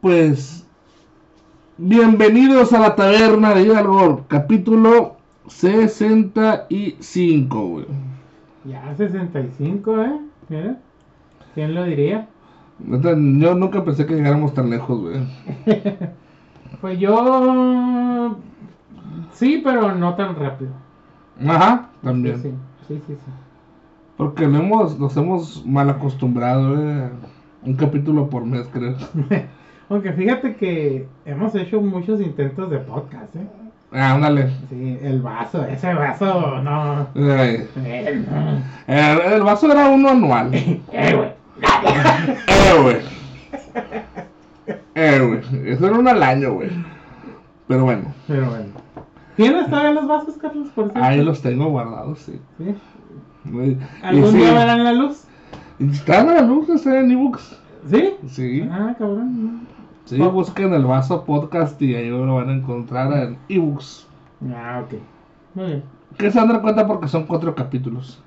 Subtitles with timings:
[0.00, 0.66] pues
[1.76, 5.16] bienvenidos a la taberna de Hidalgo, capítulo
[5.48, 7.86] 65, güey.
[8.64, 10.20] Ya 65, ¿eh?
[10.48, 10.78] Mira.
[11.54, 12.28] ¿Quién lo diría?
[12.78, 15.20] Yo nunca pensé que llegáramos tan lejos, güey.
[16.82, 18.36] Pues yo...
[19.32, 20.70] Sí, pero no tan rápido.
[21.44, 22.40] Ajá, también.
[22.40, 22.52] Sí,
[22.86, 23.14] sí, sí.
[23.14, 23.30] sí.
[24.16, 27.08] Porque hemos, nos hemos mal acostumbrado, güey.
[27.64, 28.94] Un capítulo por mes, creo.
[29.90, 33.46] Aunque fíjate que hemos hecho muchos intentos de podcast, ¿eh?
[33.90, 34.50] Ah, ándale.
[34.68, 37.06] Sí, el vaso, ese vaso, no.
[37.14, 38.62] Eh, Eh, no.
[38.94, 40.50] El, el vaso era uno anual.
[40.92, 41.30] Eh, güey.
[42.48, 42.96] Eh, güey.
[44.94, 45.70] Eh, güey.
[45.72, 46.70] Eso era uno al año, güey.
[47.66, 48.64] Pero bueno, Pero bueno.
[49.36, 50.68] ¿Tienes todavía los vasos, Carlos?
[50.74, 51.02] Por cierto?
[51.02, 52.40] ahí los tengo guardados, sí.
[52.58, 52.74] ¿Sí?
[53.44, 55.24] Muy- ¿Algún sí, día verán la luz?
[55.78, 57.56] Están a la luz, están en ebooks.
[57.88, 58.14] ¿Sí?
[58.28, 58.68] Sí.
[58.70, 59.60] Ah, cabrón.
[60.08, 64.06] Sí, busquen el vaso podcast y ahí lo van a encontrar en ebooks.
[64.54, 64.94] Ah, ok.
[65.54, 65.82] Muy bien.
[66.16, 68.18] Que se dar cuenta porque son cuatro capítulos.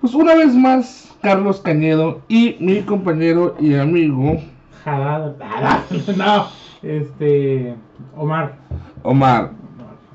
[0.00, 4.38] Pues una vez más, Carlos Cañedo y mi compañero y amigo
[4.84, 5.36] Jadad.
[5.40, 5.84] Ah,
[6.16, 6.46] No,
[6.82, 7.76] este.
[8.16, 8.56] Omar.
[9.04, 9.52] Omar.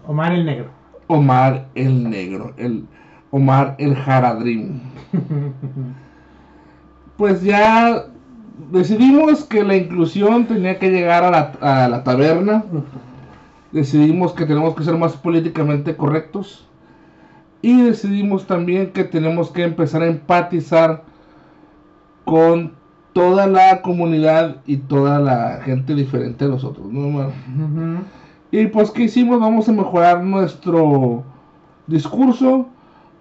[0.05, 0.69] Omar el negro.
[1.07, 2.53] Omar el Negro.
[2.57, 2.85] El
[3.31, 4.81] Omar el Jaradrim.
[7.17, 8.07] Pues ya
[8.71, 12.63] decidimos que la inclusión tenía que llegar a la, a la taberna.
[13.71, 16.67] Decidimos que tenemos que ser más políticamente correctos.
[17.61, 21.03] Y decidimos también que tenemos que empezar a empatizar
[22.23, 22.73] con
[23.13, 27.31] toda la comunidad y toda la gente diferente a nosotros, ¿no.
[28.51, 29.39] Y pues, ¿qué hicimos?
[29.39, 31.23] Vamos a mejorar nuestro
[31.87, 32.67] discurso.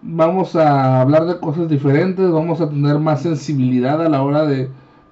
[0.03, 2.31] Vamos a hablar de cosas diferentes.
[2.31, 4.69] Vamos a tener más sensibilidad a la hora de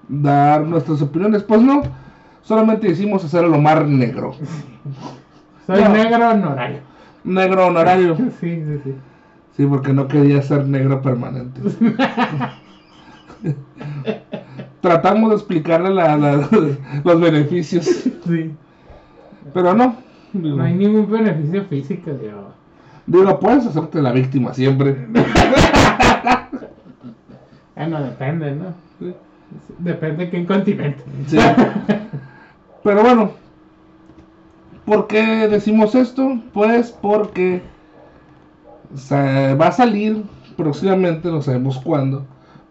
[0.09, 1.43] dar nuestras opiniones.
[1.43, 1.83] Pues no,
[2.43, 4.35] solamente hicimos hacer el Omar negro.
[5.67, 5.89] Soy No.
[5.91, 6.79] negro honorario.
[7.25, 8.17] Negro honorario.
[8.41, 8.95] Sí, sí, sí.
[9.57, 11.61] Sí, porque no quería ser negro permanente.
[14.81, 16.49] Tratamos de explicarle la- la-
[17.05, 17.85] los beneficios.
[17.85, 18.55] Sí.
[19.55, 19.97] Pero no.
[20.33, 22.35] No hay ningún beneficio físico, Dios.
[23.07, 25.07] Digo, puedes hacerte la víctima siempre.
[27.75, 28.67] Bueno, depende, ¿no?
[29.79, 31.03] Depende de qué continente.
[31.27, 31.39] Sí.
[32.85, 33.31] Pero bueno,
[34.85, 36.39] ¿por qué decimos esto?
[36.53, 37.63] Pues porque
[38.95, 40.23] sa- va a salir
[40.57, 42.25] próximamente, no sabemos cuándo,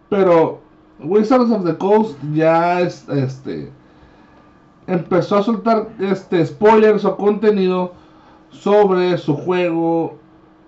[0.08, 0.60] pero
[1.00, 3.70] Wizards of the Coast ya es- este
[4.86, 7.92] empezó a soltar este spoilers o contenido
[8.50, 10.18] sobre su juego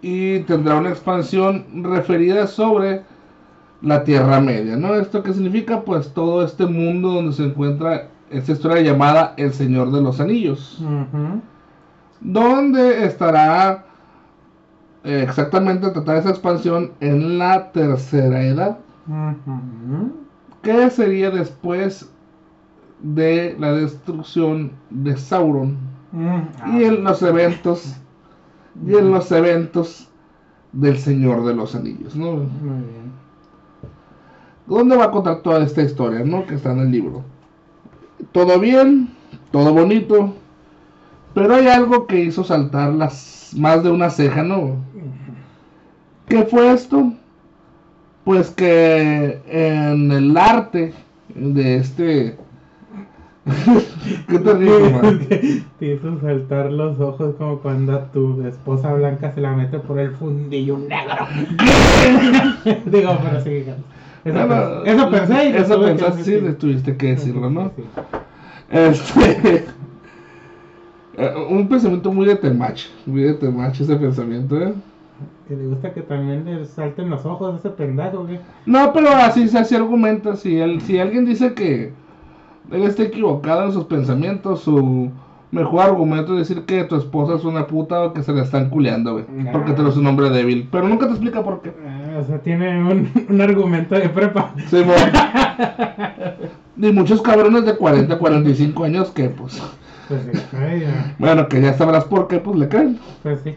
[0.02, 3.02] y tendrá una expansión referida sobre
[3.84, 4.94] la Tierra Media, ¿no?
[4.94, 5.82] ¿Esto qué significa?
[5.82, 10.80] Pues todo este mundo donde se encuentra esta historia llamada El Señor de los Anillos,
[10.80, 11.40] Ujú.
[12.20, 13.84] donde estará
[15.04, 20.12] eh, exactamente tratar esa expansión en la Tercera Edad, Ujú.
[20.62, 22.10] que sería después
[23.02, 25.76] de la destrucción de Sauron
[26.12, 27.96] Mm, y en los eventos
[28.86, 30.08] y en los eventos
[30.72, 32.34] del Señor de los Anillos, ¿no?
[32.34, 32.44] Muy
[32.84, 33.23] bien.
[34.66, 36.46] ¿Dónde va a contar toda esta historia, no?
[36.46, 37.22] Que está en el libro.
[38.32, 39.10] Todo bien,
[39.50, 40.34] todo bonito,
[41.34, 44.76] pero hay algo que hizo saltar las más de una ceja, ¿no?
[46.28, 47.12] ¿Qué fue esto?
[48.24, 50.94] Pues que en el arte
[51.34, 52.38] de este
[54.28, 55.20] ¿Qué te digo, man?
[55.78, 59.98] Te hizo saltar los ojos como cuando a tu esposa blanca se la mete por
[59.98, 61.26] el fundillo negro.
[62.86, 63.64] Digo, pero sí,
[64.24, 67.70] eso, pensé y eso que pensaste, sí, le tuviste que decirlo, ¿no?
[67.76, 67.84] Sí.
[68.70, 69.64] Este.
[71.16, 72.86] eh, un pensamiento muy de Temach.
[73.06, 74.72] Muy de Temach ese pensamiento, ¿eh?
[75.46, 78.40] Que le gusta que también le salten los ojos a ese pendejo, ¿qué?
[78.64, 80.36] No, pero así se así argumenta.
[80.36, 81.92] Si, él, si alguien dice que
[82.70, 85.10] él está equivocado en sus pensamientos, su
[85.50, 88.70] mejor argumento es decir que tu esposa es una puta o que se le están
[88.70, 89.24] culeando, güey.
[89.52, 90.68] Porque te lo es un hombre débil.
[90.72, 91.72] Pero nunca te explica por qué.
[91.86, 94.54] Ah, o sea, tiene un, un argumento de prepa.
[94.68, 94.94] Sí, mo.
[96.76, 99.62] Y muchos cabrones de 40, 45 años que, pues,
[100.08, 100.84] Pues sí, ay,
[101.18, 102.98] bueno, que ya sabrás por qué, pues le creen.
[103.22, 103.56] Pues sí.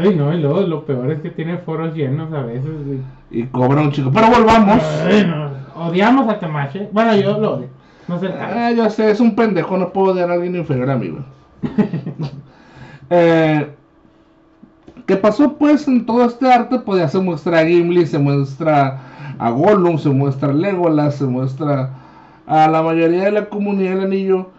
[0.00, 3.00] Ay, no, y luego lo peor es que tiene foros llenos a veces, güey.
[3.30, 4.10] Y cobra un chico.
[4.12, 4.82] Pero volvamos.
[5.06, 5.50] Ay, no.
[5.86, 6.88] Odiamos a Temache.
[6.90, 7.68] Bueno, yo lo odio.
[8.08, 8.28] No sé.
[8.28, 11.22] Ah, yo sé, es un pendejo, no puedo odiar a alguien inferior a mí, güey.
[13.10, 13.68] eh,
[15.08, 16.80] ¿Qué pasó pues en todo este arte?
[16.80, 19.00] Pues ya se muestra a Gimli, se muestra
[19.38, 21.94] a Gollum, se muestra a Legolas, se muestra
[22.46, 24.50] a la mayoría de la comunidad del anillo.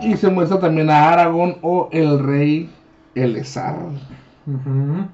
[0.00, 2.70] Y se muestra también a Aragorn o el rey
[3.14, 3.76] Elezar.
[4.46, 5.06] Ujú.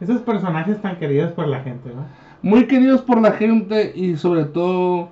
[0.00, 2.02] Esos personajes tan queridos por la gente, ¿no?
[2.42, 5.08] Muy queridos por la gente y sobre todo,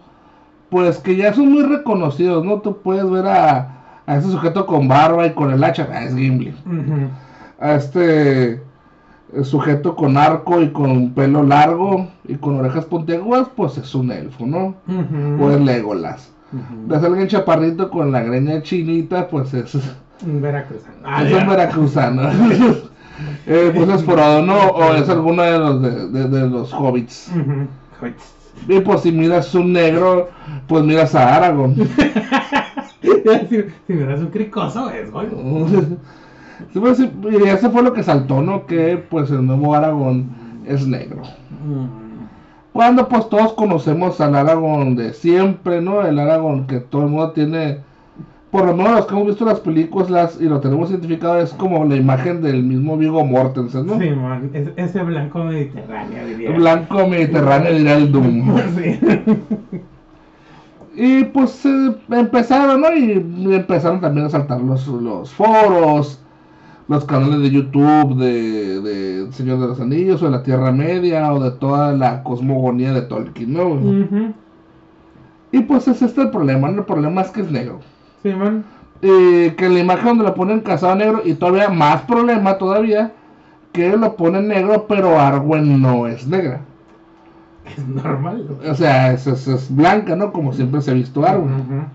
[0.70, 2.60] pues que ya son muy reconocidos, ¿no?
[2.60, 6.16] Tú puedes ver a, a ese sujeto con barba y con el hacha, ah, es
[6.16, 6.52] Gimli.
[7.60, 8.60] A este eh,
[9.42, 14.46] sujeto con arco y con pelo largo y con orejas puntiagudas, pues es un elfo,
[14.46, 14.74] ¿no?
[15.40, 16.30] O es Legolas.
[16.52, 16.86] Ujú.
[16.88, 19.92] Ves a alguien chaparrito con la greña chinita, pues es, es
[20.24, 21.40] Un veracruzano.
[21.40, 22.22] un veracruzano.
[23.46, 24.56] Eh, pues es Frodo, ¿no?
[24.70, 27.30] O es alguno de los, de, de- de los hobbits.
[28.68, 30.28] Y pues si miras un negro,
[30.68, 31.74] pues miras a Aragorn.
[33.02, 35.28] Decir, si miras un cricoso, es güey.
[36.72, 38.66] Sí, sí, y eso fue lo que saltó, ¿no?
[38.66, 40.26] Que pues el nuevo Aragorn
[40.66, 41.22] es negro.
[42.72, 46.02] Cuando pues todos conocemos al Aragorn de siempre, ¿no?
[46.02, 47.78] El Aragorn que todo el mundo tiene,
[48.50, 51.84] por lo menos los que hemos visto las películas y lo tenemos identificado, es como
[51.84, 53.94] la imagen del mismo Viggo Mortensen, ¿no?
[54.52, 56.50] Es- ese blanco mediterráneo, diría.
[56.50, 58.56] Blanco mediterráneo diría el Doom.
[58.76, 59.00] Sí.
[60.96, 62.94] Y pues eh, empezaron, ¿no?
[62.94, 63.12] Y
[63.54, 66.20] empezaron también a saltar los, los foros,
[66.88, 71.32] los canales de YouTube de, de Señor de los Anillos o de la Tierra Media
[71.32, 73.68] o de toda la cosmogonía de Tolkien, ¿no?
[73.68, 74.34] Ujú.
[75.52, 76.80] Y pues es este el problema, ¿no?
[76.80, 77.80] El problema es que es negro.
[78.22, 78.64] Simón.
[79.02, 83.12] Eh, que la imagen donde lo ponen casado negro y todavía más problema todavía
[83.72, 86.60] que lo ponen negro pero Arwen no es negra.
[87.66, 88.46] Es normal.
[88.62, 88.70] ¿no?
[88.70, 90.32] O sea, es, es- es blanca, ¿no?
[90.32, 91.88] Como siempre se ha visto Arwen.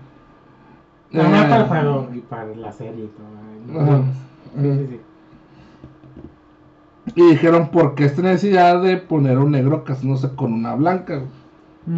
[1.12, 4.04] No, no, Eh, para el juego y para la serie y todo.
[4.56, 5.00] Sí, sí, sí.
[7.14, 11.22] Y dijeron, ¿por qué esta necesidad de poner un negro casándose con una blanca?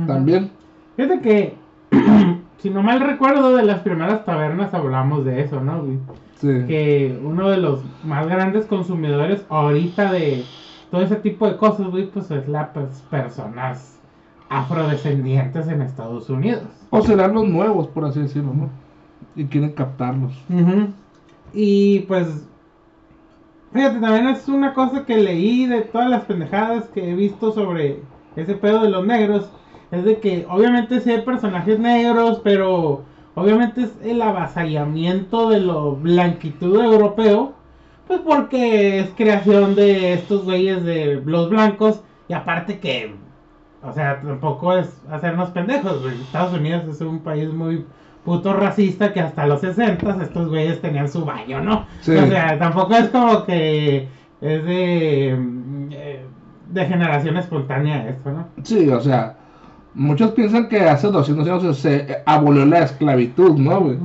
[0.07, 0.51] También.
[0.97, 1.55] Fíjate que,
[2.59, 5.85] si no mal recuerdo, de las primeras tabernas hablamos de eso, ¿no?
[6.37, 6.65] Sí.
[6.67, 10.45] Que uno de los más grandes consumidores ahorita de
[10.91, 12.69] todo ese tipo de cosas, güey, pues es las
[13.11, 13.99] personas
[14.49, 16.65] afrodescendientes en Estados Unidos.
[16.91, 18.69] O serán los nuevos, por así decirlo, ¿no?
[19.35, 20.33] Y quieren captarlos.
[21.53, 22.49] Y pues,
[23.73, 28.01] fíjate, también es una cosa que leí de todas las pendejadas que he visto sobre
[28.37, 29.51] ese pedo de los negros.
[29.91, 33.05] Es de que obviamente sí hay personajes negros, pero
[33.35, 37.55] obviamente es el avasallamiento de lo blanquitud europeo.
[38.07, 42.03] Pues porque es creación de estos güeyes de los blancos.
[42.29, 43.15] Y aparte que,
[43.83, 46.05] o sea, tampoco es hacernos pendejos.
[46.07, 47.85] Estados Unidos es un país muy
[48.25, 51.87] puto racista que hasta los 60 estos güeyes tenían su baño, ¿no?
[52.01, 52.13] Sí.
[52.13, 54.09] O sea, tampoco es como que
[54.41, 55.39] es de,
[55.91, 56.25] eh,
[56.71, 58.47] de generación espontánea esto, ¿no?
[58.63, 59.37] Sí, o sea,
[59.95, 63.81] muchos piensan que hace 200 años se abolió la esclavitud, ¿no?
[63.81, 63.99] güey?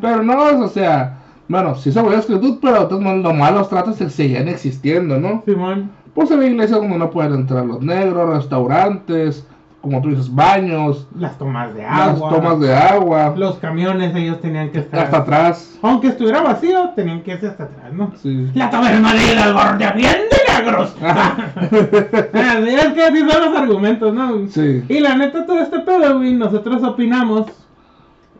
[0.00, 3.96] Pero no, o sea, bueno, sí se abolió la esclavitud, pero todos los malos tratos
[3.96, 5.42] se seguían existiendo, ¿no?
[5.44, 5.90] Simón.
[6.14, 9.46] Pues en la iglesia donde no pueden entrar los negros, restaurantes,
[9.86, 12.30] como tú dices, baños, Las tomas de las agua.
[12.30, 15.04] tomas de agua, Los camiones ellos tenían que estar.
[15.04, 15.78] hasta atrás.
[15.80, 18.10] Aunque estuviera vacío, tenían que irse hasta atrás, ¿no?
[18.20, 18.50] Sí.
[18.54, 20.96] La taberna de de bien de negros.
[21.00, 21.36] Ah,
[21.70, 24.48] es que así son los argumentos, ¿no?
[24.48, 24.82] Sí.
[24.88, 27.46] Y la neta, todo este pedo, güey, nosotros opinamos.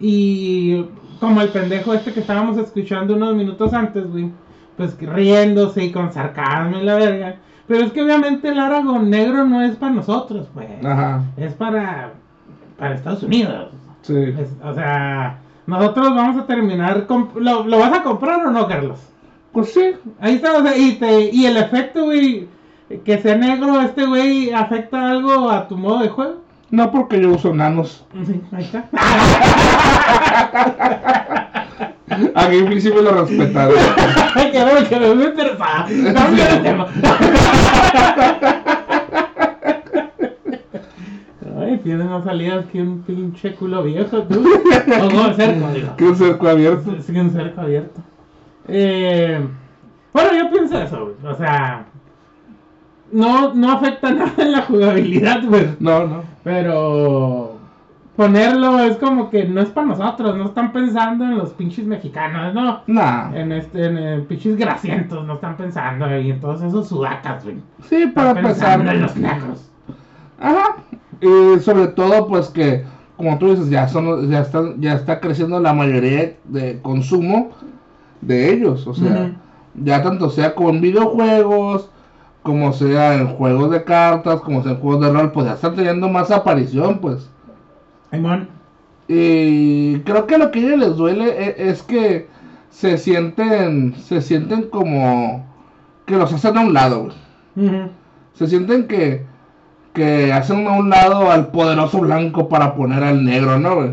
[0.01, 0.85] Y
[1.21, 4.31] como el pendejo este que estábamos escuchando unos minutos antes, güey,
[4.77, 7.37] pues riéndose y con sarcasmo y la verga.
[7.69, 10.69] Pero es que obviamente el Aragón negro no es para nosotros, pues.
[10.85, 11.23] Ajá.
[11.37, 12.13] Es para,
[12.79, 13.71] para Estados Unidos.
[14.03, 14.15] Sí.
[14.39, 17.07] Es- o sea, nosotros vamos a terminar.
[17.37, 19.01] ¿Lo, ¿Lo vas a comprar o no, Carlos?
[19.53, 19.95] Pues sí.
[20.21, 22.49] Ahí está, o sea, y, te, y el efecto, güey,
[23.05, 26.37] que sea negro, este güey, ¿afecta algo a tu modo de juego?
[26.71, 28.05] No porque yo uso nanos.
[28.27, 28.85] Sí, ahí está.
[32.35, 33.75] A Gimli sí me lo respetaron.
[34.53, 35.87] que bueno, que me interesaba.
[36.15, 36.87] Cambia de tema.
[41.59, 44.45] Ay, tiene más salidas que un pinche culo viejo, tú.
[44.45, 45.97] O no, cerco, digo.
[45.97, 46.95] Que un cerco abierto.
[47.01, 48.01] Sí, un cerco abierto.
[48.69, 49.41] Eh,
[50.13, 51.33] bueno, yo pienso eso, güey.
[51.33, 51.87] O sea,
[53.11, 55.69] no, no afecta nada en la jugabilidad, güey.
[55.81, 56.25] No, no.
[56.45, 57.56] Pero
[58.17, 62.55] ponerlo es como que no es para nosotros, no están pensando en los pinches mexicanos,
[62.55, 62.83] no.
[63.35, 67.57] En este, en eh, pinches grasientos, no están pensando y en todos esos sudacas, güey.
[67.83, 69.71] Sí, para Están pensando en los negros.
[70.41, 70.77] Ajá.
[71.21, 72.85] Y sobre todo, pues que,
[73.17, 77.51] como tú dices, ya son, ya están, ya está creciendo la mayoría de consumo
[78.23, 78.87] de ellos.
[78.87, 79.33] O sea,
[79.75, 81.91] ya tanto sea con videojuegos,
[82.43, 85.75] como sea en juegos de cartas, como sea en juegos de rol, pues ya están
[85.75, 87.31] teniendo más aparición, pues.
[89.09, 92.29] Y creo que lo que a ellos les duele e- es, que
[92.71, 95.47] se sienten, se sienten como
[96.07, 97.17] que los hacen a un lado, güey.
[98.35, 99.25] Se sienten que,
[99.95, 103.91] que hacen a un lado al poderoso blanco para poner al negro, ¿no, güey?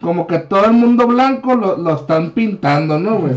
[0.00, 3.34] Como que todo el mundo blanco lo, lo están pintando, ¿no, güey?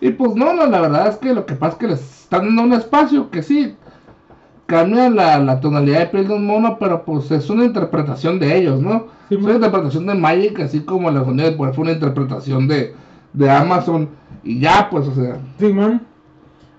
[0.00, 2.46] Y pues no, no, la verdad es que lo que pasa es que les están
[2.46, 3.76] dando un espacio que sí
[4.66, 8.56] cambian la, la tonalidad de piel de un mono, pero pues es una interpretación de
[8.56, 9.06] ellos, ¿no?
[9.28, 12.68] Sí, es una interpretación de Magic, así como la sonido de poder fue una interpretación
[12.68, 12.94] de,
[13.32, 14.08] de Amazon.
[14.42, 16.02] Y ya, pues, o sea, Simón.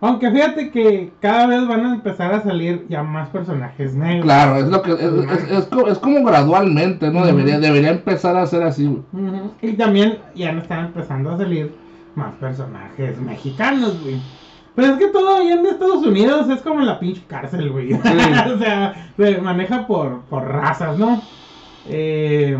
[0.01, 4.25] Aunque fíjate que cada vez van a empezar a salir ya más personajes negros.
[4.25, 7.25] claro, es lo que es, es, es es como gradualmente, ¿no?
[7.25, 8.85] Debería, debería empezar a ser así.
[8.85, 9.53] Ujú.
[9.61, 11.73] Y también ya no están empezando a salir
[12.15, 14.19] más personajes mexicanos, güey.
[14.75, 17.93] Pero es que todo allá en Estados Unidos es como la pinche cárcel, güey.
[17.93, 21.21] o sea, se maneja por, por razas, ¿no?
[21.87, 22.57] Eh,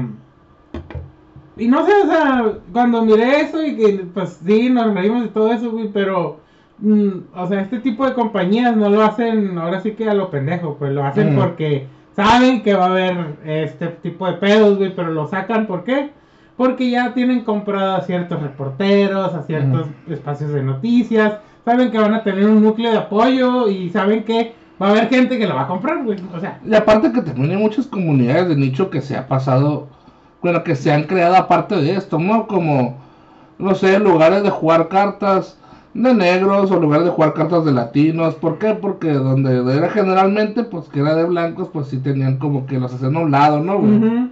[1.57, 5.29] y no sé, o sea, cuando miré eso y que, pues sí, nos reímos y
[5.29, 6.39] todo eso, güey, pero,
[6.79, 10.29] mm, o sea, este tipo de compañías no lo hacen ahora sí que a lo
[10.31, 11.39] pendejo, pues lo hacen Mm.
[11.39, 15.83] porque saben que va a haber este tipo de pedos, güey, pero lo sacan, ¿por
[15.83, 16.11] qué?
[16.57, 22.13] Porque ya tienen comprado a ciertos reporteros, a ciertos espacios de noticias, saben que van
[22.13, 25.55] a tener un núcleo de apoyo y saben que va a haber gente que lo
[25.55, 28.89] va a comprar, güey, o sea, Y aparte que también hay muchas comunidades de nicho
[28.89, 29.87] que se ha pasado,
[30.41, 32.47] bueno, que se han creado aparte de esto, ¿no?
[32.47, 32.97] Como,
[33.57, 35.57] no sé, lugares de jugar cartas
[35.93, 38.35] de negros o lugares de jugar cartas de latinos.
[38.35, 38.73] ¿Por qué?
[38.73, 42.93] Porque donde era generalmente, pues que era de blancos, pues sí tenían como que los
[42.93, 43.79] hacían a un lado, ¿no?
[43.79, 44.29] güey?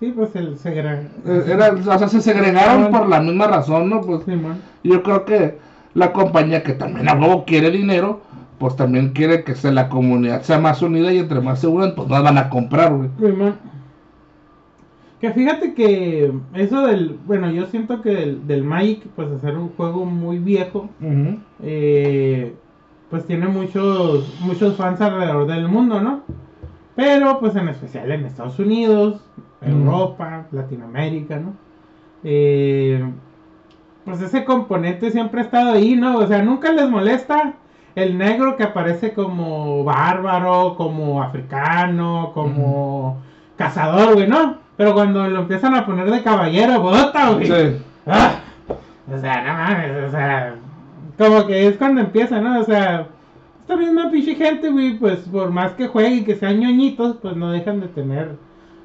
[0.00, 1.08] sí, pues el segre...
[1.24, 4.02] Eh, Era, o sea, se segregaron por la misma razón, ¿no?
[4.02, 4.60] Pues Simón.
[4.82, 5.58] yo creo que
[5.94, 8.20] la compañía que también a huevo quiere dinero,
[8.58, 11.94] pues también quiere que sea la comunidad sea más unida y entre más se unan,
[11.94, 13.10] pues más van a comprar, güey.
[15.20, 19.70] Que fíjate que eso del, bueno, yo siento que del, del Magic, pues hacer un
[19.70, 20.88] juego muy viejo,
[21.62, 22.54] eh,
[23.10, 26.20] pues tiene muchos, muchos fans alrededor del mundo, ¿no?
[26.96, 29.20] Pero pues en especial en Estados Unidos.
[29.66, 31.54] Europa, Latinoamérica, ¿no?
[32.22, 33.02] Eh,
[34.04, 36.18] pues ese componente siempre ha estado ahí, ¿no?
[36.18, 37.54] O sea, nunca les molesta
[37.94, 43.22] el negro que aparece como bárbaro, como africano, como
[43.56, 44.58] cazador, güey, ¿no?
[44.76, 47.46] Pero cuando lo empiezan a poner de caballero, bota, güey.
[47.46, 47.82] Sí.
[48.06, 48.40] Ah,
[49.12, 50.54] o sea, no mames, o sea,
[51.16, 52.60] como que es cuando empieza, ¿no?
[52.60, 53.06] O sea,
[53.60, 57.36] esta misma pinche gente, güey, pues por más que juegue y que sean ñoñitos, pues
[57.36, 58.36] no dejan de tener,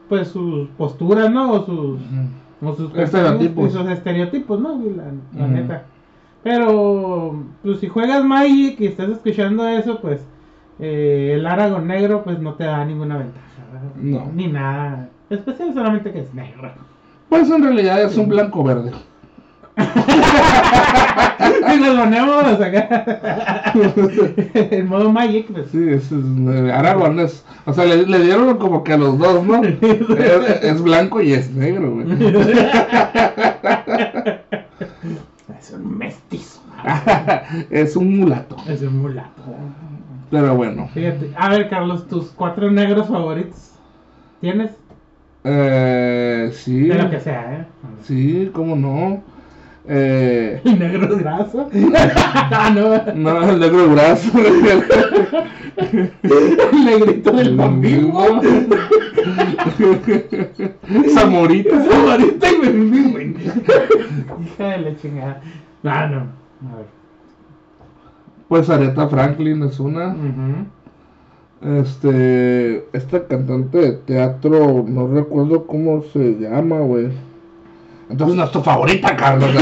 [0.08, 1.52] pues sus posturas, ¿no?
[1.52, 2.00] O sus,
[2.76, 3.70] sus Estereotipos.
[3.70, 4.82] y sus estereotipos, ¿no?
[5.36, 5.84] La, neta.
[6.44, 10.22] Pero, pues si juegas Magic y estás escuchando eso, pues
[10.80, 13.46] eh, el Aragón negro, pues no te da ninguna ventaja.
[14.34, 15.10] Ni nada.
[15.30, 16.72] Especial solamente que es negro.
[17.30, 18.92] Pues en realidad es un blanco verde.
[21.70, 23.72] Si nos ponemos acá
[24.54, 28.58] en modo Magic, pues Sí, es, es eh, Aragorn es, o sea, le, le dieron
[28.58, 29.62] como que a los dos, ¿no?
[29.64, 32.08] es, es blanco y es negro, güey.
[35.60, 36.62] es un mestizo.
[37.70, 38.56] es un mulato.
[38.68, 39.42] Es un mulato.
[40.32, 41.32] Pero bueno, Fíjate.
[41.38, 43.72] A ver, Carlos, tus cuatro negros favoritos.
[44.42, 44.72] ¿Tienes?
[45.44, 47.66] eh, sí, De lo que sea, ¿eh?
[48.04, 49.22] sí, cómo no.
[49.88, 51.70] Eh, El negro graso.
[51.96, 53.14] ah, no.
[53.16, 54.32] no, el negro brazo.
[55.78, 58.42] El negrito del bambino.
[61.14, 61.80] Zamorita.
[61.80, 63.20] Favorita y bambino.
[64.42, 65.42] Hija de la chingada.
[65.84, 66.18] Ah, no.
[66.70, 66.86] A ver.
[68.50, 70.16] Pues Aretha Franklin es una.
[71.62, 77.10] Este, esta cantante de teatro, no recuerdo cómo se llama, güey.
[78.10, 79.50] Entonces no es tu favorita, Carlos.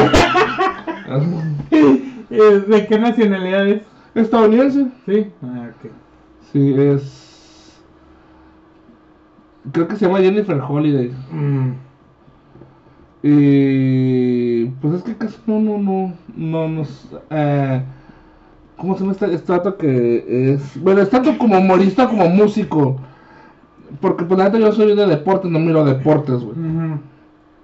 [2.30, 3.84] Eh, ¿De qué nacionalidad es?
[4.14, 4.88] Estadounidense.
[5.06, 5.28] Sí.
[5.42, 5.92] Ah, ok.
[6.52, 7.82] Sí, es.
[9.72, 11.14] Creo que se llama Jennifer Holiday.
[11.32, 11.72] Mm.
[13.24, 14.66] Y.
[14.82, 16.14] Pues es que casi no, no, no.
[16.36, 17.10] No nos.
[17.30, 17.82] Eh,
[18.76, 20.82] ¿Cómo se llama este vato que es.
[20.82, 23.00] Bueno, es tanto como humorista como músico.
[24.02, 26.60] Porque, pues, la neta, yo soy de deportes, no miro deportes, güey.
[26.60, 27.00] Ujú.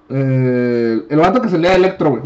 [0.09, 2.23] Eh, el vato que se lea Electro, güey.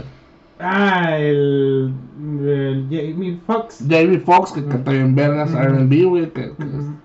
[0.59, 1.93] Ah, el,
[2.41, 3.79] el Jamie Foxx.
[3.87, 5.53] Jamie Foxx, que canta bien vergas.
[5.53, 6.29] R&B, güey.
[6.31, 6.95] que- que- Ujú.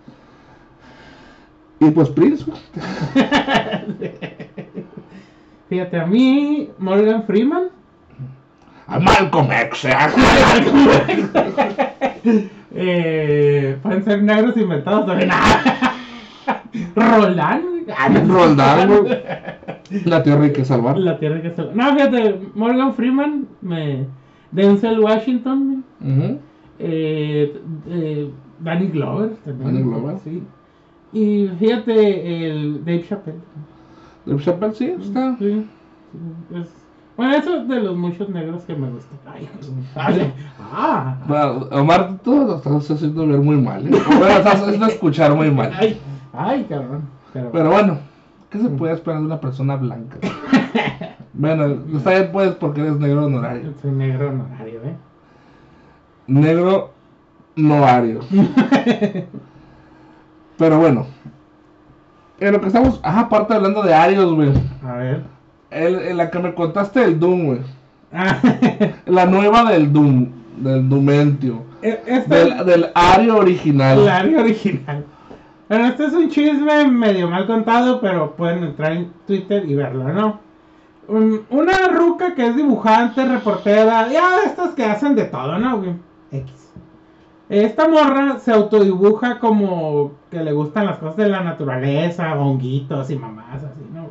[1.81, 2.59] Y pues Prince, güey.
[5.69, 7.65] Fíjate, a mí, Morgan Freeman.
[8.87, 9.97] A Malcolm X, ¿eh?
[12.75, 15.31] eh, pueden ser negros inventados también.
[16.95, 18.27] Roland, güey.
[18.29, 19.19] Roldán, güey.
[20.05, 20.99] La tierra hay que salvar.
[20.99, 21.63] La tierra que se...
[21.75, 24.07] No, fíjate, Morgan Freeman, me...
[24.53, 25.83] Denzel Washington,
[26.79, 29.73] eh, eh, Danny Glover también.
[29.75, 30.19] Danny Glover.
[30.23, 30.43] Sí.
[31.15, 33.39] Y fíjate, el Dave Chappelle.
[34.27, 35.37] Dave Chappelle sí, está.
[35.39, 35.67] Sí,
[36.55, 36.75] es-
[37.17, 39.19] Bueno, eso es de los muchos negros que me gustan.
[39.95, 40.33] Ay,
[40.73, 41.17] ah,
[41.73, 43.87] Omar, tú lo estás haciendo ver muy mal.
[43.87, 43.91] ¿eh?
[44.07, 45.73] Bueno, estás haciendo escuchar muy mal.
[45.79, 45.99] ay,
[46.33, 47.03] ay, cabrón.
[47.33, 47.99] Pero, Pero bueno,
[48.51, 50.17] ¿qué se puede esperar de una persona blanca?
[51.35, 51.65] Bueno,
[51.97, 53.73] está bien pues porque eres negro honorario.
[53.81, 54.95] soy negro honorario, ¿eh?
[56.27, 56.91] Negro
[57.57, 58.21] noario.
[60.59, 61.07] Pero bueno.
[62.39, 64.53] En lo que estamos, ajá, aparte hablando de arios, güey.
[64.85, 65.23] A ver.
[65.71, 67.61] El, en la que me contaste del Doom, güey.
[68.13, 68.39] Ah,
[69.07, 71.63] La nueva del Doom, del Dumentio.
[71.81, 74.01] este Del, del ario original.
[74.01, 75.07] el área original.
[75.73, 80.07] Bueno, este es un chisme medio mal contado, pero pueden entrar en Twitter y verlo,
[80.13, 80.39] ¿no?
[81.09, 85.83] Un- una ruca que es dibujante, reportera, ya de estas que hacen de todo, ¿no?
[86.31, 86.75] X.
[87.49, 93.17] Esta morra se autodibuja como que le gustan las cosas de la naturaleza, honguitos y
[93.17, 94.09] mamás, así, ¿no?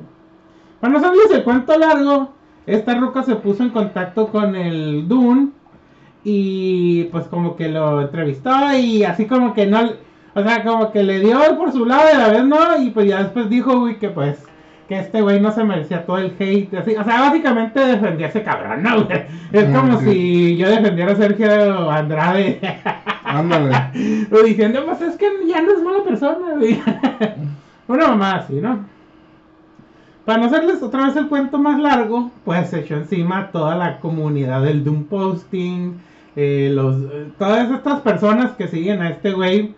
[0.79, 2.29] Para no el cuento largo,
[2.65, 5.49] esta ruca se puso en contacto con el Dune
[6.23, 9.91] y pues como que lo entrevistó y así como que no,
[10.33, 12.89] o sea, como que le dio por su lado y a la vez no, y
[12.91, 14.43] pues ya después dijo, güey, que pues
[14.91, 18.29] que este güey no se merecía todo el hate, así, o sea, básicamente defendía a
[18.29, 19.05] ese cabrón, ¿no?
[19.05, 19.21] güey?
[19.53, 22.59] Es como si yo defendiera a Sergio Andrade.
[23.23, 24.27] Ándale.
[24.29, 26.81] O diciendo, pues es que ya no es mala persona, güey.
[27.87, 28.83] Una mamá así, ¿no?
[30.25, 34.01] Para no hacerles otra vez el cuento más largo, pues se echó encima toda la
[34.01, 36.01] comunidad del Doom Posting,
[36.35, 39.73] eh, los, eh, todas estas personas que siguen a este güey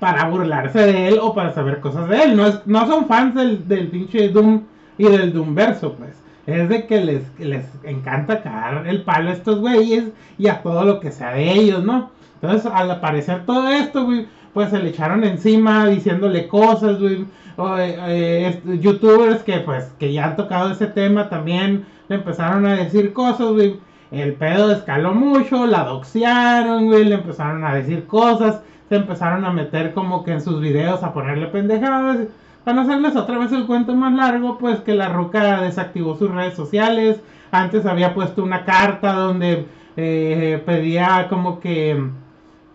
[0.00, 2.36] para burlarse de él o para saber cosas de él.
[2.36, 4.62] No, es, no son fans del, del pinche Doom
[4.98, 6.20] y del Doomverso, pues.
[6.46, 10.06] Es de que les, les encanta cagar el palo a estos güeyes
[10.38, 12.10] y a todo lo que sea de ellos, ¿no?
[12.40, 17.26] Entonces, al aparecer todo esto, güey, pues se le echaron encima diciéndole cosas, güey.
[17.56, 22.74] O, eh, youtubers que, pues, que ya han tocado ese tema también le empezaron a
[22.74, 23.78] decir cosas, güey.
[24.10, 29.52] El pedo escaló mucho, la doxearon, güey, le empezaron a decir cosas, se empezaron a
[29.52, 32.18] meter como que en sus videos a ponerle pendejadas.
[32.64, 36.28] Para no hacerles otra vez el cuento más largo, pues que la ruca desactivó sus
[36.28, 37.20] redes sociales.
[37.52, 39.64] Antes había puesto una carta donde
[39.96, 42.04] eh, pedía como que,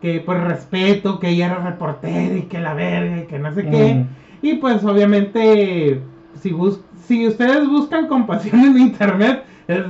[0.01, 3.69] que pues respeto, que ella era reportera y que la verga y que no sé
[3.69, 4.05] qué.
[4.41, 5.99] Y pues obviamente,
[6.39, 9.81] si, bus si ustedes buscan compasión en internet, es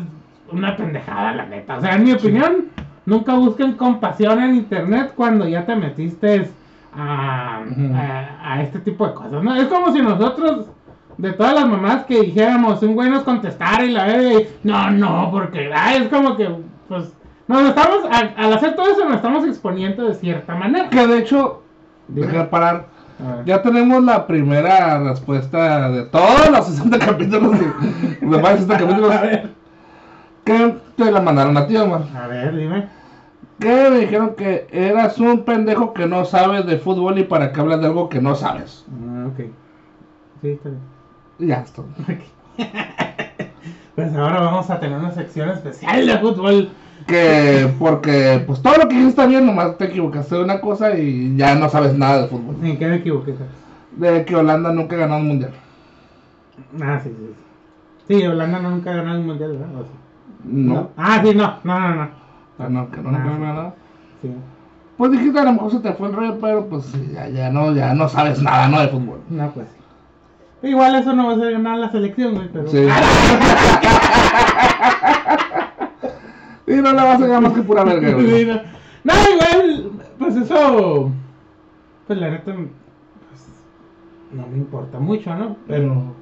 [0.52, 1.78] una pendejada, la neta.
[1.78, 2.66] O sea, en mi opinión,
[3.06, 6.52] nunca busquen compasión en internet cuando ya te metiste
[6.96, 9.44] a, a, a este tipo de cosas.
[9.44, 9.56] ¿no?
[9.56, 10.68] Es como si nosotros,
[11.18, 15.30] de todas las mamás que dijéramos, un güey nos contestara y la y no, no,
[15.32, 16.50] porque es como que,
[16.88, 17.14] pues,
[17.48, 20.90] nos estamos, al, al hacer todo eso, nos estamos exponiendo de cierta manera.
[20.90, 21.62] Que de hecho,
[22.08, 22.28] Dime.
[22.28, 22.96] dejar parar.
[23.46, 27.58] Ya tenemos la primera respuesta de todos los 60 capítulos.
[27.58, 29.14] De, de más de 60 capítulos.
[30.44, 32.04] Que te la mandaron a ti, Omar.
[32.16, 32.88] A ver, dime.
[33.60, 37.62] Que me dijeron que eras un pendejo que no sabes de fútbol y para qué
[37.62, 38.86] hablas de algo que no sabes.
[38.90, 39.46] Ah, ok.
[40.42, 40.82] Sí, está bien.
[41.40, 41.82] Ya está.
[43.96, 46.70] Pues ahora vamos a tener una sección especial de fútbol.
[47.08, 50.98] Que porque pues todo lo que dijiste está bien, nomás te equivocaste de una cosa
[50.98, 52.58] y ya no sabes nada de fútbol.
[52.62, 53.36] ¿En qué me equivoqué?
[53.96, 55.52] De que Holanda nunca ganó un mundial.
[56.82, 57.36] Ah, sí, sí.
[58.20, 59.82] Sí, Holanda nunca ganó el mundial, ¿verdad?
[59.82, 60.05] ¿O?
[60.44, 60.92] No.
[60.98, 62.10] Ah, sí, no, no, no, no.
[62.60, 63.16] Ah, no, que no, sí.
[63.16, 63.76] ganó nada.
[64.22, 64.32] Sí.
[64.98, 67.74] Pues dijiste a lo mejor se te fue el rollo, pero pues ya, ya no,
[67.74, 68.80] ya no sabes nada, ¿no?
[68.80, 69.22] De fútbol.
[69.30, 69.68] No, pues.
[70.62, 72.68] Igual eso no va a ser ganar la selección, güey, pero.
[72.68, 72.78] Sí.
[76.68, 78.46] y no la vas a ganar más que pura verga, güey.
[78.46, 78.62] no.
[79.04, 81.12] No, igual, pues eso.
[82.08, 82.70] Pues la neta, pues,
[84.32, 85.58] no me importa mucho, ¿no?
[85.68, 86.16] Pero,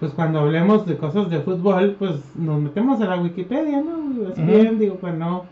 [0.00, 4.28] pues cuando hablemos de cosas de fútbol, pues nos metemos a la Wikipedia, ¿no?
[4.30, 5.44] Es bien, digo, para no,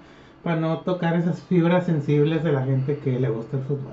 [0.43, 3.93] para no tocar esas fibras sensibles de la gente que le gusta el fútbol.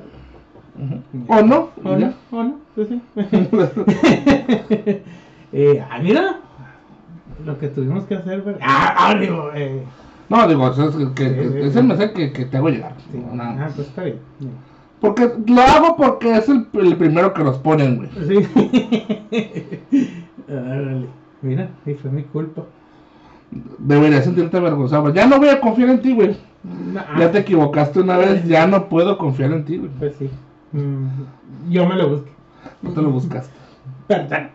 [1.27, 1.69] ¿O no?
[1.83, 2.13] ¿O no?
[2.31, 2.55] ¿O no?
[2.73, 3.01] Pues sí.
[5.53, 6.39] eh, ah, mira,
[7.45, 8.61] lo que tuvimos que hacer, ¿verdad?
[8.63, 9.83] Ah, ah, digo, eh.
[10.29, 11.79] No, digo, es, que, que- Sí, sí, es sí.
[11.79, 12.93] el mensaje que, que te hago llegar.
[13.39, 14.19] Ah, pues está bien.
[15.01, 18.09] Porque lo hago porque es el, el primero que los ponen, güey.
[18.25, 18.47] Sí.
[20.49, 21.07] Árale.
[21.41, 22.63] Mira, y fue mi culpa.
[23.77, 25.13] Deberías sentirte avergonzado.
[25.13, 26.35] Ya no voy a confiar en ti, güey.
[26.63, 29.91] No, Ya ah, te equivocaste una vez, ya no puedo confiar en ti, güey.
[29.99, 30.29] Pues sí.
[30.71, 32.31] Mm, yo me lo busqué.
[32.81, 33.53] No te lo buscaste.
[34.07, 34.49] Perdón.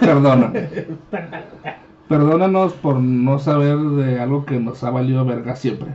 [0.00, 0.68] Perdóname.
[2.08, 5.88] Perdónanos por no saber de algo que nos ha valido verga siempre.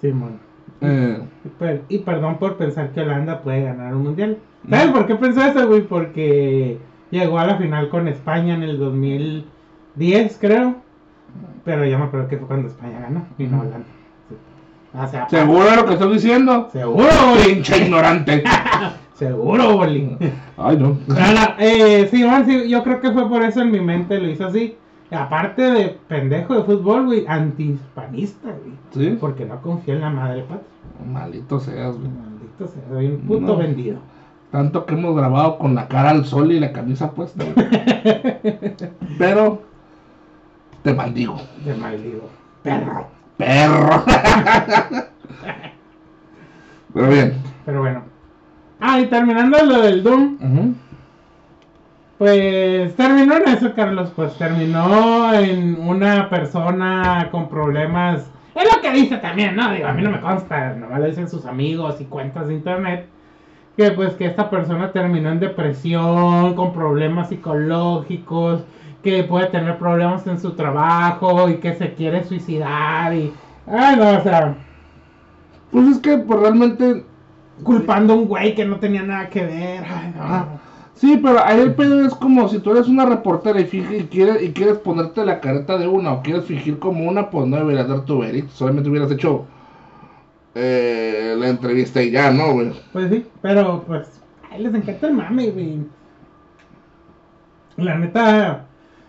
[0.00, 0.38] Simón.
[0.82, 4.38] Eh, Y per- Y perdón por pensar que Holanda puede ganar un mundial.
[4.68, 5.82] ¿Sabes por qué pensó eso, güey?
[5.82, 6.78] Porque
[7.10, 10.76] llegó a la final con España en el 2010, creo.
[11.64, 13.60] Pero ya me acuerdo que fue cuando España ganó y no.
[13.60, 13.86] Holanda.
[14.28, 14.34] Sí.
[14.98, 16.68] O sea, ¿Seguro de lo que estoy diciendo?
[16.72, 17.08] Seguro.
[17.44, 18.42] Pinche ignorante.
[19.14, 20.18] Seguro, Bolín.
[20.56, 20.88] Ay, no.
[21.06, 24.18] No, no, eh, sí, bueno, sí, yo creo que fue por eso en mi mente
[24.20, 24.76] lo hizo así.
[25.10, 28.74] Aparte de pendejo de fútbol, güey, antihispanista, güey.
[28.92, 29.16] ¿Sí?
[29.18, 30.66] Porque no confía en la madre patria.
[31.10, 32.08] Maldito seas, güey.
[32.08, 33.56] Maldito sea, soy un puto No.
[33.56, 33.98] vendido.
[34.56, 37.44] Tanto que hemos grabado con la cara al sol y la camisa puesta.
[39.18, 39.62] Pero
[40.82, 41.36] te maldigo.
[41.62, 42.30] De maldigo.
[42.62, 43.06] Perro.
[43.36, 44.02] Perro.
[46.94, 47.34] Pero bien.
[47.66, 48.04] Pero bueno.
[48.80, 50.38] Ah, y terminando lo del Doom,
[52.16, 54.10] pues terminó en eso, Carlos.
[54.16, 58.24] Pues terminó en una persona con problemas.
[58.54, 59.70] Es lo que dice también, ¿no?
[59.70, 63.06] Digo, a mí no me consta, nomás lo dicen sus amigos y cuentas de internet.
[63.76, 68.66] Que pues que esta persona terminó en depresión, con problemas psicológicos,
[69.02, 73.38] que puede tener problemas en su trabajo y que se quiere suicidar y...
[73.66, 74.56] Ay, no, o sea,
[75.70, 77.06] Pues es que pues, realmente.
[77.62, 79.84] culpando a un güey que no tenía nada que ver.
[79.88, 80.60] Ay, no.
[80.94, 84.42] Sí, pero ahí el pedo es como si tú eres una reportera y, y quieres,
[84.42, 87.88] y quieres ponerte la careta de una o quieres fingir como una, pues no deberías
[87.88, 88.50] dar tu verdict.
[88.50, 89.50] Solamente hubieras hecho
[90.58, 92.72] eh, la entrevista y ya, ¿no, güey?
[92.92, 94.08] Pues sí, pero pues
[94.50, 95.80] a les encanta el mame, güey.
[97.76, 98.64] La neta,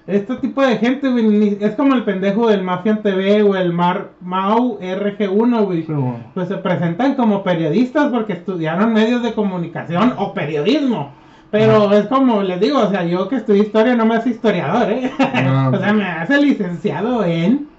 [0.08, 4.10] este tipo de gente, güey, es como el pendejo del Mafian TV o el Mar
[4.20, 5.84] Mau RG1, güey.
[5.84, 11.14] Pero, Pues se presentan como periodistas porque estudiaron medios de comunicación o periodismo.
[11.50, 14.92] Pero es como les digo, o sea, yo que estudié historia no me hace historiador,
[14.92, 15.10] ¿eh?
[15.46, 15.70] No.
[15.74, 17.70] o sea, me hace licenciado en,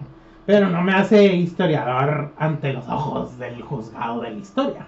[0.49, 4.87] pero no me hace historiador ante los ojos del juzgado de la historia.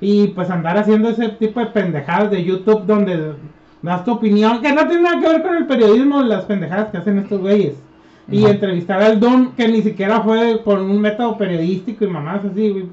[0.00, 3.34] Y pues andar haciendo ese tipo de pendejadas de YouTube donde
[3.82, 6.98] das tu opinión, que no tiene nada que ver con el periodismo, las pendejadas que
[6.98, 7.74] hacen estos güeyes.
[8.30, 12.70] Y entrevistar al Don, que ni siquiera fue por un método periodístico y mamás así,
[12.70, 12.86] güey.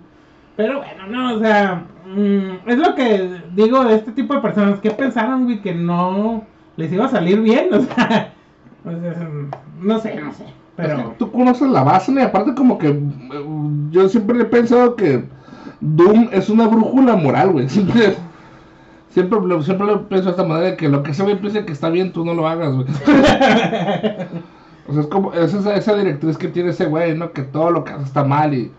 [0.55, 4.79] Pero bueno, no, o sea, mm, es lo que digo de este tipo de personas.
[4.79, 6.45] que pensaron, güey, que no
[6.77, 7.69] les iba a salir bien?
[7.73, 8.33] O sea,
[8.83, 9.29] o sea,
[9.79, 10.60] no sé, no sé.
[10.77, 13.45] Pero, tú conoces la base, y aparte como que eh,
[13.91, 15.25] yo siempre he pensado que
[15.81, 17.69] Doom es una brújula moral, güey.
[17.69, 18.15] Siempre,
[19.09, 21.65] siempre, lo- siempre lo pienso de esta manera de que lo que ese güey piense
[21.65, 22.87] que está bien, tú no lo hagas, güey.
[24.87, 27.31] o sea, es como, es esa, esa directriz que tiene ese güey, ¿no?
[27.33, 28.71] Que todo lo que hace está mal y,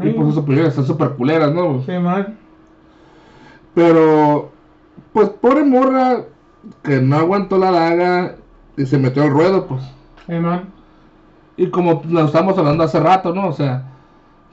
[0.00, 1.82] y pues sus opiniones están súper culeras, ¿no?
[1.82, 2.36] sí, man.
[3.74, 4.50] Pero,
[5.12, 6.22] pues pobre morra
[6.82, 8.34] que no aguantó la daga
[8.76, 9.82] y se metió al ruedo, pues.
[10.26, 10.64] Sí, man.
[11.60, 13.48] Y como lo estamos hablando hace rato, ¿no?
[13.48, 13.82] O sea,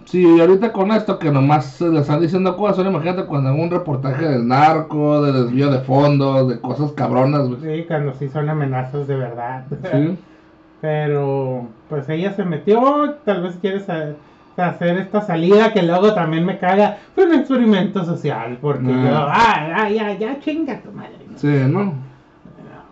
[0.03, 4.25] si ahorita con esto que nomás se le están diciendo cosas, imagínate cuando un reportaje
[4.27, 7.61] del narco, de desvío de fondos, de cosas cabronas, güey.
[7.61, 9.63] Sí, cuando sí son amenazas de verdad.
[9.69, 10.17] Sí.
[10.81, 14.13] Pero, pues ella se metió, tal vez quiere sa-
[14.57, 16.97] hacer esta salida que luego también me caga.
[17.15, 19.07] Fue un experimento social, porque Ah.
[19.09, 21.17] yo, ah, ah, ya, ya, chinga tu madre.
[21.31, 21.37] ¿no?
[21.37, 21.83] Sí, ¿no?
[21.85, 21.93] No,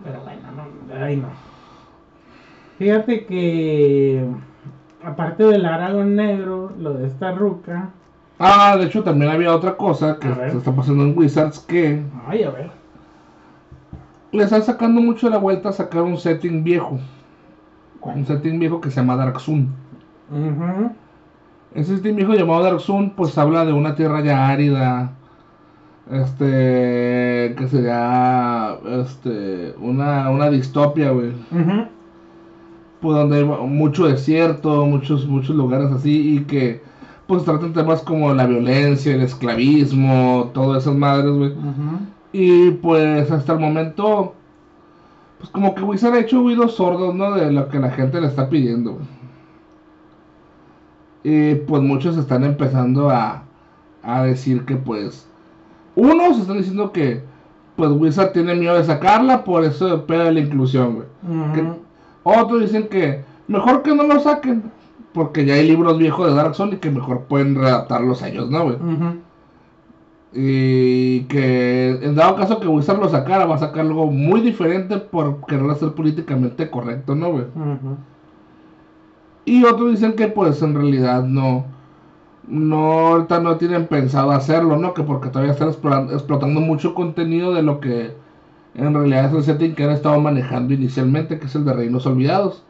[0.03, 1.27] Pero bueno, no, ay no.
[2.77, 4.25] Fíjate que,
[5.03, 7.89] aparte del Aragón Negro, lo de esta ruca,
[8.37, 12.43] Ah, de hecho también había otra cosa que se está pasando en Wizards que ay,
[12.43, 12.69] a ver.
[14.33, 16.99] le están sacando mucho la vuelta a sacar un setting viejo.
[18.01, 19.69] Un setting viejo que se llama Dark Sun.
[20.29, 20.91] Ujú.
[21.75, 25.11] Ese setting viejo llamado Dark Sun pues habla de una tierra ya árida.
[26.11, 31.29] Este que sería este una, una distopia, güey.
[31.51, 31.87] Ujú.
[33.05, 36.81] Pues donde hay mucho desierto, muchos muchos lugares así y que
[37.27, 41.53] pues tratan temas como la violencia, el esclavismo, todas esas madres, güey.
[42.33, 44.33] Y pues hasta el momento,
[45.37, 47.35] pues como que Wizard ha hecho oídos sordos, ¿no?
[47.35, 48.93] De lo que la gente le está pidiendo.
[48.93, 49.05] güey.
[51.23, 53.43] Y pues muchos están empezando a,
[54.01, 55.27] a decir que pues,
[55.95, 57.21] unos están diciendo que
[57.75, 61.07] pues Wizard tiene miedo de sacarla, por eso de la inclusión, güey.
[61.23, 61.84] Ujú.
[62.27, 64.63] Otros dicen que mejor que no lo saquen,
[65.13, 68.63] porque ya hay libros viejos de Dark Souls y que mejor pueden redactarlos ellos, ¿no,
[68.63, 68.77] güey?
[70.33, 74.97] Y que en dado caso que Wizard lo sacara, va a sacar algo muy diferente
[74.97, 77.45] por querer hacer políticamente correcto, ¿no, güey?
[79.45, 81.65] Y otros dicen que pues en realidad no,
[82.47, 84.95] no, ahorita no tienen pensado hacerlo, ¿no?
[84.95, 88.24] Que porque todavía están explotando mucho contenido de lo que
[88.75, 92.05] En realidad es el setting que han estado manejando inicialmente, que es el de Reinos
[92.05, 92.63] Olvidados.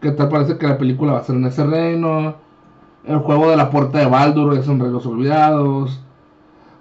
[0.00, 2.36] Que tal parece que la película va a ser en ese reino.
[3.04, 6.02] El juego de la puerta de Baldur es en Reinos Olvidados.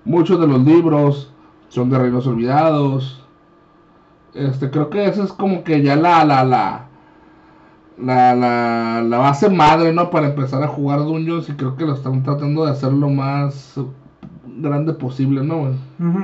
[0.06, 1.34] Muchos de los libros
[1.68, 3.26] son de Reinos Olvidados.
[4.34, 6.88] Este, creo que esa es como que ya la, la, la,
[7.98, 10.10] la, la, la base madre, ¿no?
[10.10, 13.80] Para empezar a jugar Dungeons y creo que lo están tratando de hacer lo más
[14.46, 15.62] grande posible, ¿no?
[16.00, 16.24] Ujú.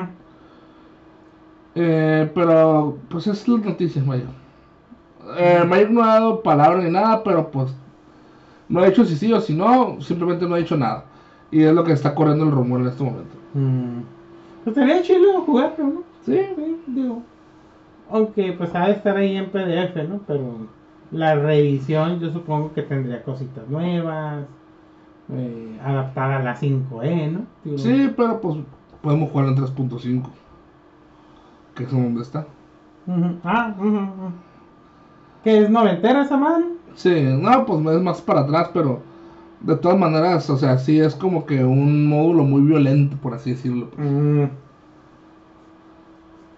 [1.81, 4.25] Eh, pero, pues es la noticia, Mayo.
[5.37, 7.73] Eh, Mayo no ha dado palabra ni nada, pero pues
[8.67, 11.05] no ha dicho si sí o si no, simplemente no ha dicho nada.
[11.51, 13.35] Y es lo que está corriendo el rumor en este momento.
[13.53, 14.01] Mm.
[14.65, 16.03] Pues estaría chido jugarlo, ¿no?
[16.25, 17.23] Sí, Sí, digo.
[18.11, 20.19] Aunque pues ha de estar ahí en PDF, ¿no?
[20.27, 20.67] Pero
[21.11, 24.45] la reedición yo supongo que tendría cositas nuevas,
[25.31, 27.45] eh, adaptada a la 5E, ¿no?
[27.63, 28.57] Digo, sí, pero pues
[29.01, 30.23] podemos jugar en 3.5,
[31.79, 32.45] que es donde está.
[33.45, 33.99] Ah, ujú.
[35.43, 36.65] ¿Que es noventera esa madre?
[36.95, 38.99] Sí, no, pues es más para atrás, pero
[39.61, 43.51] de todas maneras, o sea, sí es como que un módulo muy violento, por así
[43.51, 43.89] decirlo.
[43.97, 44.43] Mm.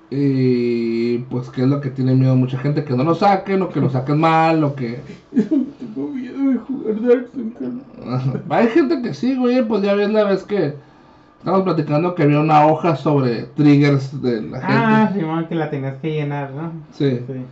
[0.10, 3.70] Y pues que es lo que tiene miedo mucha gente, que no lo saquen o
[3.70, 5.02] que lo saquen mal o que...
[5.32, 8.42] Tengo miedo de jugar Dark Souls.
[8.50, 10.74] Hay gente que sí, güey, pues ya ves la vez que
[11.42, 15.20] estamos platicando que había una hoja sobre triggers de la Ah, gente.
[15.22, 16.72] Simón, que la tenías que llenar, ¿no?
[16.94, 17.44] Sí, Sí, sí.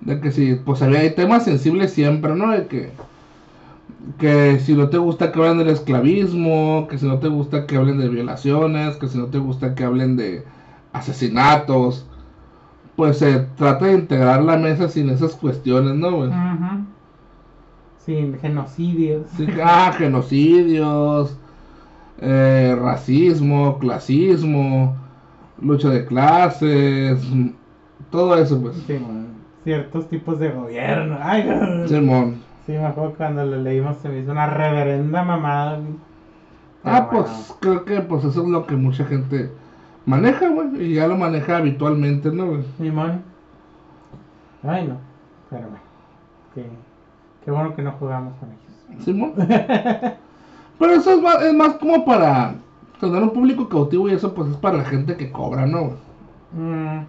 [0.00, 2.50] de que sí, pues había temas sensibles siempre, ¿no?
[2.50, 2.90] De que,
[4.18, 7.76] que si no te gusta que hablen del esclavismo, que si no te gusta que
[7.76, 10.42] hablen de violaciones, que si no te gusta que hablen de
[10.92, 12.04] asesinatos,
[12.96, 16.30] pues se trata de integrar la mesa sin esas cuestiones, ¿no, güey?
[18.04, 19.26] Sin genocidios.
[19.36, 21.36] Sí, ah, genocidios,
[22.20, 24.96] eh, racismo, clasismo,
[25.60, 27.48] lucha de clases, mm,
[28.10, 28.76] todo eso, pues.
[28.86, 29.28] Simón.
[29.64, 31.18] Ciertos tipos de gobierno.
[31.20, 31.84] Ay.
[31.86, 32.36] Simón.
[32.66, 35.78] Sí, me acuerdo cuando lo leímos se me hizo una reverenda mamada.
[35.78, 35.92] güey.
[36.84, 39.50] Ah, pues creo que pues eso es lo que mucha gente
[40.06, 42.62] maneja, güey, y ya lo maneja habitualmente, ¿no, güey?
[42.78, 43.22] Simón.
[44.62, 44.96] Ay, no.
[45.50, 45.84] Pero bueno.
[46.54, 46.66] Qué,
[47.44, 49.04] qué bueno que no jugamos con ellos.
[49.04, 49.32] Simón.
[50.78, 52.54] Pero eso es más, es más como para
[53.00, 55.92] tener un público cautivo y eso pues es para la gente que cobra, ¿no?
[56.52, 57.04] Mm.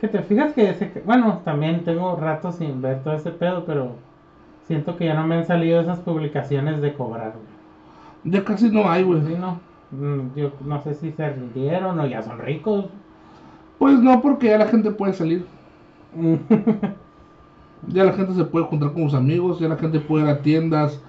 [0.00, 1.02] Que te fijas que ese.
[1.04, 3.92] Bueno, también tengo rato sin ver todo ese pedo, pero
[4.66, 8.34] siento que ya no me han salido esas publicaciones de cobrar, güey.
[8.34, 9.22] Ya casi no hay, güey.
[9.26, 9.60] Sí, no.
[9.92, 12.86] Mm, Yo no sé si se rindieron o ya son ricos.
[13.78, 15.46] Pues no, porque ya la gente puede salir.
[17.88, 20.40] Ya la gente se puede juntar con sus amigos, ya la gente puede ir a
[20.40, 21.00] tiendas,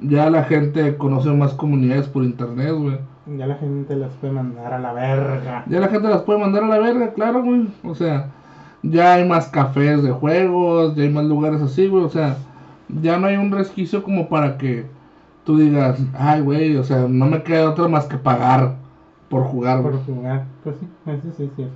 [0.00, 2.98] ya la gente conoce más comunidades por internet, güey.
[3.38, 5.64] ya la gente las puede mandar a la verga.
[5.68, 7.68] Ya la gente las puede mandar a la verga, claro, güey.
[7.84, 8.30] O sea,
[8.82, 12.04] ya hay más cafés de juegos, ya hay más lugares así, güey.
[12.04, 12.36] O sea,
[12.88, 14.86] ya no hay un resquicio como para que
[15.44, 18.76] tú digas, ay, güey, o sea, no me queda otra más que pagar
[19.28, 19.94] por jugar, güey.
[19.94, 20.44] Por jugar.
[20.62, 21.74] Pues sí, eso sí es cierto.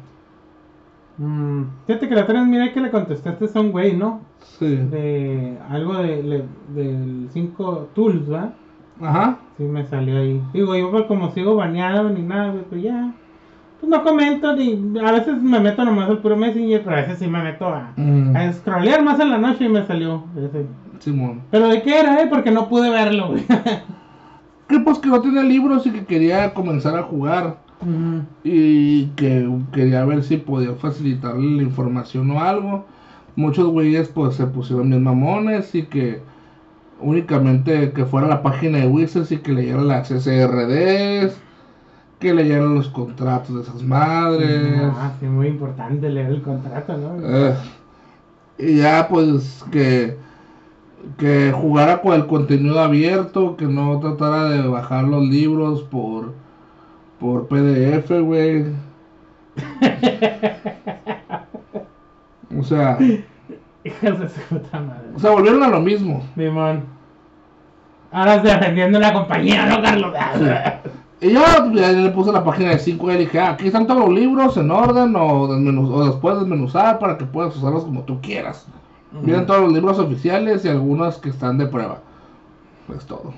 [1.19, 4.21] Mm, fíjate que la otra vez miré que le contestaste a un güey, ¿no?
[4.59, 4.67] Sí.
[4.77, 8.53] De algo de, le- del 5 Tools, ¿va?
[9.01, 9.39] Ajá.
[9.57, 10.41] Sí, me salió ahí.
[10.53, 13.13] Digo, yo pues, como sigo baneado ni nada, güey, pues ya.
[13.81, 14.99] Pues no comento ni.
[15.05, 17.93] A veces me meto nomás al puro Messenger, pero a veces sí me meto a,
[17.97, 20.67] Mm, a scrollear más en la noche y me salió ese.
[20.99, 21.43] Simón.
[21.53, 22.27] Pero de qué era, eh?
[22.29, 23.45] Porque no pude verlo, güey.
[24.69, 27.59] Que pues que no tenía libros y que quería comenzar a jugar.
[28.45, 32.87] Y que quería ver si podía facilitarle la información o algo.
[33.37, 36.21] Muchos güeyes pues se pusieron bien mamones y que
[37.01, 41.37] únicamente que fuera a la página de Wizards y que leyeran las SRDs,
[42.19, 44.81] que leyeran los contratos de esas madres.
[44.97, 47.17] Ah, sí, muy importante leer el contrato, ¿no?
[47.25, 47.55] Eh,
[48.59, 50.17] y ya pues que
[51.17, 56.33] que jugara con el contenido abierto, que no tratara de bajar los libros por
[57.21, 58.67] por PDF, güey.
[62.59, 62.99] O sea,
[63.85, 65.09] Hijas de su puta madre.
[65.15, 66.23] o sea, volvieron a lo mismo.
[66.35, 66.85] Simón.
[68.11, 70.13] Ahora estoy defendiendo la compañía, ¿no, Carlos?
[71.21, 71.41] Y yo
[71.75, 74.57] ya le puse la página de 5 y dije, ah, aquí están todos los libros
[74.57, 78.69] en orden o, desmenu- o después desmenuzar para que puedas usarlos como tú quieras.
[79.25, 81.99] Vienen todos los libros oficiales y algunos que están de prueba.
[82.87, 83.33] Pues todo.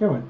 [0.00, 0.24] Qué bueno.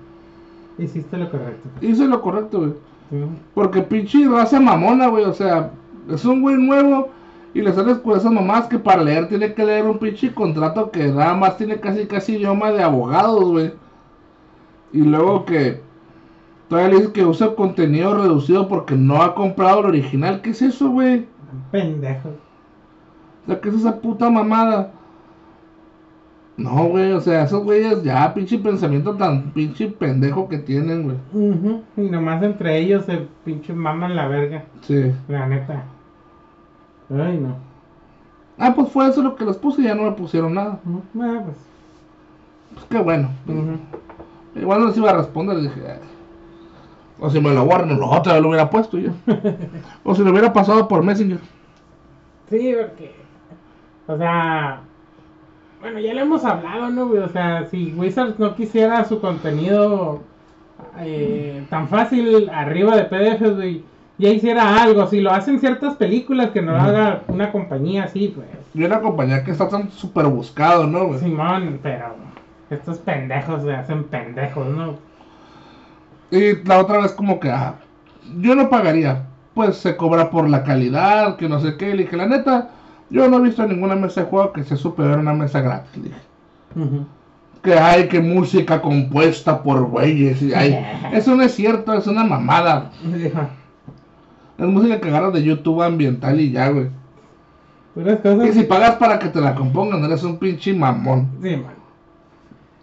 [0.78, 1.68] Hiciste lo correcto.
[1.80, 2.72] Hice lo correcto, güey.
[3.10, 3.16] Sí.
[3.54, 5.24] Porque pinche raza mamona, güey.
[5.24, 5.70] O sea,
[6.10, 7.10] es un güey nuevo
[7.54, 10.90] y le sales con esas mamás que para leer tiene que leer un pinche contrato
[10.90, 13.72] que nada más tiene casi casi idioma de abogados, güey.
[14.92, 15.80] Y luego que
[16.72, 20.40] Todavía le dice que usa contenido reducido porque no ha comprado el original.
[20.40, 21.26] ¿Qué es eso, güey?
[21.70, 22.30] Pendejo.
[22.30, 24.90] O sea, ¿qué es esa puta mamada?
[26.56, 31.16] No, güey, o sea, esos güeyes ya, pinche pensamiento tan pinche pendejo que tienen, güey.
[31.32, 34.64] Ujú, Y nomás entre ellos se pinche maman la verga.
[34.82, 35.12] Sí.
[35.28, 35.84] La neta.
[37.10, 37.56] Ay, no.
[38.58, 40.78] Ah, pues fue eso lo que les puse y ya no me pusieron nada.
[40.84, 41.56] Ah, pues.
[42.74, 43.30] Pues qué bueno.
[43.48, 43.78] ujú.
[44.60, 45.80] Igual no les iba a responder, dije.
[45.90, 45.98] "Ay".
[47.18, 49.12] O si me lo guardan, lo otra vez lo hubiera puesto yo.
[50.04, 51.40] o si lo hubiera pasado por Messenger.
[52.50, 53.14] Sí, porque.
[54.06, 54.82] O sea.
[55.82, 57.22] Bueno, ya lo hemos hablado, ¿no, güey?
[57.22, 60.20] O sea, si Wizards no quisiera su contenido
[61.00, 63.84] eh, tan fácil arriba de PDFs, güey,
[64.16, 65.08] ya hiciera algo.
[65.08, 68.46] Si lo hacen ciertas películas, que no lo haga una compañía así, pues.
[68.74, 71.18] Y una compañía que está tan súper buscado, ¿no, güey?
[71.18, 72.14] Simón, pero.
[72.70, 74.94] Estos pendejos se hacen pendejos, ¿no?
[76.30, 77.74] Y la otra vez como que, ah,
[78.38, 79.26] yo no pagaría.
[79.52, 81.92] Pues se cobra por la calidad, que no sé qué.
[81.92, 82.70] Le dije, la neta,
[83.12, 86.02] yo no he visto ninguna mesa de juego que sea superior a una mesa gratis.
[86.02, 86.16] Dije.
[86.74, 87.06] Ujú.
[87.62, 90.42] Que hay que música compuesta por güeyes.
[90.42, 90.52] y
[91.12, 92.90] eso no es cierto, es una mamada.
[94.58, 96.88] Es música que agarras de YouTube ambiental y ya, güey.
[97.94, 98.48] Cosas.
[98.48, 101.28] Y si pagas para que te la compongan, eres un pinche mamón.
[101.42, 101.74] Sí, man.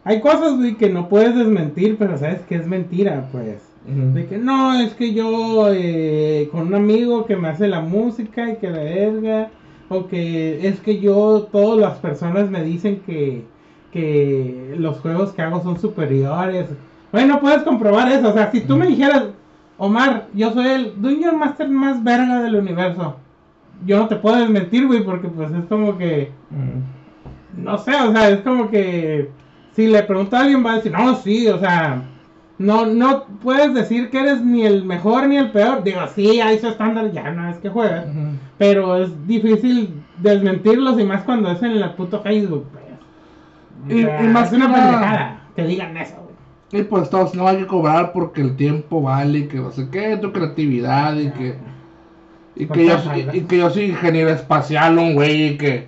[0.04, 3.58] Hay cosas, güey, que no puedes desmentir, pero sabes que es mentira, pues.
[3.86, 8.52] De que no, es que yo eh, con un amigo que me hace la música
[8.52, 9.50] y que la verga,
[9.90, 13.44] o que es que yo, todas las personas me dicen que,
[13.92, 16.68] que los juegos que hago son superiores.
[17.12, 19.26] Bueno, puedes comprobar eso, o sea, si tú me dijeras,
[19.78, 23.16] Omar, yo soy el Dungeon Master más verga del universo,
[23.86, 26.32] yo no te puedo desmentir, güey, porque pues es como que,
[27.56, 29.32] no sé, o sea, es como que
[29.76, 32.04] si le pregunto a alguien va a decir, no, sí, o sea,
[32.60, 35.84] no, no puedes decir que eres ni el mejor ni el peor.
[35.84, 38.06] Digo, sí, hay su estándar, ya no es que juegas.
[38.58, 42.84] Pero es difícil desmentirlos y más cuando es en el puto Facebook, pues.
[43.88, 46.16] O Y- sea, y más es una nada- pendejada que digan eso,
[46.72, 46.82] güey.
[46.82, 49.88] Y pues todos no hay que cobrar porque el tiempo vale y que no sé
[49.90, 51.56] qué, tu creatividad y que
[52.56, 55.88] y que yo soy, y que yo soy ingeniero espacial, un güey y que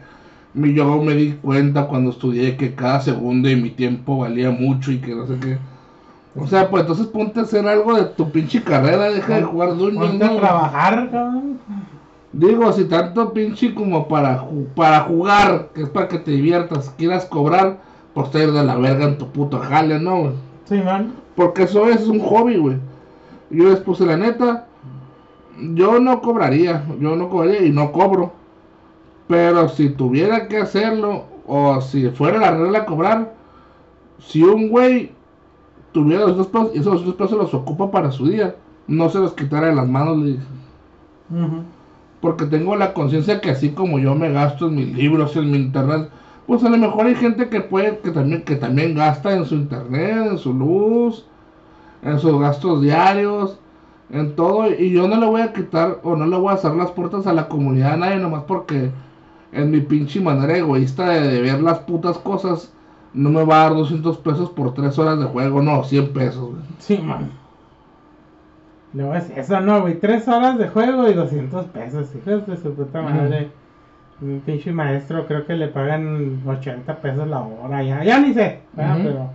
[0.53, 4.91] mi- yo me di cuenta cuando estudié que cada segundo de mi tiempo valía mucho
[4.93, 5.57] y que no sé qué.
[6.35, 9.75] O sea, pues entonces ponte a hacer algo de tu pinche carrera, deja de jugar
[9.75, 10.11] Dungeons.
[10.11, 11.59] Ponte a trabajar, cabrón.
[12.31, 17.25] Digo, si tanto pinche como para, para jugar, que es para que te diviertas, quieras
[17.25, 17.79] cobrar,
[18.13, 20.33] pues te ir de la verga en tu puto jale, ¿no, güey?
[20.65, 21.13] Sí, man.
[21.35, 22.77] Porque eso es un hobby, güey.
[23.49, 24.67] Yo les puse la neta.
[25.59, 26.85] Yo no cobraría.
[26.99, 28.31] Yo no cobraría y no cobro.
[29.27, 33.33] Pero si tuviera que hacerlo, o si fuera la regla a cobrar,
[34.19, 35.11] si un güey
[35.91, 38.55] tuviera los dos pesos y esos dos pesos los ocupa para su día,
[38.87, 40.43] no se los quitara de las manos, le dije.
[41.29, 41.63] Ujú.
[42.19, 45.57] Porque tengo la conciencia que así como yo me gasto en mis libros, en mi
[45.57, 46.09] internet,
[46.45, 49.55] pues a lo mejor hay gente que puede, que también, que también gasta en su
[49.55, 51.25] internet, en su luz,
[52.03, 53.57] en sus gastos diarios,
[54.11, 56.77] en todo, y yo no le voy a quitar o no le voy a cerrar
[56.77, 58.91] las puertas a la comunidad a nadie nomás porque
[59.53, 62.71] en mi pinche manera egoísta de, de ver las putas cosas
[63.13, 66.51] no me va a dar 200 pesos por 3 horas de juego, no, 100 pesos,
[66.51, 66.63] güey.
[66.79, 67.31] Sí, man.
[68.93, 69.99] Luego es eso, no, güey.
[69.99, 73.49] Tres horas de juego y 200 pesos, hijos de su puta madre.
[74.21, 78.59] Un pinche maestro, creo que le pagan 80 pesos la hora, ya, ya ni sé.
[78.75, 79.03] Ujú.
[79.03, 79.29] pero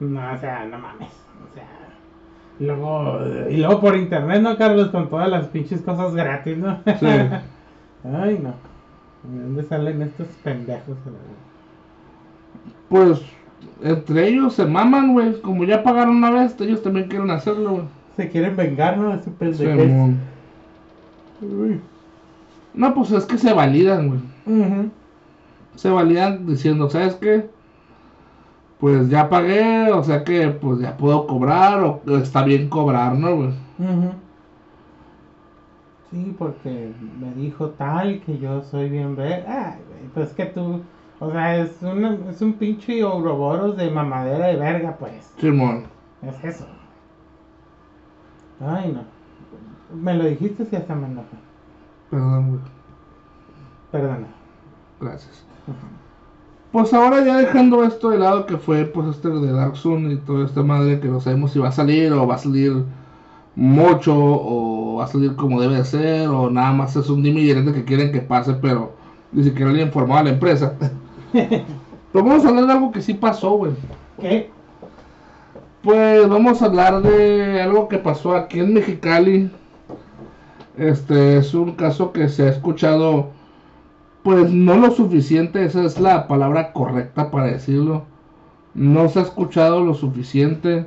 [0.00, 1.68] no, o sea, no mames, o sea,
[2.60, 3.18] luego,
[3.50, 4.88] y luego por internet, ¿no, Carlos?
[4.90, 6.78] Con todas las pinches cosas gratis, ¿no?
[6.98, 7.06] Sí.
[8.04, 8.54] Ay, no,
[9.24, 10.96] ¿de dónde salen estos pendejos?
[11.06, 11.49] a la verdad?
[12.90, 13.22] Pues
[13.82, 17.84] entre ellos se maman, güey, como ya pagaron una vez, ellos también quieren hacerlo, güey.
[18.16, 19.16] Se quieren vengar, ¿no?
[19.16, 20.16] De su pendejez.
[21.40, 21.80] Uy.
[22.74, 24.20] No, pues es que se validan, güey.
[24.44, 24.90] Ujú.
[25.76, 27.48] Se validan diciendo, ¿sabes qué?
[28.80, 33.36] Pues ya pagué, o sea que pues ya puedo cobrar, o está bien cobrar, ¿no,
[33.36, 33.50] güey?
[36.10, 39.46] Sí, porque me dijo tal que yo soy bien ver.
[39.48, 40.82] Ay, güey, pues que tú.
[41.20, 45.32] O sea, es, una, es un pinche Ouroboros de mamadera de verga, pues.
[45.38, 45.84] Simón.
[46.22, 46.66] Es eso.
[48.60, 49.04] Ay, no.
[49.94, 51.36] Me lo dijiste y hasta me enojé.
[52.10, 52.60] Perdón, güey.
[53.92, 54.26] Perdona.
[55.00, 55.44] Gracias.
[56.72, 60.16] Pues ahora ya dejando esto de lado que fue pues este de Dark Sun y
[60.18, 62.84] toda esta madre que no sabemos si va a salir o va a salir
[63.56, 67.42] mucho o va a salir como debe de ser o nada más es un dime
[67.72, 68.92] que quieren que pase pero
[69.32, 70.76] ni siquiera le informado a la empresa.
[71.32, 71.64] Pero
[72.12, 73.72] vamos a hablar de algo que sí pasó, güey.
[74.20, 74.50] ¿Qué?
[75.82, 79.50] Pues vamos a hablar de algo que pasó aquí en Mexicali.
[80.76, 83.30] Este es un caso que se ha escuchado,
[84.22, 88.04] pues no lo suficiente, esa es la palabra correcta para decirlo.
[88.74, 90.86] No se ha escuchado lo suficiente.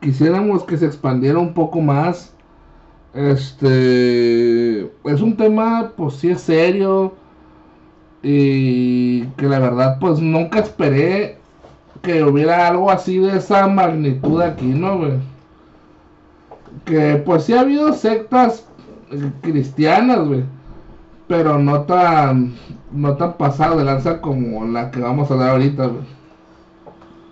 [0.00, 2.34] Quisiéramos que se expandiera un poco más.
[3.14, 7.14] Este es un tema, pues sí es serio.
[8.22, 11.38] Y que la verdad, pues nunca esperé
[12.02, 15.12] que hubiera algo así de esa magnitud aquí, ¿no, güey?
[16.84, 18.66] Que pues sí ha habido sectas
[19.10, 20.44] eh, cristianas, güey.
[21.28, 22.54] Pero no tan,
[22.92, 26.04] no tan pasado de lanza como la que vamos a dar ahorita, güey.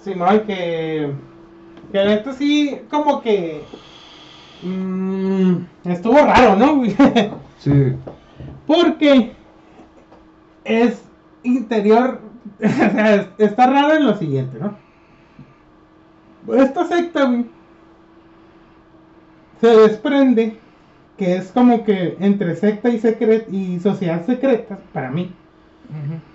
[0.03, 1.13] Simón, que.
[1.93, 3.63] Que esto sí, como que.
[4.63, 6.83] mm, estuvo raro, ¿no?
[7.59, 7.93] Sí.
[8.67, 9.33] Porque.
[10.71, 11.03] Es
[11.43, 12.21] interior.
[12.65, 14.77] o sea, es- está raro en lo siguiente, ¿no?
[16.57, 17.47] Esta secta, güey.
[19.61, 20.59] Se desprende
[21.19, 25.31] que es como que entre secta y secret y sociedad secreta, para mí.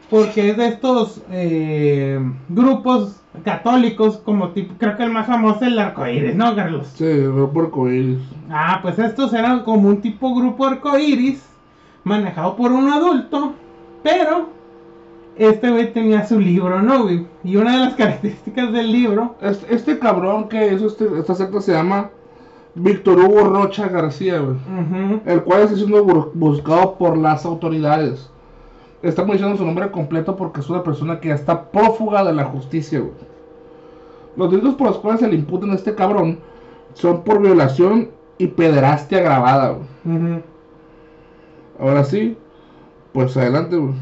[0.10, 2.20] Porque es de estos eh,
[2.50, 6.88] grupos católicos, como tipo, creo que el más famoso es el arcoíris, ¿no, Carlos?
[6.96, 8.18] Sí, fue por COVID.
[8.52, 11.44] Ah, pues estos eran como un tipo grupo arcoíris,
[12.04, 13.56] manejado por un adulto,
[14.06, 14.46] pero
[15.36, 17.26] este güey tenía su libro, ¿no, güey?
[17.44, 21.60] Y una de las características del libro, Este, este cabrón que hizo este, esta secta
[21.60, 22.12] se llama
[22.76, 24.58] Víctor Hugo Rocha García, güey.
[25.26, 28.30] El cual está siendo bu- buscado por las autoridades.
[29.02, 32.44] Estamos diciendo su nombre completo porque es una persona que ya está prófuga de la
[32.46, 33.12] justicia, güey.
[34.38, 36.40] Los delitos por los cuales se le imputan a este cabrón
[36.94, 39.88] son por violación y pederastia agravada, güey.
[41.80, 42.38] Ahora sí,
[43.16, 43.94] pues adelante, güey.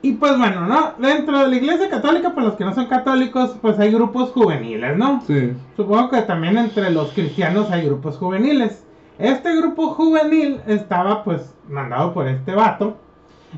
[0.00, 0.94] Y pues bueno, ¿no?
[0.98, 4.96] Dentro de la iglesia católica, para los que no son católicos, pues hay grupos juveniles,
[4.96, 5.20] ¿no?
[5.26, 5.52] Sí.
[5.76, 8.82] Supongo que también entre los cristianos hay grupos juveniles.
[9.18, 12.96] Este grupo juvenil estaba pues mandado por este vato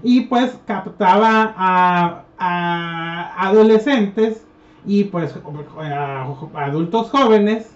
[0.02, 4.44] y pues captaba a, a adolescentes
[4.84, 5.38] y pues
[5.78, 7.70] a adultos jóvenes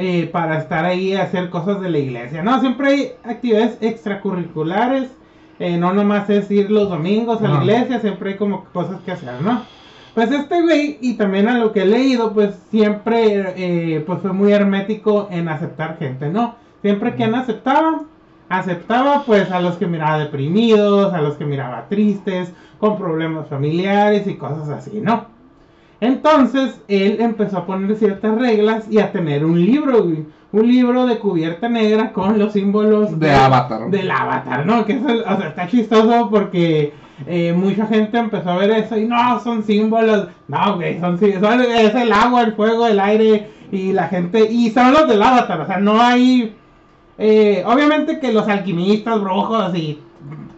[0.00, 2.60] eh, para estar ahí a hacer cosas de la iglesia, ¿no?
[2.60, 5.10] Siempre hay actividades extracurriculares,
[5.58, 9.12] eh, no nomás es ir los domingos a la iglesia, siempre hay como cosas que
[9.12, 9.62] hacer, ¿no?
[10.14, 14.32] Pues este güey, y también a lo que he leído, pues siempre eh, pues fue
[14.32, 16.56] muy hermético en aceptar gente, ¿no?
[16.82, 18.02] Siempre quien aceptaba,
[18.48, 24.26] aceptaba pues a los que miraba deprimidos, a los que miraba tristes, con problemas familiares
[24.26, 25.26] y cosas así, ¿no?
[26.00, 30.24] Entonces él empezó a poner ciertas reglas y a tener un libro, güey.
[30.50, 33.90] Un libro de cubierta negra con los símbolos De Avatar.
[33.90, 34.84] Del avatar, ¿no?
[34.86, 36.94] Que eso, o sea, está chistoso porque
[37.26, 40.28] eh, mucha gente empezó a ver eso y no, son símbolos.
[40.48, 44.50] No, güey, son, son- es el agua, el fuego, el aire y la gente.
[44.50, 46.54] Y son los del avatar, o sea, no hay.
[47.18, 50.00] eh, obviamente que los alquimistas, brujos y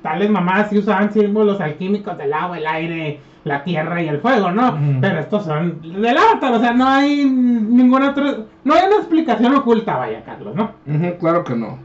[0.02, 4.50] tales mamás sí usaban símbolos alquímicos del agua, el aire, la tierra y el fuego,
[4.50, 4.78] ¿no?
[5.00, 8.38] Pero estos son del avatar, o sea, no hay ninguna otra.
[8.64, 10.72] No hay una explicación oculta, vaya, Carlos, ¿no?
[11.18, 11.78] Claro que no.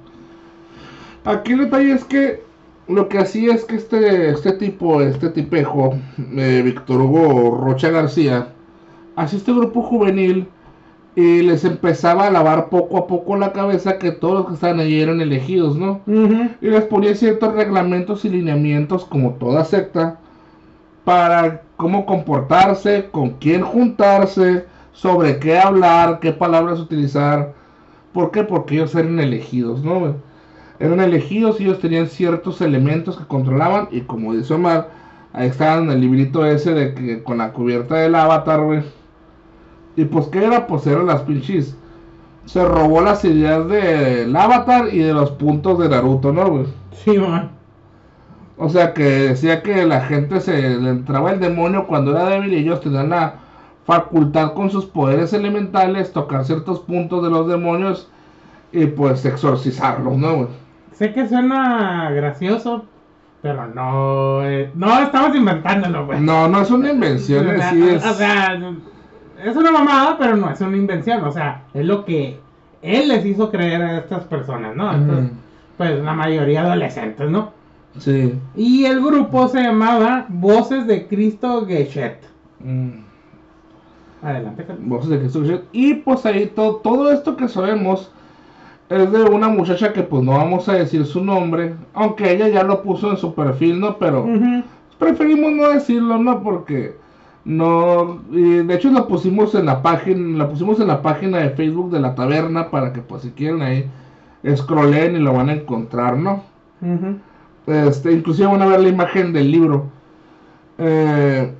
[1.23, 2.43] Aquí el detalle es que
[2.87, 5.97] lo que hacía es que este, este tipo, este tipejo,
[6.35, 8.49] eh, Víctor Hugo Rocha García,
[9.15, 10.47] hacía este grupo juvenil
[11.15, 14.81] y les empezaba a lavar poco a poco la cabeza que todos los que estaban
[14.81, 16.01] allí eran elegidos, ¿no?
[16.05, 20.19] Y les ponía ciertos reglamentos y lineamientos, como toda secta,
[21.05, 27.53] para cómo comportarse, con quién juntarse, sobre qué hablar, qué palabras utilizar.
[28.11, 28.43] ¿Por qué?
[28.43, 30.15] Porque ellos eran elegidos, ¿no?
[30.79, 33.87] Eran elegidos y ellos tenían ciertos elementos que controlaban.
[33.91, 34.89] Y como dice Omar,
[35.31, 38.83] ahí estaban en el librito ese de que con la cubierta del avatar, güey.
[39.95, 40.67] Y pues, ¿qué era?
[40.67, 41.77] Pues eran las pinches.
[42.45, 46.65] Se robó las ideas del avatar y de los puntos de Naruto, ¿no, güey?
[46.91, 47.54] Sí, man.
[48.57, 52.53] O sea que decía que la gente se le entraba el demonio cuando era débil
[52.53, 53.35] y ellos tenían la
[53.85, 58.09] facultad con sus poderes elementales tocar ciertos puntos de los demonios
[58.71, 60.35] y pues exorcizarlos, ¿no?
[60.35, 60.47] güey?
[60.93, 62.85] Sé que suena gracioso,
[63.41, 64.43] pero no.
[64.47, 66.19] eh, no estamos inventándolo, güey.
[66.21, 68.05] No, no es una invención, O en sea, sí es...
[68.05, 68.59] o sea,
[69.43, 71.23] es una mamada, pero no es una invención.
[71.25, 72.39] O sea, es lo que
[72.81, 74.89] él les hizo creer a estas personas, ¿no?
[74.91, 75.29] Ujú.
[75.77, 77.51] pues la mayoría adolescentes, ¿no?
[77.99, 78.33] Sí.
[78.55, 82.19] Y el grupo se llamaba Voces de Cristo Geshet.
[82.59, 82.89] Mm.
[84.21, 84.85] Adelante, Carlos.
[84.87, 85.63] Voces de Cristo Geshet.
[85.71, 88.11] Y pues ahí to- todo esto que sabemos
[88.89, 92.63] es de una muchacha que pues no vamos a decir su nombre, aunque ella ya
[92.63, 93.97] lo puso en su perfil, ¿no?
[93.97, 94.25] Pero...
[94.99, 96.41] Preferimos no decirlo, ¿no?
[96.41, 96.95] Porque
[97.43, 101.49] No, y de hecho lo pusimos en la página, la pusimos en la página de
[101.51, 103.85] Facebook de la taberna para que pues si quieren ahí
[104.55, 106.43] scrollen y lo van a encontrar, ¿no?
[106.81, 107.17] Ujú.
[107.67, 109.85] Este, inclusive van a ver la imagen del libro.
[110.77, 111.53] Eh,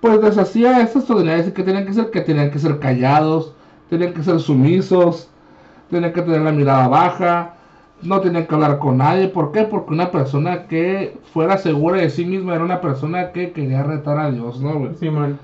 [0.00, 3.54] pues deshacía estas tonalidades que tenían que ser, que tenían que ser callados,
[3.88, 5.30] tenían que ser sumisos,
[5.90, 7.54] tenían que tener la mirada baja,
[8.02, 9.28] no tenían que hablar con nadie.
[9.28, 9.62] ¿Por qué?
[9.62, 14.18] Porque una persona que fuera segura de sí misma era una persona que quería retar
[14.18, 14.78] a Dios, ¿no?
[14.78, 14.94] güey?
[14.94, 15.38] Simón.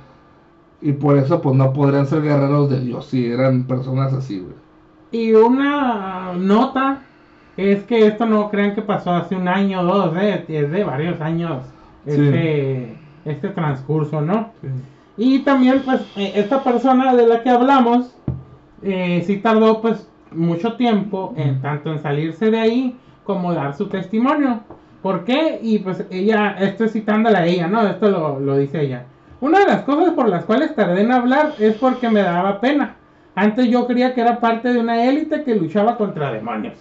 [0.80, 4.54] Y por eso pues no podrían ser guerreros de Dios si eran personas así, güey.
[5.12, 7.02] Y una nota
[7.56, 10.44] es que esto no crean que pasó hace un año o dos, ¿eh?
[10.48, 11.62] es de varios años
[12.06, 14.50] este, este transcurso, ¿no?
[15.16, 18.16] Y también, pues, eh, esta persona de la que hablamos,
[18.82, 23.86] eh, sí tardó, pues, mucho tiempo, en tanto en salirse de ahí, como dar su
[23.86, 24.60] testimonio.
[25.00, 25.60] ¿Por qué?
[25.62, 27.86] Y pues ella, esto es citándola a ella, ¿no?
[27.86, 29.04] Esto lo, lo dice ella.
[29.40, 32.96] Una de las cosas por las cuales tardé en hablar es porque me daba pena.
[33.34, 36.74] Antes yo creía que era parte de una élite que luchaba contra demonios.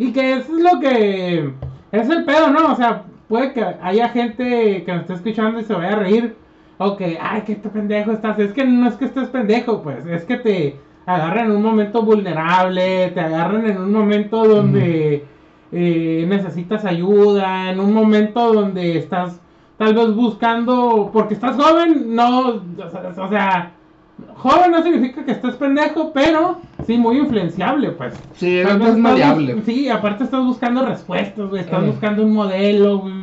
[0.00, 1.52] Y que eso es lo que...
[1.92, 2.72] Es el pedo, ¿no?
[2.72, 6.36] O sea, puede que haya gente que nos esté escuchando y se vaya a reír.
[6.78, 8.38] O que, ay, qué pendejo estás.
[8.38, 10.06] Es que no es que estés pendejo, pues.
[10.06, 13.10] Es que te agarran en un momento vulnerable.
[13.10, 15.26] Te agarran en un momento donde
[15.70, 17.70] eh, necesitas ayuda.
[17.70, 19.38] En un momento donde estás
[19.76, 21.10] tal vez buscando...
[21.12, 22.62] Porque estás joven, no...
[23.18, 23.74] O sea...
[24.36, 28.14] Joven no significa que estés pendejo, pero sí muy influenciable, pues.
[28.34, 29.60] Sí, es estás maleable.
[29.66, 31.62] Sí, aparte estás buscando respuestas, güey.
[31.62, 31.86] Estás Eh.
[31.86, 33.14] buscando un modelo, güey.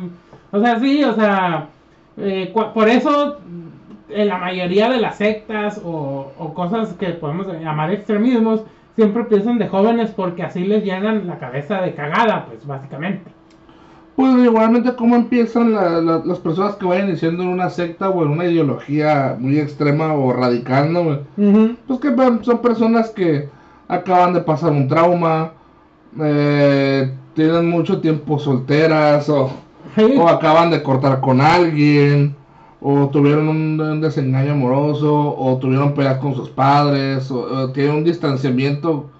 [0.52, 1.66] O sea, sí, o sea.
[2.16, 3.38] eh, por eso,
[4.08, 8.62] en la mayoría de las sectas o, o cosas que podemos llamar extremismos,
[8.96, 13.30] siempre piensan de jóvenes porque así les llenan la cabeza de cagada, pues, básicamente.
[14.18, 18.24] Pues igualmente cómo empiezan la- la- las personas que vayan iniciando en una secta o
[18.24, 21.04] en una ideología muy extrema o radical, ¿no?
[21.04, 21.18] güey?
[21.86, 22.12] Pues que
[22.42, 23.48] son personas que
[23.86, 25.52] acaban de pasar un trauma,
[26.20, 29.50] eh, tienen mucho tiempo solteras o,
[29.94, 30.14] Sí.
[30.18, 32.34] o acaban de cortar con alguien
[32.80, 37.94] o tuvieron un, un desengaño amoroso o tuvieron peleas con sus padres o, o tienen
[37.98, 39.10] un distanciamiento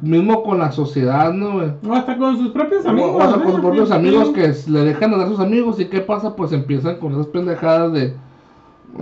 [0.00, 1.52] mismo con la sociedad, ¿no?
[1.54, 1.70] güey?
[1.86, 3.12] O hasta con sus propios amigos.
[3.14, 3.42] O, sea, ¿eh?
[3.42, 6.52] con sus propios amigos que le dejan de dar sus amigos y qué pasa, pues
[6.52, 8.14] empiezan con esas pendejadas de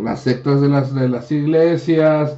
[0.03, 2.37] las sectas de las, de las iglesias,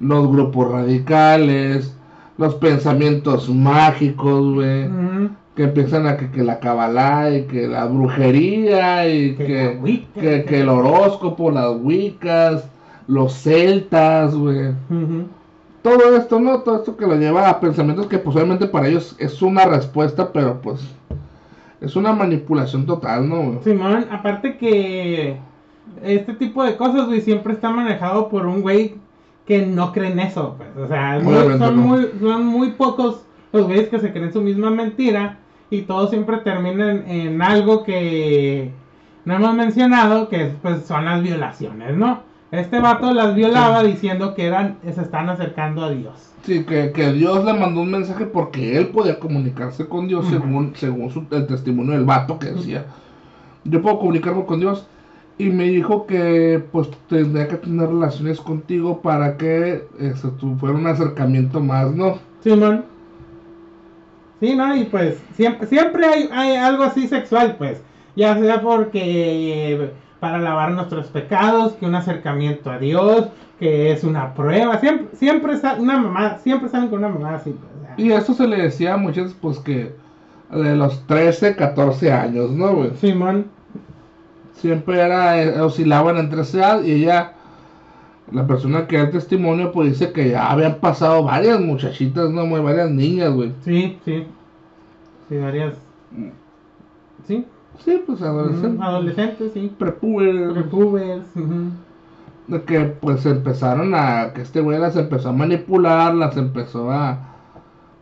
[0.00, 1.96] los grupos radicales,
[2.38, 5.30] los pensamientos mágicos, güey, Ujú.
[5.54, 10.44] que empiezan a que, que la cabalá y que la brujería y Que que, que,
[10.44, 12.68] que el horóscopo, las wicas,
[13.06, 15.26] los celtas, güey Ujú.
[15.84, 16.60] Todo esto, ¿no?
[16.60, 20.62] Todo esto que lo lleva a pensamientos que obviamente para ellos es una respuesta, pero
[20.62, 20.80] pues
[21.82, 23.60] es una manipulación total, ¿no?
[23.62, 25.36] Simón, aparte que
[26.02, 28.94] este tipo de cosas, güey, siempre está manejado por un güey
[29.46, 30.70] que no cree en eso, pues.
[30.74, 31.72] O sea, son, no.
[31.72, 35.36] muy, son muy pocos los güeyes que se creen su misma mentira
[35.68, 38.72] y todos siempre terminan en algo que
[39.26, 42.22] no hemos mencionado, que es, pues son las violaciones, ¿no?
[42.60, 46.14] Este vato las violaba diciendo que eran, se están acercando a Dios.
[46.44, 50.72] Sí, que, que Dios le mandó un mensaje porque él podía comunicarse con Dios según,
[50.76, 52.84] según su- el testimonio del vato que decía,
[53.64, 54.86] yo puedo comunicarme con Dios
[55.38, 60.76] y me dijo que pues tendría que tener relaciones contigo para que eso, tu- fuera
[60.76, 62.18] un acercamiento más, ¿no?
[62.40, 62.84] Simón.
[64.40, 64.76] Sí, ¿no?
[64.76, 67.80] Y pues siempre, siempre hay, hay algo así sexual, pues.
[68.16, 69.90] Ya sea porque eh,
[70.24, 73.26] para lavar nuestros pecados, que un acercamiento a Dios,
[73.60, 74.78] que es una prueba.
[74.80, 77.50] Siempre, siempre una mamá, siempre salen con una mamá así.
[77.50, 77.98] pues.
[77.98, 79.94] Y eso se le decía a muchos pues que
[80.50, 82.74] de los 13, 14 años, ¿no?
[82.74, 82.92] güey?
[82.96, 83.48] Simón.
[84.54, 87.32] siempre era eh, oscilaban entre esa edad y ella
[88.32, 92.46] la persona que da el testimonio pues dice que ya habían pasado varias muchachitas no
[92.46, 94.26] muy varias niñas güey Sí, sí.
[95.28, 95.74] Sí, varias.
[97.26, 97.44] Sí.
[97.78, 99.72] Sí pues adolescentes Ujú, Adolescentes, sí.
[99.78, 101.24] prepúberes, Repubers.
[101.34, 101.70] ujú.
[102.46, 107.18] de que pues empezaron a que este güey las empezó a manipular las empezó a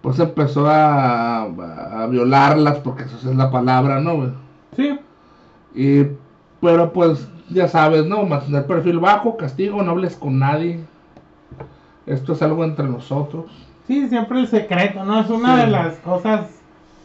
[0.03, 4.31] pues empezó a, a violarlas porque esa es la palabra no güey
[4.77, 4.99] Sí.
[5.75, 6.07] y
[6.61, 10.81] pero pues ya sabes no mantener perfil bajo castigo no hables con nadie
[12.07, 13.47] esto es algo entre nosotros
[13.87, 15.21] Sí, siempre el secreto, ¿no?
[15.21, 15.61] Es una Sí.
[15.63, 16.47] de las cosas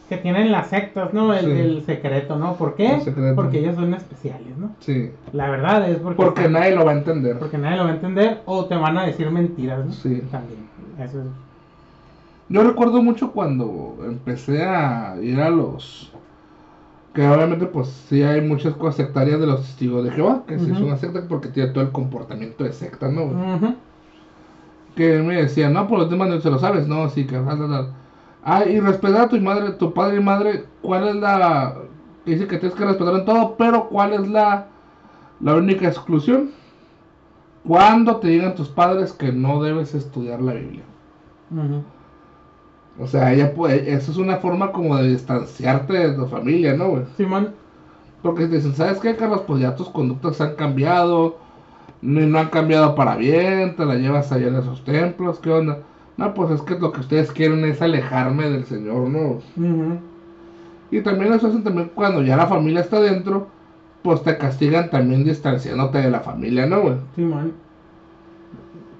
[0.08, 1.34] que tienen las sectas, ¿no?
[1.34, 1.50] El, Sí.
[1.50, 2.56] el secreto, ¿no?
[2.56, 2.96] ¿Por qué?
[2.96, 3.34] El.
[3.34, 4.74] Porque ellos son especiales, ¿no?
[4.80, 7.90] sí La verdad es porque, porque nadie lo va a entender porque nadie lo va
[7.90, 9.92] a entender o te van a decir mentiras, ¿no?
[9.92, 10.22] Sí.
[10.30, 10.68] También.
[10.98, 11.26] Eso es.
[12.48, 16.12] Yo recuerdo mucho cuando empecé a ir a los
[17.12, 20.70] Que obviamente, pues sí hay muchas cosas sectarias de los testigos de Jehová, que sí
[20.70, 23.24] es una secta porque tiene todo el comportamiento de secta, ¿no?
[23.24, 23.74] Ujú.
[24.94, 27.58] Que me decían, no, por los demás no se lo sabes, no, sí, que tal,
[27.58, 27.97] tal, tal.
[28.42, 31.76] Ah, y respetar a tu madre, tu padre y madre, ¿cuál es la.
[32.24, 34.66] Dice que tienes que respetar en todo, pero ¿cuál es la,
[35.40, 36.50] la única exclusión?
[37.64, 40.84] Cuando te digan tus padres que no debes estudiar la Biblia.
[42.98, 46.88] O sea, ella puede, eso es una forma como de distanciarte de tu familia, ¿no,
[46.90, 47.04] güey?
[47.16, 47.54] Simón.
[48.22, 49.42] Porque te dicen, ¿sabes qué, Carlos?
[49.46, 51.38] Pues ya tus conductas han cambiado,
[52.02, 55.78] no, no han cambiado para bien, te la llevas allá en esos templos, ¿qué onda?
[56.18, 59.38] No, pues es que lo que ustedes quieren es alejarme del Señor, ¿no?
[60.90, 63.46] Y también eso hacen también cuando ya la familia está dentro,
[64.02, 66.94] pues te castigan también distanciándote de la familia, ¿no, güey?
[67.14, 67.52] Simón.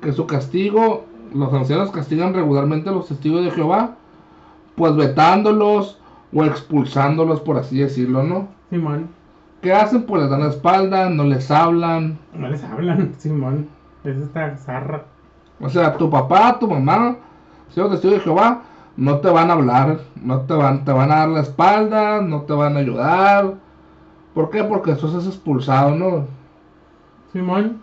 [0.00, 3.96] Que su castigo, los ancianos castigan regularmente a los testigos de Jehová,
[4.76, 5.98] pues vetándolos
[6.32, 8.46] o expulsándolos, por así decirlo, ¿no?
[8.70, 9.08] Simón.
[9.60, 10.04] ¿Qué hacen?
[10.04, 12.16] Pues les dan la espalda, no les hablan.
[12.32, 13.66] No les hablan, Simón.
[14.04, 15.04] Eso está zarra.
[15.60, 17.16] O sea, tu papá, tu mamá,
[17.70, 18.62] si los testigos de Jehová,
[18.96, 22.42] no te van a hablar, no te van, te van a dar la espalda, no
[22.42, 23.54] te van a ayudar.
[24.34, 24.64] ¿Por qué?
[24.64, 26.26] Porque tú estás expulsado, ¿no?
[27.32, 27.80] Simón.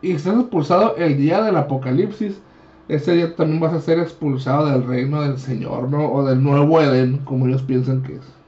[0.00, 2.40] Y estás expulsado el día del apocalipsis.
[2.88, 6.10] Ese día también vas a ser expulsado del reino del Señor, ¿no?
[6.12, 8.41] O del nuevo Edén, como ellos piensan que es.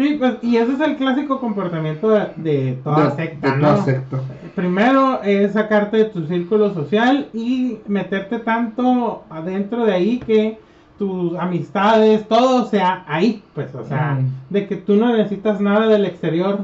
[0.00, 3.84] Sí, pues, y ese es el clásico comportamiento de, de toda De- secta, de ¿no?
[3.84, 4.18] secta.
[4.54, 10.58] Primero es sacarte de tu círculo social y meterte tanto adentro de ahí que
[10.98, 14.52] tus amistades, todo sea ahí, pues, o sea, Mm.
[14.54, 16.60] de que tú no necesitas nada del exterior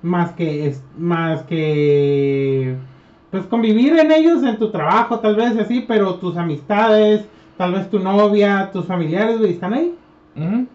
[0.00, 2.76] más que es más que
[3.30, 7.26] pues convivir en ellos en tu trabajo tal vez así, pero tus amistades,
[7.58, 9.94] tal vez tu novia, tus familiares, están ahí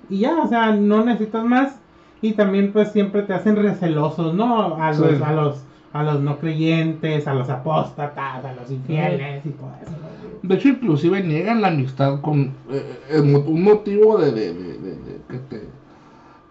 [0.10, 1.80] Y ya, o sea, no necesitas más.
[2.22, 4.76] Y también pues siempre te hacen recelosos, ¿no?
[4.82, 5.02] A Sí.
[5.02, 9.72] los, a los, a los no creyentes, a los apóstatas, a los infieles y todo
[9.82, 9.92] eso.
[10.44, 15.38] De hecho, inclusive niegan la amistad con eh, un motivo de, de- de- de- que,
[15.38, 15.68] te,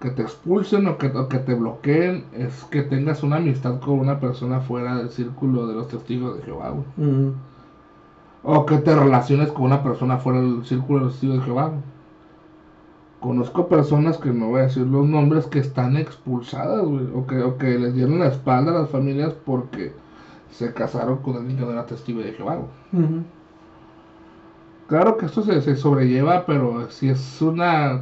[0.00, 3.98] que te expulsen o que, o que te bloqueen es que tengas una amistad con
[3.98, 6.74] una persona fuera del círculo de los testigos de Jehová.
[8.42, 11.72] O que te relaciones con una persona fuera del círculo de los testigos de Jehová.
[13.20, 17.42] Conozco personas que no voy a decir los nombres que están expulsadas, güey, o que,
[17.42, 19.92] o que les dieron la espalda a las familias porque
[20.50, 22.58] se casaron con alguien que no era testigo de Jehová.
[24.88, 28.00] Claro que esto se, se sobrelleva, pero si es una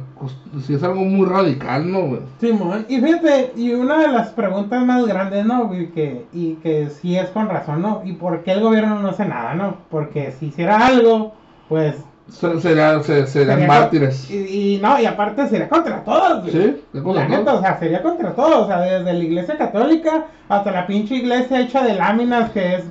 [0.65, 2.01] si es algo muy radical, ¿no?
[2.03, 2.21] güey?
[2.39, 5.67] Simón, y fíjate, y una de las preguntas más grandes, ¿no?
[5.67, 8.01] güey, que, y que sí es con razón, ¿no?
[8.05, 9.77] ¿Y por qué el gobierno no hace nada, no?
[9.89, 11.33] Porque si hiciera algo,
[11.67, 12.05] pues...
[12.29, 14.29] Se- Sería, se- serían sería mártires.
[14.29, 16.51] Y, y no, y aparte sería contra todos.
[16.51, 17.13] Sí, acuerdo,
[17.45, 21.15] La o sea, sería contra todo, o sea, desde la iglesia católica hasta la pinche
[21.15, 22.83] iglesia hecha de láminas que es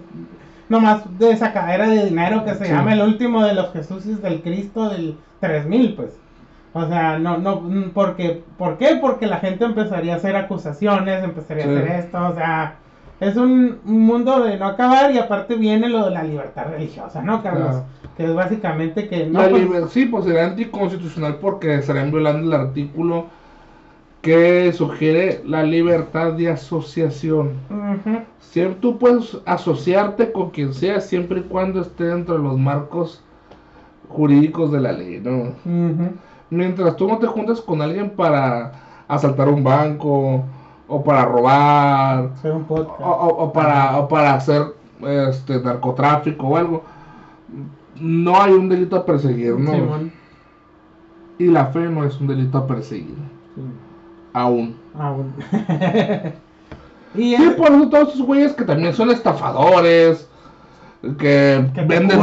[0.69, 2.73] nomás de sacadera de dinero que se Sí.
[2.73, 6.11] llama el último de los Jesuses del Cristo del 3000, pues.
[6.73, 7.63] O sea, no, no,
[7.95, 8.97] porque, ¿por qué?
[9.01, 11.71] Porque la gente empezaría a hacer acusaciones, empezaría Sí.
[11.71, 12.77] a hacer esto, o sea,
[13.21, 17.43] es un mundo de no acabar y aparte viene lo de la libertad religiosa, ¿no,
[17.43, 17.69] Carlos?
[17.69, 17.85] Claro.
[18.17, 19.43] Que es básicamente que no...
[19.43, 23.27] La pues, sí, pues sería anticonstitucional porque estarían violando el artículo
[24.21, 27.53] que sugiere la libertad de asociación.
[27.71, 32.59] ujú, Siempre tú puedes asociarte con quien sea siempre y cuando esté dentro de los
[32.59, 33.23] marcos
[34.09, 35.53] jurídicos de la ley, ¿no?
[36.51, 38.73] Mientras tú no te juntes con alguien para
[39.09, 40.45] asaltar un banco
[40.89, 43.01] o para robar Hacer un podcast.
[43.01, 44.63] o, o- o para o para hacer
[45.31, 46.85] este narcotráfico o algo,
[48.01, 49.73] no hay un delito a perseguir, ¿no?
[49.73, 50.13] Simón.
[51.39, 53.15] Y la fe no es un delito a perseguir,
[53.55, 53.61] Sí.
[54.33, 54.77] aún.
[57.15, 60.29] Y Sí, por eso todos esos güeyes que también son estafadores,
[61.19, 62.19] que, Que venden...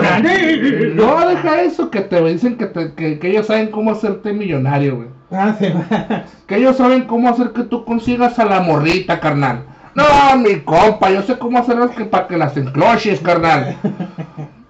[0.95, 4.95] No, deja eso, que te dicen que, te- que, que ellos saben cómo hacerte millonario,
[4.97, 5.07] güey.
[5.31, 5.67] Ah, sí.
[6.47, 9.63] Que ellos saben cómo hacer que tú consigas a la morrita, carnal.
[9.95, 10.03] No,
[10.37, 13.75] mi compa, yo sé cómo hacerlas que para que las encloches, carnal.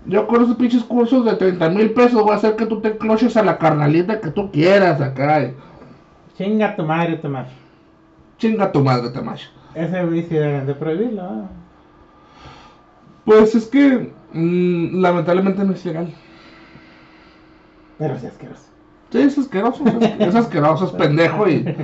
[0.05, 2.89] Yo con esos pinches cursos de 30 mil pesos voy a hacer que tú te
[2.89, 5.43] encloches a la carnalita que tú quieras acá.
[5.43, 5.53] y
[6.37, 7.47] Chinga tu madre, Tomás.
[8.37, 9.47] Chinga tu madre, Tamayo.
[9.75, 11.21] Ese sí deben de prohibirlo.
[11.23, 11.49] ¿ah?
[13.25, 16.07] Pues es que mm, lamentablemente no es legal.
[17.97, 18.63] Pero sí asqueroso.
[19.11, 19.83] Sí, es asqueroso.
[20.01, 21.75] Es, es asqueroso, es pendejo y,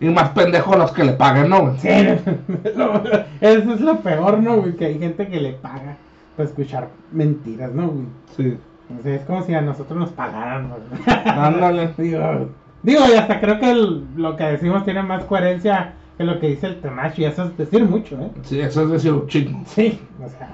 [0.00, 1.62] y más pendejo los que le paguen, ¿no?
[1.62, 1.78] güey?
[1.78, 1.88] Sí,
[2.76, 3.02] lo-
[3.40, 4.76] eso es lo peor, ¿no, güey?
[4.76, 5.96] Que hay gente que le paga
[6.36, 8.04] para escuchar mentiras, ¿no, güey?
[8.36, 8.56] Sí.
[8.98, 10.70] O sea, es como si a nosotros nos pagaran.
[11.26, 11.90] Ándale.
[11.98, 12.48] Digo,
[12.82, 16.48] Digo, y hasta creo que el- lo que decimos tiene más coherencia que lo que
[16.48, 18.30] dice el Temash, y eso es decir mucho, ¿eh?
[18.42, 19.62] Sí, eso es decir un chingo.
[19.66, 20.50] Sí, o sea.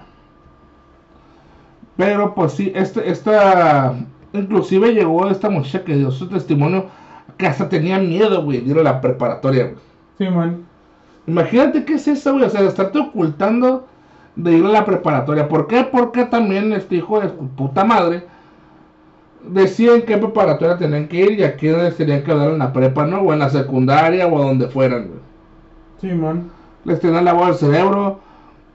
[1.97, 3.95] Pero pues sí, este, esta,
[4.33, 6.87] inclusive llegó esta muchacha que dio su testimonio
[7.37, 9.77] que hasta tenía miedo, güey, de ir a la preparatoria, güey.
[10.19, 10.65] Simón.
[11.27, 13.87] Imagínate qué es eso, güey, o sea, de estarte ocultando
[14.37, 15.49] de ir a la preparatoria.
[15.49, 15.85] ¿Por qué?
[15.91, 18.25] Porque también este hijo de su puta madre
[19.49, 22.73] decía en qué preparatoria tenían que ir y a les tenían que dar en la
[22.73, 23.21] prepa, ¿no?
[23.21, 25.21] O en la secundaria o a donde fueran, güey.
[26.01, 26.51] Simón.
[26.85, 28.21] les tenían lavado el cerebro,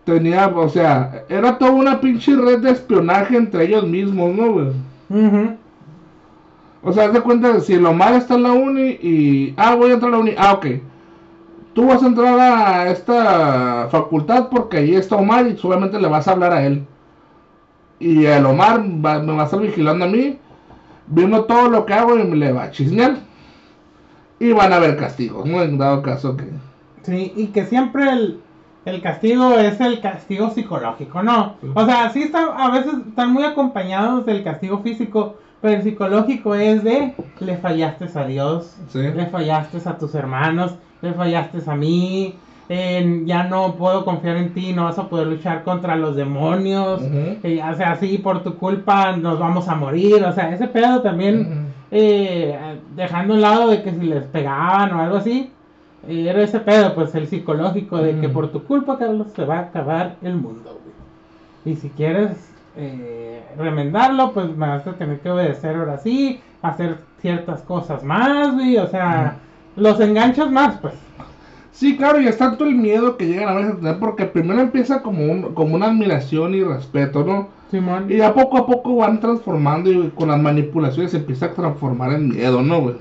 [0.09, 4.67] tenía, o sea, era toda una pinche red de espionaje entre ellos mismos, ¿no, güey?
[5.09, 5.55] Ujú.
[6.81, 9.91] O sea, haz de cuenta si el Omar está en la uni y, ah, voy
[9.91, 10.65] a entrar a la uni, ah, ok.
[11.73, 16.27] Tú vas a entrar a esta facultad porque ahí está Omar y solamente le vas
[16.27, 16.85] a hablar a él.
[17.99, 20.37] Y el Omar va- me va a estar vigilando a mí,
[21.07, 23.17] viendo todo lo que hago y me le va a chismear.
[24.39, 25.61] Y van a haber castigos, ¿no?
[25.61, 26.45] En dado caso que...
[27.03, 28.39] Sí, y que siempre el,
[28.89, 31.55] el castigo es el castigo psicológico, ¿no?
[31.73, 36.55] O sea, sí está, a veces están muy acompañados del castigo físico, pero el psicológico
[36.55, 38.99] es de le fallaste a Dios, Sí.
[38.99, 42.35] le fallaste a tus hermanos, le fallaste a mí,
[43.25, 47.01] ya no puedo confiar en ti, no vas a poder luchar contra los demonios,
[47.43, 51.01] eh, o sea, sí, por tu culpa nos vamos a morir, o sea, ese pedo
[51.01, 52.57] también eh,
[52.95, 55.51] dejando a un lado de que si les pegaban o algo así,
[56.07, 59.57] eh, era ese pedo, pues el psicológico de que por tu culpa, Carlos, se va
[59.57, 61.73] a acabar el mundo, güey.
[61.73, 66.99] Y si quieres eh, remendarlo, pues me vas a tener que obedecer ahora sí, hacer
[67.21, 69.37] ciertas cosas más, güey, o sea,
[69.75, 70.93] los enganchas más, pues.
[71.71, 74.59] Sí, claro, y es tanto el miedo que llegan a veces a tener, porque primero
[74.59, 77.47] empieza como, un, como una admiración y respeto, ¿no?
[77.71, 78.07] Simón.
[78.09, 82.13] Y ya poco a poco van transformando y con las manipulaciones se empieza a transformar
[82.13, 82.95] en miedo, ¿no, güey?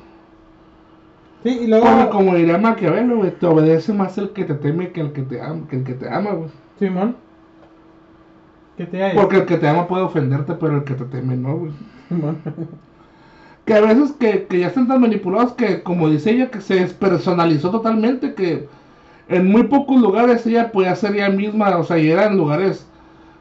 [1.42, 4.90] Sí, y Porque luego, como diría Maquiavelo, güey, te obedece más el que te teme
[4.90, 6.50] que el que te ama, que el que te ama, güey.
[6.78, 7.16] Simón.
[8.76, 9.20] ¿Qué te decir?
[9.20, 11.72] Porque el que te ama puede ofenderte, pero el que te teme no, güey.
[12.08, 12.38] Simón.
[13.64, 16.76] Que a veces que, que ya están tan manipulados que, como dice ella, que se
[16.76, 18.66] despersonalizó totalmente, que
[19.28, 22.86] en muy pocos lugares ella podía ser ella misma, o sea, y eran lugares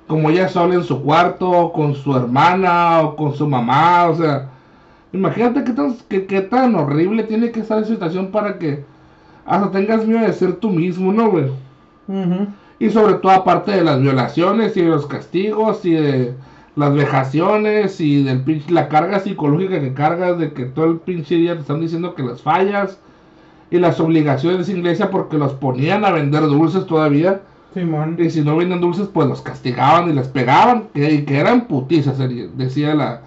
[0.05, 4.49] como ella sola en su cuarto, con su hermana o con su mamá, o sea,
[5.13, 8.83] imagínate qué tan, qué, qué tan horrible tiene que estar esa situación para que
[9.45, 11.45] hasta tengas miedo de ser tú mismo, ¿no, güey?
[12.79, 16.33] Y sobre todo aparte de las violaciones y de los castigos y de
[16.75, 21.35] las vejaciones y del pinche, la carga psicológica que cargas de que todo el pinche
[21.35, 22.99] día te están diciendo que las fallas
[23.71, 27.41] y las obligaciones de esa iglesia porque los ponían a vender dulces todavía
[27.73, 28.15] Simón.
[28.19, 31.67] y si no venden dulces pues los castigaban y les pegaban que, y que eran
[31.67, 32.19] putizas
[32.55, 33.21] decía la,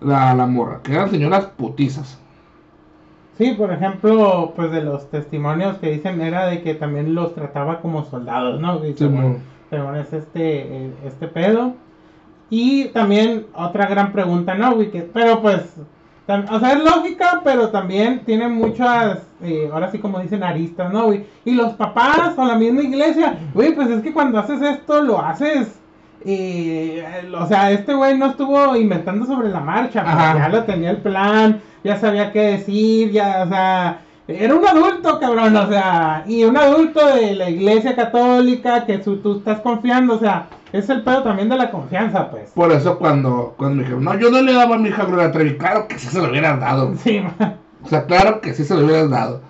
[0.00, 2.18] la, la morra que eran señoras putizas
[3.36, 7.80] Sí, por ejemplo, pues de los testimonios que dicen era de que también los trataba
[7.80, 8.84] como soldados, ¿no?
[8.84, 11.74] Y según, es este, eh, este pedo.
[12.50, 14.76] Y también otra gran pregunta, ¿no?
[14.78, 15.76] Que- pero pues,
[16.50, 21.06] o sea, es lógica, pero también tiene muchas, eh, ahora sí como dicen, aristas, ¿no?
[21.06, 21.24] güey?
[21.44, 25.20] Y los papás o la misma iglesia, güey, pues es que cuando haces esto lo
[25.20, 25.78] haces...
[26.24, 27.04] eh,
[27.38, 30.98] o sea, este güey no estuvo inventando sobre la marcha, pues, ya lo tenía el
[30.98, 36.44] plan, ya sabía qué decir, ya, o sea, era un adulto, cabrón, o sea, y
[36.44, 41.02] un adulto de la iglesia católica que su- tú estás confiando, o sea, es el
[41.02, 42.50] pedo también de la confianza, pues.
[42.50, 45.32] por eso cuando, cuando me dijeron no yo no le daba a mi hija Gloria
[45.32, 47.22] Trevi claro que sí se lo hubieras dado Sí.
[47.82, 49.40] O sea, claro que sí se lo hubieras dado.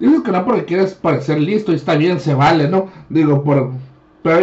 [0.00, 2.86] Dices que no porque quieres parecer listo y está bien, se vale, ¿no?
[3.08, 3.70] Digo, por...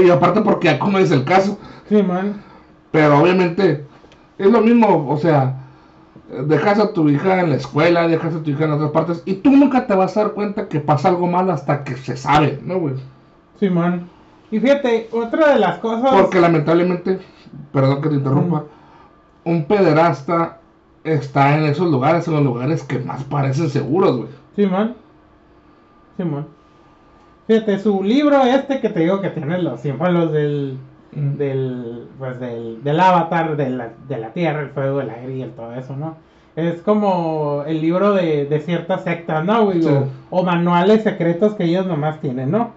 [0.04, 1.58] Y aparte porque ya como es el caso.
[1.88, 2.42] sí, man.
[2.92, 3.86] Pero obviamente
[4.38, 5.66] es lo mismo, o sea,
[6.48, 9.36] dejas a tu hija en la escuela, dejas a tu hija en otras partes y
[9.36, 12.60] tú nunca te vas a dar cuenta que pasa algo malo hasta que se sabe,
[12.64, 12.96] ¿no, güey?
[13.60, 14.10] Sí, man.
[14.52, 16.14] Y fíjate, otra de las cosas...
[16.14, 17.20] Porque lamentablemente,
[17.72, 18.64] perdón que te interrumpa,
[19.44, 20.60] un pederasta
[21.04, 24.30] está en esos lugares, en los lugares que más parecen seguros, güey.
[24.56, 24.96] Simón.
[26.18, 26.48] Simón.
[27.48, 30.78] Fíjate, su libro este que te digo que tiene los símbolos del,
[31.12, 35.42] del, pues del, del avatar, de la, de la tierra, el fuego, el aire y
[35.44, 36.18] el todo eso, ¿no?
[36.56, 39.66] Es como el libro de, de ciertas sectas, ¿no?
[39.66, 39.84] güey?
[39.84, 39.90] Sí.
[39.90, 42.72] O, o manuales secretos que ellos nomás tienen, ¿no?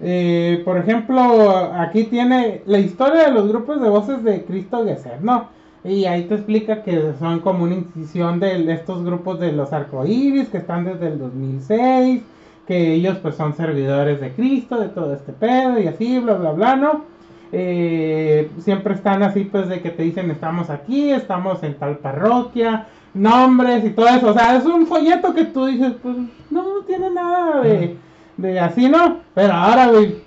[0.00, 5.20] Eh, por ejemplo, aquí tiene la historia de los grupos de voces de Cristo Gesed,
[5.20, 5.48] ¿no?
[5.84, 10.48] Y ahí te explica que son como una incisión de estos grupos de los arcoíris
[10.48, 12.22] que están desde el 2006,
[12.68, 16.52] que ellos pues son servidores de Cristo, de todo este pedo y así, bla, bla,
[16.52, 17.04] bla, ¿no?
[17.50, 22.86] Eh, siempre están así pues de que te dicen estamos aquí, estamos en tal parroquia,
[23.14, 24.28] nombres y todo eso.
[24.28, 26.14] O sea, es un folleto que tú dices, pues
[26.50, 27.96] no, no tiene nada de,
[28.36, 29.20] de así, ¿no?
[29.34, 30.22] Pero ahora, güey,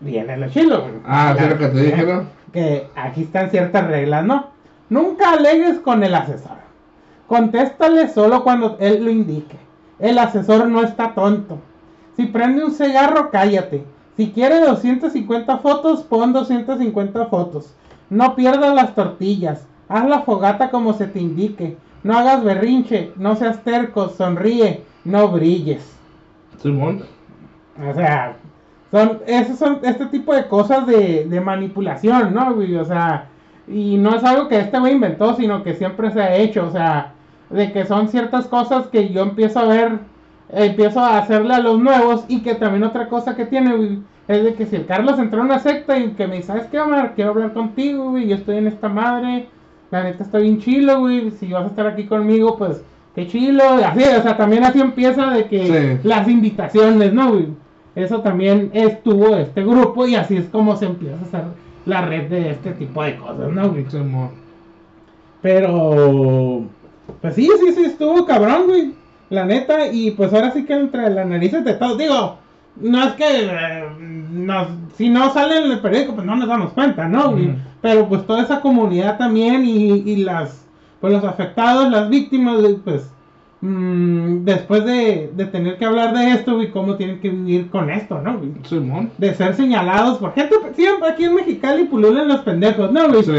[0.00, 0.94] viene lo chilo, güey.
[1.06, 2.36] Ah, lo que te dije, ¿no?
[2.52, 4.46] que aquí están ciertas reglas, ¿no?
[4.88, 6.56] Nunca alegues con el asesor.
[7.28, 9.65] Contéstale solo cuando él lo indique.
[9.98, 11.58] El asesor no está tonto.
[12.16, 13.84] Si prende un cigarro, cállate.
[14.16, 17.74] Si quiere 250 fotos, pon 250 fotos.
[18.08, 19.66] No pierdas las tortillas.
[19.88, 21.76] Haz la fogata como se te indique.
[22.02, 23.12] No hagas berrinche.
[23.16, 24.08] No seas terco.
[24.08, 24.84] Sonríe.
[25.04, 25.96] No brilles.
[26.58, 27.04] Simón.
[27.78, 28.36] O sea,
[28.90, 32.74] son, esos son este tipo de cosas de, de manipulación, ¿no, güey?
[32.76, 33.28] O sea,
[33.68, 36.70] y no es algo que este güey inventó, sino que siempre se ha hecho, o
[36.70, 37.12] sea,
[37.50, 39.92] de que son ciertas cosas que yo empiezo a ver,
[40.50, 43.98] eh, empiezo a hacerle a los nuevos y que también otra cosa que tiene, güey,
[44.28, 46.64] es de que si el Carlos entró en una secta y que me dice, ¿sabes
[46.66, 47.14] qué, Omar?
[47.14, 49.46] Quiero hablar contigo, güey, yo estoy en esta madre,
[49.90, 52.82] la neta estoy bien chilo, güey, si vas a estar aquí conmigo, pues,
[53.14, 56.08] qué chilo, y así, o sea, también así empieza de que Sí.
[56.08, 57.46] las invitaciones, ¿no, güey?
[57.94, 61.44] Eso también estuvo este grupo y así es como se empieza a hacer
[61.86, 63.86] la red de este tipo de cosas, ¿no, güey?
[65.40, 66.64] Pero,
[67.20, 68.94] pues sí, sí, sí, estuvo cabrón, güey.
[69.28, 72.38] La neta, y pues ahora sí que entre las narices de todos, digo,
[72.76, 73.84] no es que eh,
[74.30, 77.54] nos, si no sale en el periódico, pues no nos damos cuenta, ¿no, güey?
[77.80, 80.64] Pero pues toda esa comunidad también y, y las,
[81.00, 83.10] pues los afectados, las víctimas, pues,
[83.70, 87.90] mm, después de, de tener que hablar de esto, güey, cómo tienen que vivir con
[87.90, 88.50] esto, ¿no, güey?
[88.64, 89.10] Simón.
[89.18, 93.22] De ser señalados por gente, siempre aquí en Mexicali pululan los pendejos, ¿no, güey?
[93.24, 93.32] Sí.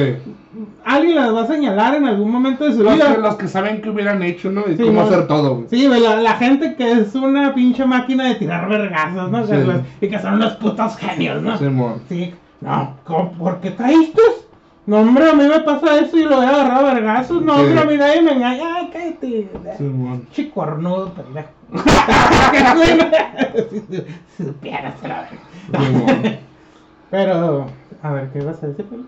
[0.86, 3.14] Alguien las va a señalar en algún momento de su Los vida.
[3.16, 4.62] que, los que saben qué hubieran hecho, ¿no?
[4.68, 5.06] Y Sí, cómo mon.
[5.14, 5.68] hacer todo, güey.
[5.70, 9.46] Sí, güey, la, la gente que es una pinche máquina de tirar vergazos, ¿no?
[9.46, 9.52] Sí.
[9.52, 11.58] Que los- y que son unos putos genios, ¿no?
[11.58, 12.02] Simón.
[12.10, 12.96] Sí, no.
[13.38, 14.22] ¿por qué caíste?
[14.88, 17.42] No, hombre, a mí me pasa eso y lo he agarrado a vergazos.
[17.42, 18.78] No, hombre, a mí nadie me engaña.
[18.78, 19.50] Ay, cállate.
[19.78, 20.26] Simón.
[20.32, 21.50] Chicornudo, pendejo.
[24.38, 25.28] si supieras la
[25.68, 26.40] verdad.
[27.12, 27.66] Pero,
[28.02, 29.06] a ver, ¿qué vas a decir, Peli?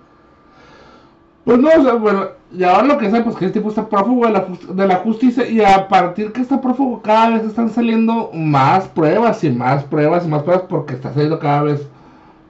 [1.45, 3.87] Pues no, o sea, bueno, y ahora lo que sé, pues que este tipo está
[3.87, 7.69] prófugo de la, de la justicia y a partir que está prófugo cada vez están
[7.69, 11.87] saliendo más pruebas y más pruebas y más pruebas porque está saliendo cada vez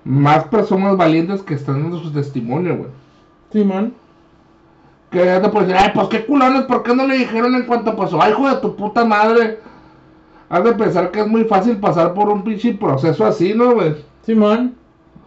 [0.04, 2.90] más personas valientes que están dando su testimonio, güey.
[3.52, 3.94] Simón.
[5.12, 7.96] Que te puedes decir, ay, pues qué culones, ¿por qué no le dijeron en cuanto
[7.96, 8.22] pasó?
[8.22, 9.60] Ay, hijo de tu puta madre.
[10.50, 13.96] Has de pensar que es muy fácil pasar por un pinche proceso así, ¿no, güey?
[14.24, 14.76] Simón.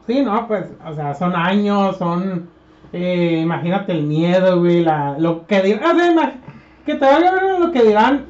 [0.06, 2.48] Sí, no, pues, o sea, son años, son.
[2.92, 5.96] eh, imagínate el miedo, güey, la, lo que dirán.
[5.96, 6.40] O sea,
[6.84, 8.26] que te vaya a ver lo que dirán,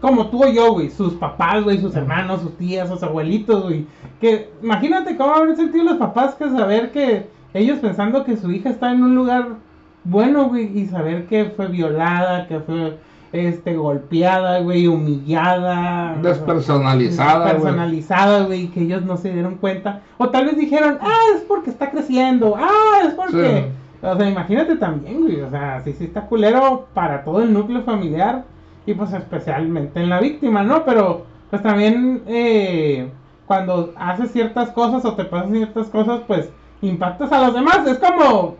[0.00, 3.86] como tú o yo, güey, sus papás, güey, sus hermanos, sus tías, sus abuelitos, güey.
[4.20, 8.70] Que imagínate cómo habrán sentido los papás que saber que ellos pensando que su hija
[8.70, 9.56] está en un lugar
[10.04, 12.98] bueno, güey, y saber que fue violada, que fue
[13.32, 16.16] este golpeada, güey, humillada.
[16.22, 17.62] Despersonalizada, güey.
[17.62, 20.00] Personalizada, güey, que ellos no se dieron cuenta.
[20.18, 23.70] O tal vez dijeron, ah, es porque está creciendo, ah, es porque...
[24.02, 27.82] O sea, imagínate también, güey, o sea, sí, sí está culero para todo el núcleo
[27.82, 28.44] familiar
[28.86, 30.86] y pues especialmente en la víctima, ¿no?
[30.86, 33.10] Pero pues también eh,
[33.46, 36.50] cuando haces ciertas cosas o te pasan ciertas cosas, pues
[36.82, 37.86] impactas a los demás.
[37.86, 38.56] Es como,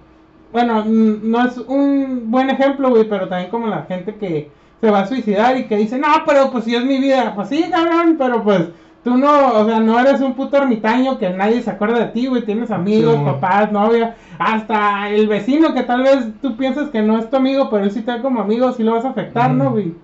[0.53, 4.51] bueno, no es un buen ejemplo, güey, pero también como la gente que
[4.81, 7.49] se va a suicidar y que dice, no, pero pues si es mi vida, pues
[7.49, 8.69] sí, cabrón, pero pues
[9.05, 12.27] tú no, o sea, no eres un puto ermitaño que nadie se acuerda de ti,
[12.27, 13.25] güey, tienes amigos, Sí.
[13.25, 17.69] papás, novia, hasta el vecino que tal vez tú piensas que no es tu amigo,
[17.71, 19.95] pero él sí te ve como amigo, sí lo vas a afectar, ¿no, güey?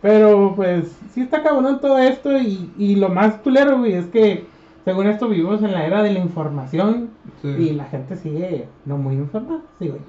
[0.00, 4.46] Pero pues sí está cabrón todo esto y, y lo más culero, güey, es que
[4.84, 7.10] según esto vivimos en la era de la información
[7.42, 7.48] Sí.
[7.48, 9.62] y la gente sigue no muy informada,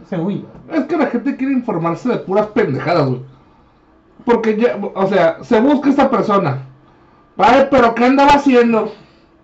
[0.05, 0.47] según yo.
[0.71, 3.21] Es que la gente quiere informarse de puras pendejadas, güey.
[4.23, 6.59] Porque ya, o sea, se busca esta persona.
[7.37, 8.91] Ay, pero ¿qué andaba haciendo?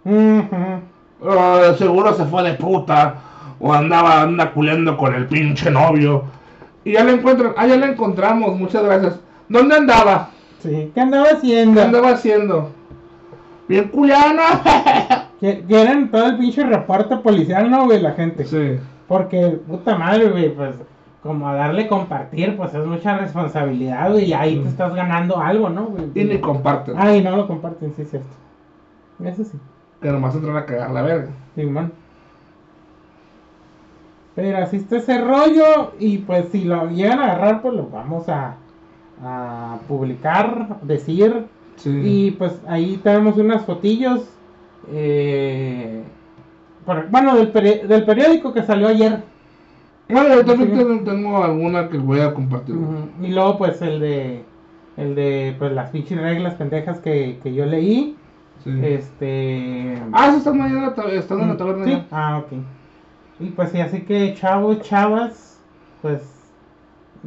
[0.06, 3.16] Ah, seguro se fue de puta.
[3.60, 6.24] O andaba, anda culeando con el pinche novio.
[6.86, 7.54] Y ya la encuentran.
[7.58, 9.20] Ah, ya la encontramos, muchas gracias.
[9.50, 10.30] ¿Dónde andaba?
[10.60, 11.74] Sí, ¿qué andaba haciendo?
[11.74, 12.72] ¿Qué andaba haciendo?
[13.70, 15.26] Bien culiana.
[15.40, 18.02] Que- Quieren todo el pinche reporte policial, ¿no, güey?
[18.02, 18.44] La gente.
[18.44, 18.78] sí.
[19.08, 20.76] Porque, puta madre, güey, pues,
[21.24, 24.64] como a darle compartir, pues es mucha responsabilidad, güey, y ahí Mm.
[24.64, 26.12] te estás ganando algo, ¿no, güey?
[26.14, 26.96] Y ni comparten.
[26.98, 28.28] Ay, no lo comparten, sí, es cierto.
[29.24, 29.58] Eso sí,
[30.02, 31.30] Que nomás entran a cagar la verga.
[31.56, 31.94] Simón.
[34.36, 38.30] Pero así está ese rollo, y pues si lo llegan a agarrar, pues lo vamos
[38.30, 38.56] a,
[39.24, 41.46] a publicar, decir,
[41.80, 41.90] Sí.
[42.04, 44.22] Y pues ahí tenemos unas fotillos.
[44.92, 46.04] eh,
[46.86, 49.22] por- bueno, del, peri- del periódico que salió ayer.
[50.10, 52.76] Bueno, yo también tengo, tengo alguna que voy a compartir.
[53.22, 54.44] Y luego, pues, el de.
[54.98, 58.16] El de, pues, las pinches reglas pendejas que, que yo leí.
[58.64, 58.72] Sí.
[58.84, 60.02] Este.
[60.12, 62.06] Ah, eso están ahí en la, ta- están en la taberna Sí, ya.
[62.12, 62.54] Ah, ok.
[63.42, 65.62] Y pues sí, así que chavos, chavas,
[66.02, 66.22] pues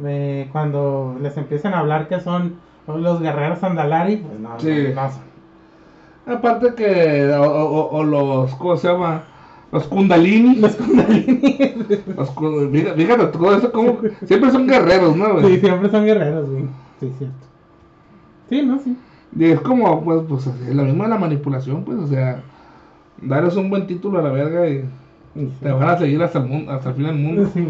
[0.05, 2.57] eh, cuando les empiezan a hablar que son
[2.87, 4.87] los guerreros Andalari, pues no, Sí.
[4.95, 5.01] no,
[6.27, 6.33] no.
[6.33, 9.23] Aparte que, o, o- o los, ¿cómo se llama?
[9.71, 10.55] Los Kundalini.
[10.57, 12.01] Los Kundalini.
[12.15, 15.33] Los fíjate, todo eso como, siempre son guerreros, ¿no?
[15.33, 15.55] güey?
[15.55, 16.63] sí, siempre son guerreros, güey.
[16.99, 17.35] Sí, cierto.
[18.49, 18.95] Sí, no, sí.
[19.37, 22.41] Y es como, pues, pues, así, la misma la manipulación, pues, o sea,
[23.21, 24.85] darles un buen título a la verga y
[25.35, 27.49] Sí, te van a seguir hasta el, mundo, hasta el fin del mundo.
[27.51, 27.67] Sí.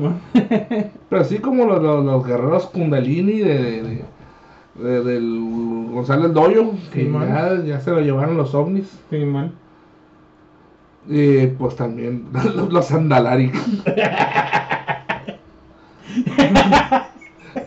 [1.10, 4.06] Pero así como los, los, los guerreros Kundalini de, de- de-
[4.76, 9.00] de- del González Doyo, que Sí, ya, ya se lo llevaron los ovnis.
[9.10, 9.54] Sí, man.
[11.08, 13.52] Y pues también los, los Andalari.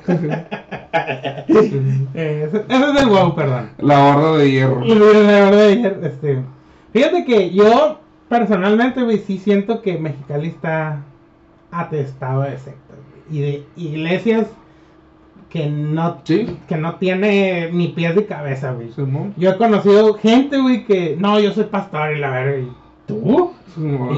[2.14, 3.70] Eh, ese, ese es el wow, perdón.
[3.78, 4.84] La horda de hierro.
[4.84, 6.42] Y la verdad, ayer, este,
[6.92, 11.02] fíjate que yo personalmente, güey, sí siento que Mexicali está
[11.70, 12.96] atestado de sectas
[13.30, 14.46] y de iglesias
[15.56, 16.46] que no, Sí.
[16.68, 18.90] que no tiene ni pies de cabeza, güey.
[19.36, 22.68] Yo he conocido gente, güey, que no, yo soy pastor y la verga, y
[23.06, 23.52] tú.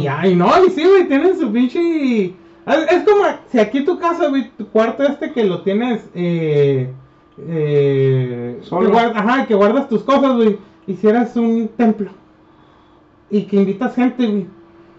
[0.01, 2.25] Y ay, no, y sí, güey, tienen su pinche.
[2.67, 6.91] Es, es como si aquí tu casa, güey, tu cuarto este que lo tienes, eh.
[7.47, 8.91] eh Solo.
[8.91, 10.59] que guard- ajá, que guardas tus cosas, güey.
[10.87, 12.11] Hicieras un templo.
[13.31, 14.47] Y que invitas gente, güey.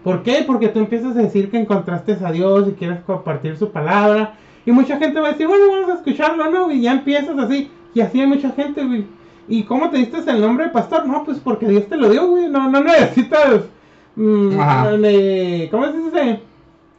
[0.04, 0.42] ¿Por qué?
[0.46, 4.36] Porque tú empiezas a decir que encontraste a Dios y quieres compartir su palabra.
[4.66, 6.70] Y mucha gente va a decir, bueno, vamos a escucharlo, ¿no?
[6.70, 7.70] Y ya empiezas así.
[7.94, 9.04] Y así hay mucha gente, güey.
[9.48, 11.06] ¿Y cómo te diste el nombre de pastor?
[11.06, 12.48] No, pues porque Dios te lo dio, güey.
[12.48, 13.62] No, no necesitas.
[14.16, 14.90] mm, Ajá.
[15.02, 16.40] eh, ¿Cómo se dice?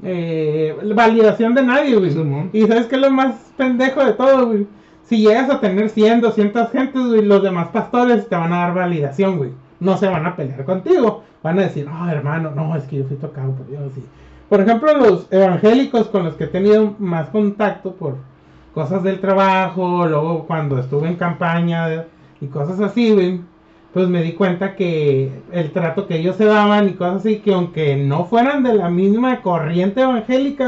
[0.03, 2.11] Eh, validación de nadie, güey.
[2.53, 4.67] Y sabes que es lo más pendejo de todo, güey.
[5.03, 8.73] Si llegas a tener 100, 200 gentes, güey, los demás pastores te van a dar
[8.73, 9.51] validación, güey.
[9.79, 11.23] No se van a pelear contigo.
[11.43, 13.91] Van a decir, no, hermano, no, es que yo fui tocado por Dios.
[13.97, 14.03] Y,
[14.51, 18.17] por ejemplo, los evangélicos con los que he tenido más contacto por
[18.73, 22.03] cosas del trabajo, luego cuando estuve en campaña
[22.41, 23.39] y cosas así,
[23.93, 27.53] pues me di cuenta que el trato que ellos se daban y cosas así, que
[27.53, 30.67] aunque no fueran de la misma corriente evangélica,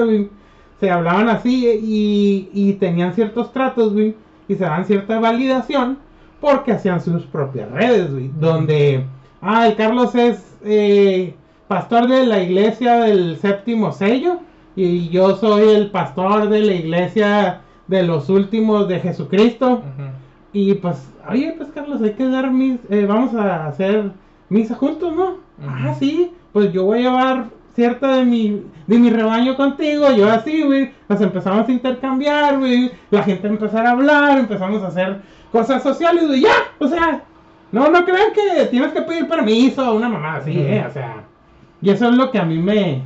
[0.80, 4.16] se hablaban así y, y tenían ciertos tratos, y
[4.48, 5.98] se daban cierta validación
[6.40, 8.10] porque hacían sus propias redes,
[8.40, 9.04] donde,
[9.42, 11.36] ah, el Carlos es eh,
[11.68, 14.40] pastor de la iglesia del séptimo sello
[14.76, 19.82] y yo soy el pastor de la iglesia de los últimos de Jesucristo.
[20.52, 24.12] Y pues, oye, pues Carlos, hay que dar mis, eh, vamos a hacer
[24.50, 25.38] misa juntos, ¿no?
[25.68, 27.46] Ah, sí, pues yo voy a llevar
[27.76, 32.92] cierta de mi, de mi rebaño contigo, yo así, güey, nos empezamos a intercambiar, güey,
[33.10, 37.24] la gente empezó a hablar, empezamos a hacer cosas sociales, güey, ya, o sea,
[37.72, 41.24] no, no crean que tienes que pedir permiso a una mamá así, eh, o sea,
[41.84, 43.02] y eso es lo que a mí me,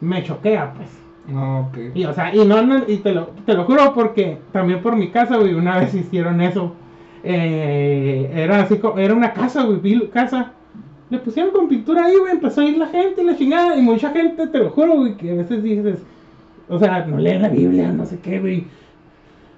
[0.00, 0.88] me choquea, pues.
[1.34, 1.78] Ah, ok.
[1.94, 4.96] Y, o sea, y no, no- y te lo, te lo juro porque también por
[4.96, 6.74] mi casa, güey, una vez hicieron eso.
[7.24, 10.52] Eh, era así, co- era una casa, güey, casa.
[11.10, 13.76] Le pusieron con pintura ahí, güey, empezó a ir la gente y la chingada.
[13.76, 16.02] Y mucha gente, te lo juro, güey, que a veces dices,
[16.68, 18.64] o sea, no leen la Biblia, no sé qué, güey.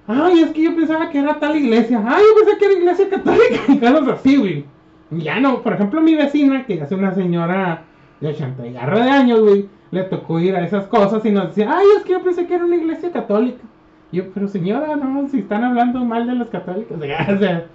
[0.07, 2.03] Ay, es que yo pensaba que era tal iglesia.
[2.05, 4.65] Ay, yo pensé que era iglesia católica y cosas así, güey.
[5.11, 7.83] Ya no, por ejemplo, mi vecina, que es una señora
[8.21, 11.49] de 80 y garra de años, güey, le tocó ir a esas cosas y nos
[11.49, 13.63] decía, ay, es que yo pensé que era una iglesia católica.
[14.11, 17.65] Y yo, pero señora, no, si están hablando mal de los católicos, o sea,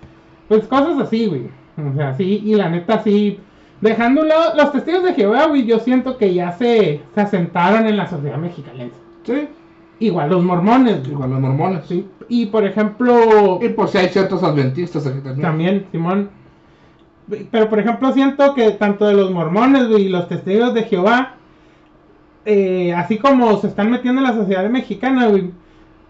[0.48, 1.48] pues cosas así, güey.
[1.76, 3.38] O sea, sí, y la neta, sí,
[3.80, 7.86] dejando un lado, los testigos de Jehová, güey, yo siento que ya se, se asentaron
[7.86, 8.96] en la sociedad mexicalense.
[9.24, 9.48] Sí,
[10.00, 11.12] Igual los mormones, güey.
[11.12, 11.84] igual los mormones.
[11.86, 12.06] Sí.
[12.28, 15.42] Y por ejemplo, Y pues sí hay ciertos adventistas aquí también.
[15.42, 16.30] también, Simón.
[17.50, 21.34] Pero por ejemplo, siento que tanto de los mormones güey, y los testigos de Jehová,
[22.44, 25.50] eh, así como se están metiendo en la sociedad mexicana, güey,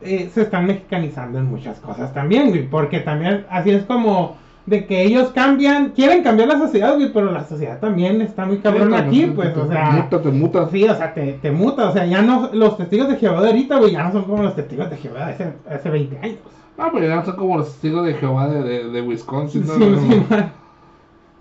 [0.03, 2.67] eh, se están mexicanizando en muchas cosas también, güey.
[2.69, 7.33] Porque también así es como de que ellos cambian, quieren cambiar la sociedad, güey, pero
[7.33, 9.91] la sociedad también está muy cabrón Sí, aquí, te- pues, te- o te sea.
[9.91, 10.69] muta, te muta.
[10.71, 13.49] Sí, o sea, te, te muta, o sea, ya no, los testigos de Jehová de
[13.49, 16.39] ahorita, güey, ya no son como los testigos de Jehová de hace, hace 20 años.
[16.79, 19.67] Ah, pero ya son como los testigos de Jehová de, de, de Wisconsin.
[19.67, 19.75] ¿no?
[19.75, 20.61] Sí, No, sí, no.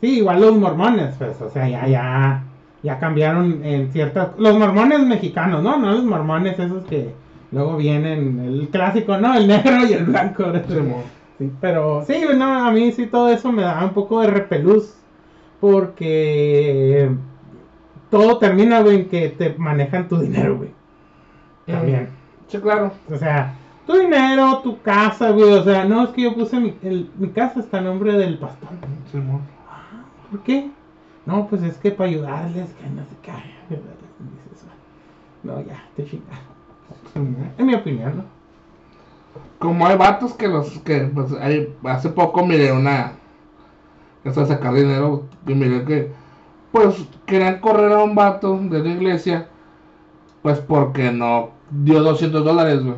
[0.02, 2.44] Sí, igual los mormones, pues, o sea, ya, ya,
[2.84, 5.78] ya cambiaron en ciertas, los mormones mexicanos, ¿no?
[5.78, 7.14] No los mormones esos que
[7.52, 9.34] luego vienen, el clásico, ¿no?
[9.36, 10.46] El negro y el blanco.
[11.38, 14.94] Sí, pero sí, no, a mí sí todo eso me da un poco de repelús,
[15.60, 17.10] porque
[18.10, 20.70] todo termina, güey, en que te manejan tu dinero, güey.
[21.68, 22.10] También.
[22.48, 22.92] Sí, claro.
[23.12, 23.54] O sea,
[23.86, 25.54] tu dinero, tu casa, güey.
[25.54, 28.38] O sea, no, es que yo puse mi, el- mi casa está a nombre del
[28.40, 28.70] pastor.
[29.12, 29.20] Sí.
[30.30, 30.70] ¿Por qué?
[31.26, 33.56] No, pues es que para ayudarles, que no se cae.
[33.70, 34.66] Dices,
[35.44, 37.46] No, ya, te mo.
[37.58, 38.24] En mi opinión, ¿no?
[39.60, 43.14] Como hay vatos que los que pues hay, hace poco miré una
[44.24, 46.12] eso de sacar dinero y miré que
[46.72, 49.50] pues querían correr a un vato de la iglesia
[50.42, 52.96] pues porque no dio 200 dólares güey.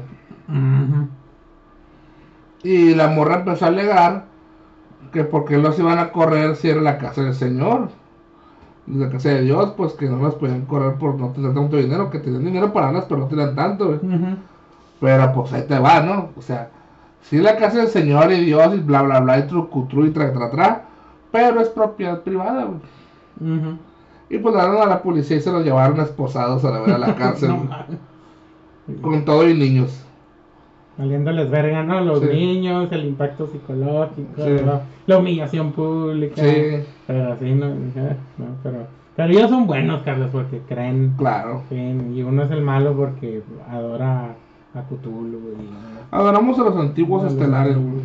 [2.64, 4.26] y la morra empezó a alegar
[5.12, 7.90] que porque los iban a correr si era la casa del señor
[8.88, 12.10] la casa de Dios pues que no las podían correr por no tener tanto dinero
[12.10, 14.00] que tenían dinero para las pero no tenían tanto.
[15.00, 16.30] Pero pues ahí te va, ¿no?
[16.36, 16.70] O sea,
[17.22, 20.34] sí la casa del Señor y Dios y bla bla bla y trucutru y tra
[20.34, 20.86] tra tra,
[21.32, 22.80] pero es propiedad privada, güey.
[24.30, 26.98] Y pues daron a la policía y se los llevaron esposados a la, ver a
[26.98, 30.04] la cárcel, No con todo y niños.
[30.98, 32.02] Valiéndoles verga, ¿no?
[32.02, 32.28] Los Sí.
[32.28, 34.42] niños, el impacto psicológico,
[35.08, 36.36] la humillación pública.
[36.44, 38.78] Sí, Pero así, no, no, pero,
[39.16, 41.64] pero ellos son buenos, Carlos, porque creen, claro.
[41.70, 44.36] creen, y uno es el malo porque adora
[44.76, 45.56] a Cthulhu.
[45.60, 45.70] Y,
[46.12, 48.04] Adoramos a los antiguos estelares, güey.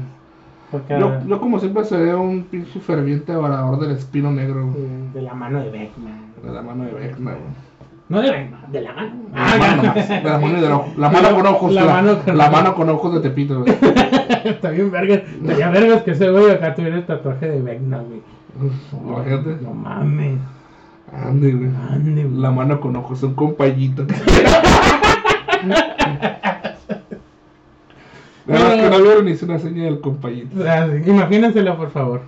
[0.71, 4.75] Porque Yo, yo como siempre seré un pinche ferviente adorador del espino negro,
[5.15, 6.21] de la mano de Beckman.
[6.43, 7.43] De la mano de Vecna, güey.
[8.09, 9.11] No de Beckman, de la mano.
[9.33, 10.93] De la mano nomás, de la mano y del ojo.
[10.97, 12.57] La mano con ojos, La la, mano con la ojos.
[12.57, 13.75] mano con ojos de Tepito, güey.
[14.45, 15.23] Está bien vergas.
[15.41, 18.21] Estaría vergas que ese güey acá tuviera el tatuaje de Beckman, güey.
[19.05, 19.57] Imagínate.
[19.61, 20.39] No mames.
[21.13, 21.71] Ande, güey.
[21.91, 22.41] Ande, güey.
[22.41, 24.07] La mano con ojos, un compayito.
[28.47, 30.65] Nada más que no vieron hice una seña del compayito.
[30.65, 30.87] Ah.
[31.05, 32.23] Imagínenselo, por favor.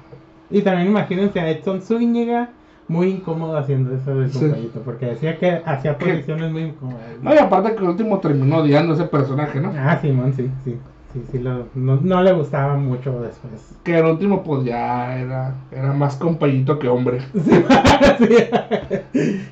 [0.50, 2.48] Y también imagínense a Edson Zúñiga
[2.88, 4.38] muy incómodo haciendo eso de Sí.
[4.38, 7.02] compañito, porque decía que hacía posiciones muy incómodas.
[7.22, 9.72] No, y aparte que el último terminó odiando a ese personaje, ¿no?
[9.76, 10.76] Ah, Simón, sí, sí.
[11.14, 13.74] Sí, sí, lo, no, no le gustaba mucho después.
[13.82, 17.20] Que el último, pues ya era, era más compayito que hombre.
[17.32, 17.50] Sí,
[18.18, 18.34] sí.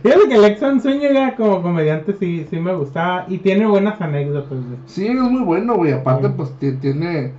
[0.02, 4.50] Fíjate que Edson Zúñiga como comediante sí, sí me gustaba y tiene buenas anécdotas.
[4.50, 4.78] güey.
[4.84, 5.92] Sí, es muy bueno, güey.
[5.92, 6.34] Aparte, Sí.
[6.36, 7.32] pues ti- tiene.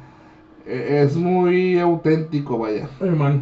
[0.66, 2.89] eh, Es muy auténtico, vaya.
[3.00, 3.41] Hermano.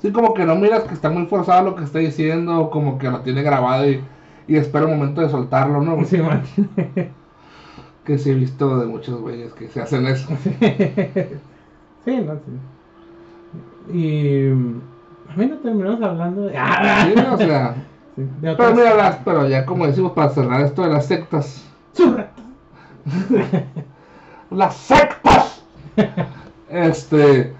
[0.00, 3.10] Sí, como que no miras que está muy forzado lo que está diciendo, como que
[3.10, 4.02] lo tiene grabado y,
[4.48, 6.04] y espera el momento de soltarlo, ¿no?
[6.04, 6.42] Sí, man.
[8.04, 10.28] Que sí he visto de muchos güeyes que se hacen eso.
[12.04, 13.92] Sí, no, sí.
[13.92, 14.48] Y.
[14.48, 16.56] A mí no terminamos hablando de.
[16.56, 17.74] Ah, Sí, o sea.
[18.16, 21.68] sí, de Pero mira, las, pero ya como decimos para cerrar esto de las sectas.
[24.50, 25.62] ¡Las sectas!
[26.70, 27.52] Este.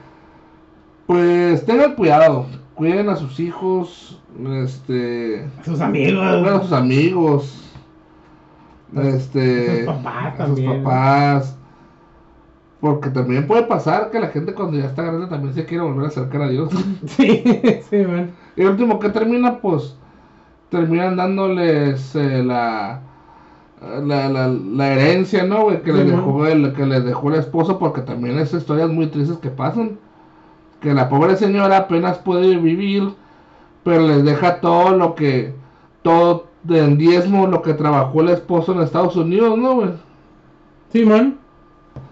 [1.11, 2.47] Pues tengan cuidado.
[2.77, 4.17] Cuiden a sus hijos.
[4.63, 5.45] Este.
[5.65, 6.25] Sus amigos.
[6.25, 7.65] Cuiden a sus amigos.
[8.95, 9.79] Este.
[9.79, 11.59] sus papás a sus papás.
[12.79, 16.05] Porque también puede pasar que la gente cuando ya está grande también se quiere volver
[16.05, 16.71] a acercar a Dios.
[17.07, 17.43] Sí,
[17.91, 18.31] sí, man.
[18.55, 19.97] Y el último que termina, pues,
[20.69, 23.01] terminan dándoles eh, la,
[23.83, 25.83] la, la, la herencia, ¿no, güey?
[25.83, 29.09] Que, les Sí, dejó el, que les dejó el esposo, porque también es historias muy
[29.09, 29.99] tristes que pasan.
[30.81, 33.15] Que la pobre señora apenas puede vivir,
[33.85, 35.55] pero les deja todo lo que,
[36.03, 39.91] todo en diezmo, lo que trabajó el esposo en Estados Unidos, ¿no, güey?
[40.91, 41.39] Simón.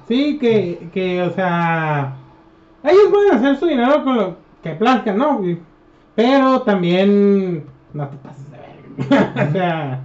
[0.06, 2.16] Sí, que, que, o sea,
[2.82, 5.40] ellos pueden hacer su dinero con lo que plazcan, ¿no?
[6.14, 9.48] Pero también no te pases de verga.
[9.48, 10.00] o sea,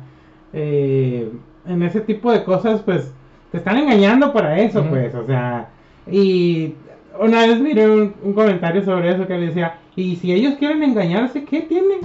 [0.53, 1.31] eh,
[1.65, 3.13] en ese tipo de cosas, pues,
[3.51, 5.69] te están engañando para eso, pues, o sea,
[6.09, 6.75] y
[7.19, 10.83] una vez miré un, un comentario sobre eso que le decía, y si ellos quieren
[10.83, 11.99] engañarse, ¿qué tienen?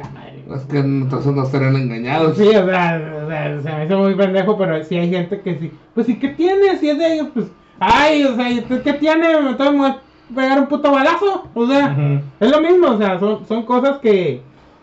[0.00, 0.54] Ah.
[0.54, 2.36] Es que entonces no estarían engañados.
[2.36, 5.58] Sí, o sea, o sea, se me hizo muy pendejo, pero sí hay gente que
[5.58, 5.72] sí.
[5.94, 6.76] Pues, ¿y qué tiene?
[6.78, 7.46] Si es de ellos, pues.
[7.78, 9.40] Ay, o sea, ¿y tú ¿qué tiene?
[9.40, 11.48] Me tengo que pegar un puto balazo.
[11.54, 11.96] O sea,
[12.40, 14.42] es lo mismo, o sea, son, son cosas que,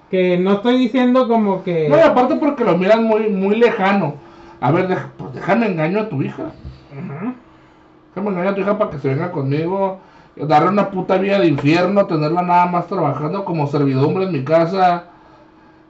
[0.10, 1.88] que no estoy diciendo como que.
[1.90, 4.16] No, y aparte porque lo miran muy, muy lejano.
[4.62, 6.52] A ver, deja- pues déjame engaño a tu hija.
[6.92, 7.34] Ujú.
[8.28, 10.00] Engañar a tu hija para que se venga conmigo.
[10.36, 15.06] Darle una puta vida de infierno, tenerla nada más trabajando como servidumbre en mi casa.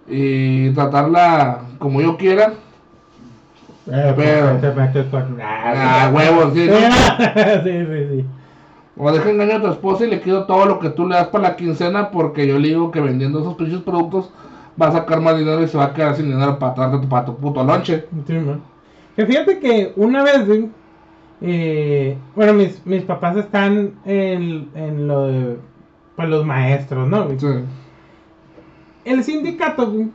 [0.07, 2.53] Y tratarla como yo quiera.
[3.91, 4.59] Eh, Pero-
[4.93, 6.75] pues, con- Ah, huevos, sí, ¿no?
[7.63, 8.25] sí, sí, sí.
[8.97, 11.27] O deja engañar a tu esposa y le quito todo lo que tú le das
[11.27, 14.29] para la quincena porque yo le digo que vendiendo esos pinches productos
[14.81, 17.25] va a sacar más dinero y se va a quedar sin dinero para tu, para
[17.25, 18.05] tu puto lonche.
[18.27, 18.61] Sí, man.
[19.15, 20.45] Que fíjate que una vez,
[21.41, 25.57] eh, bueno, mis, mis papás están en, en lo de
[26.15, 27.25] pues, los maestros, ¿no?
[27.25, 27.39] güey?
[27.39, 27.47] Sí.
[29.05, 30.09] El sindicato güey,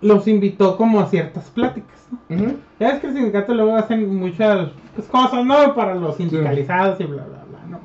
[0.00, 2.06] los invitó como a ciertas pláticas.
[2.28, 2.54] ¿no?
[2.78, 5.74] Ya ves que el sindicato luego hacen muchas pues, cosas, ¿no?
[5.74, 7.80] Para los sindicalizados y bla, bla, bla, ¿no?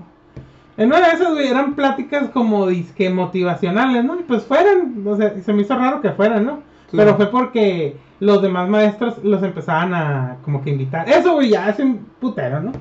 [0.77, 4.19] En una de esas, güey, eran pláticas como disque motivacionales, ¿no?
[4.19, 6.57] Y pues fueran, o sea, se me hizo raro que fueran, ¿no?
[6.91, 6.97] Sí.
[6.97, 11.07] Pero fue porque los demás maestros los empezaban a como que invitar.
[11.09, 12.71] Eso, güey, ya hace un putero, ¿no?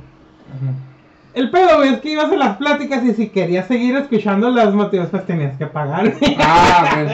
[1.34, 4.74] El pedo, güey, es que ibas a las pláticas y si querías seguir escuchando las
[4.74, 6.12] motivaciones, pues tenías que pagar.
[6.38, 7.10] Ah, ok.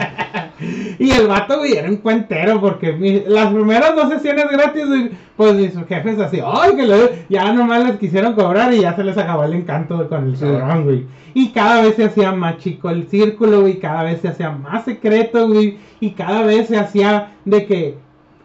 [0.99, 5.11] Y el vato, güey, era un cuentero porque mi- las primeras dos sesiones gratis, güey,
[5.35, 9.03] pues sus jefes así, ay, que le- ya nomás les quisieron cobrar y ya se
[9.03, 10.45] les acabó el encanto con el Sí.
[10.45, 11.05] cabrón, güey.
[11.33, 14.85] Y cada vez se hacía más chico el círculo, güey, cada vez se hacía más
[14.85, 17.97] secreto, güey, y cada vez se hacía de que,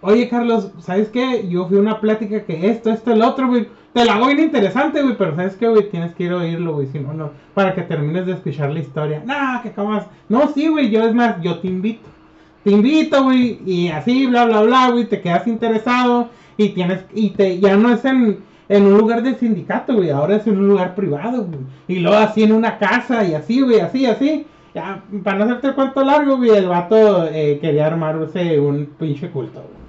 [0.03, 1.47] oye, Carlos, ¿sabes qué?
[1.49, 3.69] Yo fui a una plática que esto, esto, el otro, güey.
[3.93, 5.91] Te la hago bien interesante, güey, pero ¿sabes qué, güey?
[5.91, 9.23] Tienes que ir oírlo, güey, si no, no, para que termines de escuchar la historia.
[9.25, 10.07] Nah, que acabas.
[10.29, 12.09] No, sí, güey, yo es más, yo te invito.
[12.63, 17.31] Te invito, güey, y así, bla, bla, bla, güey, te quedas interesado y tienes, y
[17.31, 20.69] te, ya no es en, en un lugar de sindicato, güey, ahora es en un
[20.69, 21.61] lugar privado, güey.
[21.89, 24.47] Y luego así en una casa y así, güey, así, así.
[24.75, 29.31] Ya, para no hacerte el cuento largo, güey, el vato eh, quería armarse un pinche
[29.31, 29.80] culto, güey.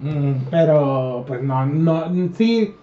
[0.00, 0.32] Mm.
[0.50, 2.04] Pero, pues no, no,
[2.36, 2.74] sí,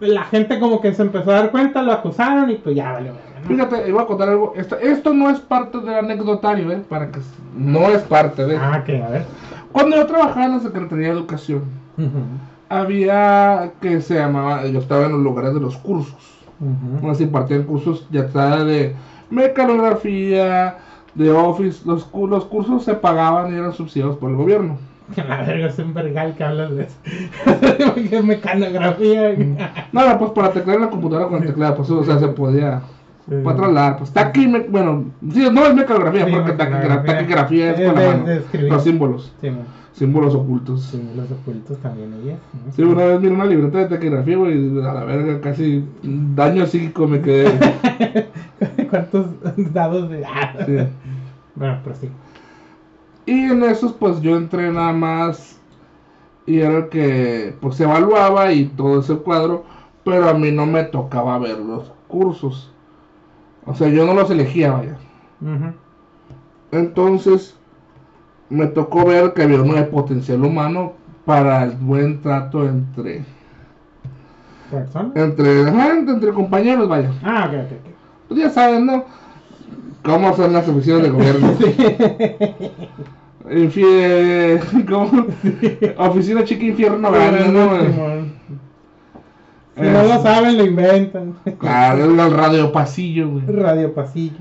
[0.00, 3.12] la gente como que se empezó a dar cuenta, lo acusaron y pues ya valió.
[3.12, 3.48] ¿no?
[3.48, 4.52] Fíjate, iba a contar algo.
[4.56, 6.82] Esto, esto no es parte del anecdotario, ¿eh?
[6.88, 7.20] Para que
[7.56, 8.56] no es parte de.
[8.56, 9.24] Ah, que a ver.
[9.72, 11.62] Cuando yo trabajaba en la Secretaría de Educación,
[12.68, 16.16] había que se llamaba, yo estaba en los lugares de los cursos.
[16.58, 18.94] Donde se impartían cursos ya sea de
[19.28, 20.78] mecanografía,
[21.14, 21.82] de office.
[21.84, 24.78] Los, los cursos se pagaban y eran subsidiados por el gobierno.
[25.14, 26.96] Que la verga es un vergal que hablas de eso.
[28.10, 29.34] que mecanografía.
[29.92, 32.28] No, no, pues para teclear en la computadora con el teclado, pues o sea, se
[32.28, 32.82] podía.
[33.42, 37.86] Para trasladar, pues taqui, me- bueno, sí, no es mecanografía, Sí, porque taquigrafía es Es
[37.86, 38.24] con la mano.
[38.68, 39.50] Los símbolos, Sí,
[39.94, 40.82] símbolos ocultos.
[40.84, 42.38] sí, los ocultos también ellas.
[42.64, 42.72] ¿no?
[42.72, 46.66] Sí, una vez miré una libreta de taquigrafía, güey, y a la verga, casi daño
[46.66, 47.48] psíquico me quedé.
[48.90, 49.26] ¿Cuántos
[49.72, 50.24] dados de.?
[50.66, 50.76] Sí.
[51.56, 52.08] Bueno, pero sí.
[53.26, 55.60] Y en esos, pues yo entré nada más
[56.46, 59.64] y era el que pues se evaluaba y todo ese cuadro,
[60.04, 62.72] pero a mí no me tocaba ver los cursos.
[63.66, 64.96] O sea, yo no los elegía, vaya.
[66.70, 67.56] Entonces,
[68.48, 70.92] me tocó ver que había uno de potencial humano
[71.24, 73.24] para el buen trato entre
[74.70, 75.10] ¿Persona?
[75.16, 77.10] entre, ajá, entre compañeros, vaya.
[77.24, 77.90] Ah, ok, ok.
[78.28, 79.04] Pues ya saben, ¿no?
[80.06, 81.48] Cómo son las oficinas de gobierno.
[83.50, 85.26] Infie- ¿cómo?
[85.98, 87.80] Oficina chica infierno grande, ¿no?
[87.80, 88.32] Simón.
[89.76, 91.34] Si no lo saben, lo inventan.
[91.58, 93.44] Claro, es el radio pasillo, güey.
[93.46, 94.38] Radio pasillo.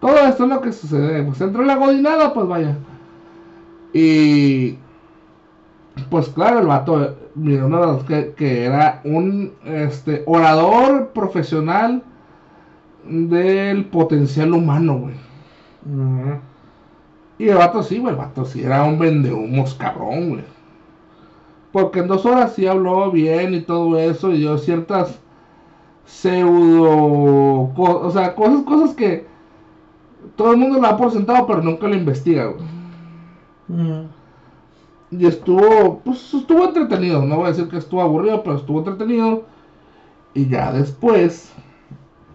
[0.00, 1.22] Todo esto es lo que sucede.
[1.24, 2.76] Pues entró la godinada, pues vaya.
[3.92, 4.76] Y.
[6.10, 12.04] Pues claro, el vato, mira, uno de los que, que era un este, orador profesional
[13.08, 15.14] del potencial humano, güey.
[17.38, 20.44] Y el vato sí, güey, el vato sí era un vendehumos cabrón, güey.
[21.72, 25.18] Porque en dos horas sí habló bien y todo eso, y dio ciertas
[26.04, 27.72] pseudo.
[27.76, 29.26] o sea, cosas, cosas que
[30.36, 32.66] todo el mundo lo da por sentado, pero nunca lo investiga, güey.
[35.10, 39.44] Y estuvo, pues estuvo entretenido, no voy a decir que estuvo aburrido, pero estuvo entretenido.
[40.34, 41.52] Y ya después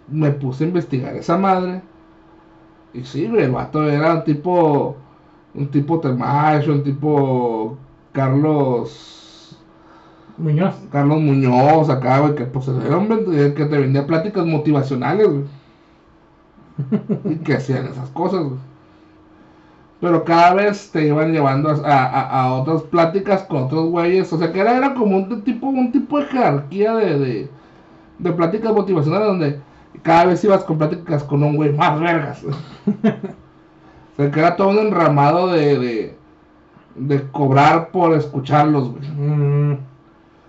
[0.08, 1.82] me puse a investigar esa madre.
[2.94, 4.96] Y sí, el vato era un tipo,
[5.56, 7.78] un tipo Temacho, un tipo
[8.12, 9.58] Carlos,
[10.38, 10.76] Muñoz.
[10.92, 15.44] Carlos Muñoz acá, güey, que pues vende- que te vendía pláticas motivacionales, güey.
[17.26, 18.60] y que hacían esas cosas, güey.
[20.02, 24.32] Pero cada vez te iban llevando a, a- a otras pláticas con otros güeyes.
[24.34, 27.50] O sea que era, era como un tipo, un tipo de jerarquía de, de,
[28.20, 29.62] de pláticas motivacionales donde
[30.02, 32.44] cada vez ibas con pláticas con un güey más vergas.
[32.44, 32.52] o
[34.15, 36.20] sea que era todo un enramado de, de,
[36.95, 39.03] de cobrar por escucharlos, güey.
[39.11, 39.78] Mm,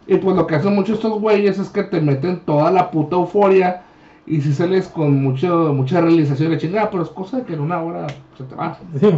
[0.06, 3.16] Y pues lo que hacen muchos estos güeyes es que te meten toda la puta
[3.16, 3.84] euforia
[4.26, 7.60] y si sales con mucho, mucha realización de chingada, pero es cosa de que en
[7.60, 8.78] una hora se te va.
[9.00, 9.08] sí.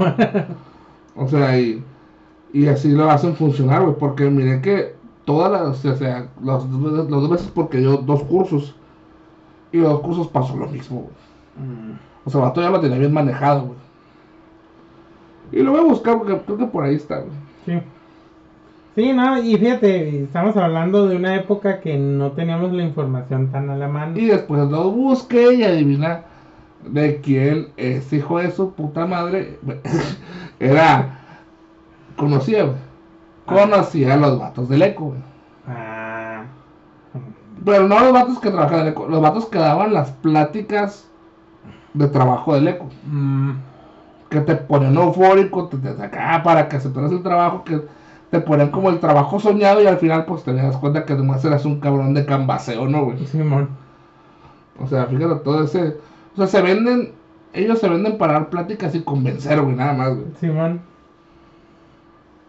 [1.15, 1.85] O sea, y,
[2.53, 7.09] y así lo hacen funcionar, güey, porque miré que todas las, o sea, las las
[7.09, 8.77] dos veces porque dio dos cursos
[9.77, 11.69] y los cursos pasó lo mismo, güey.
[11.69, 13.79] Mm, O sea, el vato ya lo tenía bien manejado, güey.
[15.53, 17.33] Y lo voy a buscar porque creo que por ahí está, güey.
[17.65, 17.81] Sí.
[18.97, 23.69] Sí, no, y fíjate, estamos hablando de una época que no teníamos la información tan
[23.69, 24.19] a la mano.
[24.19, 26.23] Y después lo busqué y adivina
[26.87, 29.59] de quién es hijo de su puta madre.
[30.61, 31.19] Era
[32.17, 32.77] conocía, güey.
[33.45, 35.21] conocía a los vatos del eco, güey.
[37.67, 41.11] Pero no los vatos que trabajaban en el eco, los vatos que daban las pláticas
[41.95, 42.87] de trabajo del eco.
[43.07, 43.53] Mm,
[44.31, 45.95] Que te ponían eufórico, te, te
[46.45, 47.83] para que aceptaras el trabajo, que
[48.31, 51.45] te ponían como el trabajo soñado y al final pues te das cuenta que nomás
[51.45, 53.27] eras un cabrón de cambaseo, ¿no, güey?
[53.27, 53.79] Simón.
[54.79, 55.99] O sea, fíjate todo ese...
[56.35, 57.15] O sea, se venden,
[57.53, 60.27] ellos se venden para dar pláticas y convencer, güey, nada más, güey.
[60.41, 60.83] Simón.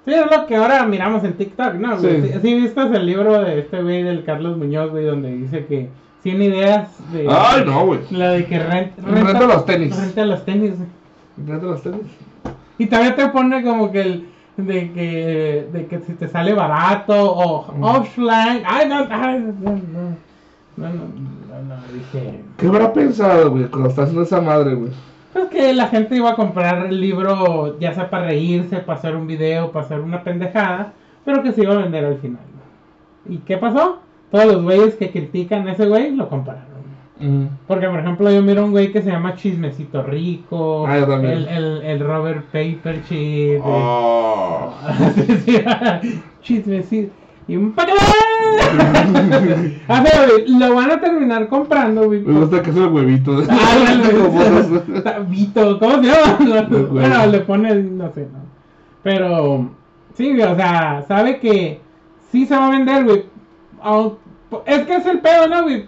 [0.07, 1.99] Sí, es lo que ahora miramos en TikTok, ¿no?
[1.99, 2.07] Sí.
[2.23, 5.89] Sí, sí viste el libro de este güey del Carlos Muñoz, güey, donde dice que
[6.23, 7.27] 100 ideas de...
[7.29, 7.99] Ay, no, güey.
[8.11, 9.99] La de que rent, Renta los tenis.
[9.99, 10.89] Renta los tenis, güey.
[11.45, 12.01] Fíjate los tenis.
[12.77, 14.29] Y también te pone como que el...
[14.55, 17.83] De que, de que si te sale barato o Mm.
[17.83, 18.63] offline.
[18.65, 20.17] Ay, no, ay, no, no.
[20.77, 22.39] No, no, no, no, dije.
[22.57, 24.91] ¿Qué habrá pensado, güey, cuando está haciendo esa madre, güey?
[25.33, 29.15] Pues que la gente iba a comprar el libro, ya sea para reírse, para hacer
[29.15, 30.93] un video, para hacer una pendejada,
[31.25, 32.41] pero que se iba a vender al final.
[33.29, 33.99] ¿Y qué pasó?
[34.31, 36.77] Todos los güeyes que critican a ese güey lo compraron.
[37.67, 41.47] Porque, por ejemplo, yo miro un güey que se llama Chismecito Rico, Ah, yo el,
[41.47, 44.71] el, el Robert Paperchip, Oh.
[45.45, 45.61] Sí,
[46.41, 47.11] Chismecito.
[47.47, 47.85] Y un pa-
[49.87, 52.19] A ver, güey, lo van a terminar comprando, güey.
[52.21, 53.41] Me gusta que es el huevito.
[55.05, 56.67] Ah, Vito, ¿cómo se llama?
[56.91, 58.39] bueno, le pone, no sé, ¿no?
[59.03, 59.69] Pero,
[60.15, 61.79] sí, güey, o sea, sabe que
[62.31, 63.23] sí se va a vender, güey.
[64.65, 65.85] Es que es el pedo, ¿no, güey?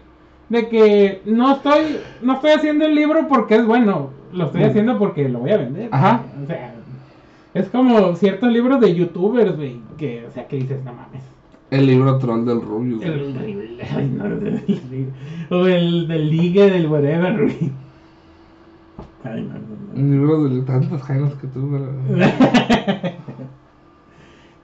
[0.47, 4.65] De que no estoy, no estoy haciendo el libro porque es bueno, lo estoy Mm.
[4.65, 5.89] haciendo porque lo voy a vender.
[5.91, 6.21] Ajá.
[6.41, 6.73] O sea,
[7.53, 11.23] es como ciertos libros de youtubers, güey, que, o sea, que dices, no mames.
[11.71, 12.99] El libro troll del Rubius.
[12.99, 13.11] güey.
[13.11, 15.13] El, ay, no, el-
[15.51, 17.71] o el del ligue del whatever, güey.
[19.23, 19.59] Ay, no, no.
[20.01, 21.77] Un libro de tantas jainas que tuvo.
[21.77, 22.33] güey.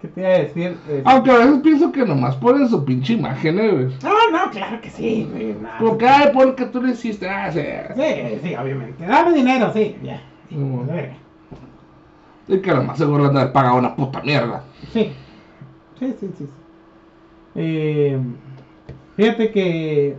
[0.01, 0.77] ¿Qué te iba a decir?
[0.89, 3.85] Eh, Aunque a veces pienso que nomás ponen su pinche imagen, eh, güey.
[4.03, 5.53] No, no, claro que sí, güey.
[5.53, 5.69] no.
[5.79, 7.27] Porque, ay, porque tú lo hiciste.
[7.29, 7.61] Ah, sí.
[7.95, 9.05] Sí, sí, obviamente.
[9.05, 10.21] Dame dinero, sí, ya.
[10.51, 11.13] Ver,
[12.47, 14.63] Y que nomás seguro le han de haber pagado una puta mierda.
[14.93, 15.11] Sí.
[15.99, 16.29] Sí, sí, sí.
[16.39, 16.47] sí.
[17.55, 18.17] Eh,
[19.15, 20.15] fíjate que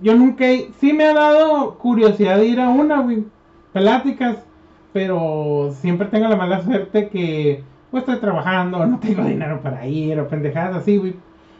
[0.00, 3.24] yo nunca he- sí me ha dado curiosidad de ir a una, güey,
[3.72, 4.38] pláticas,
[4.92, 10.18] pero siempre tengo la mala suerte que pues estoy trabajando, no tengo dinero para ir
[10.20, 11.14] o pendejadas así, güey.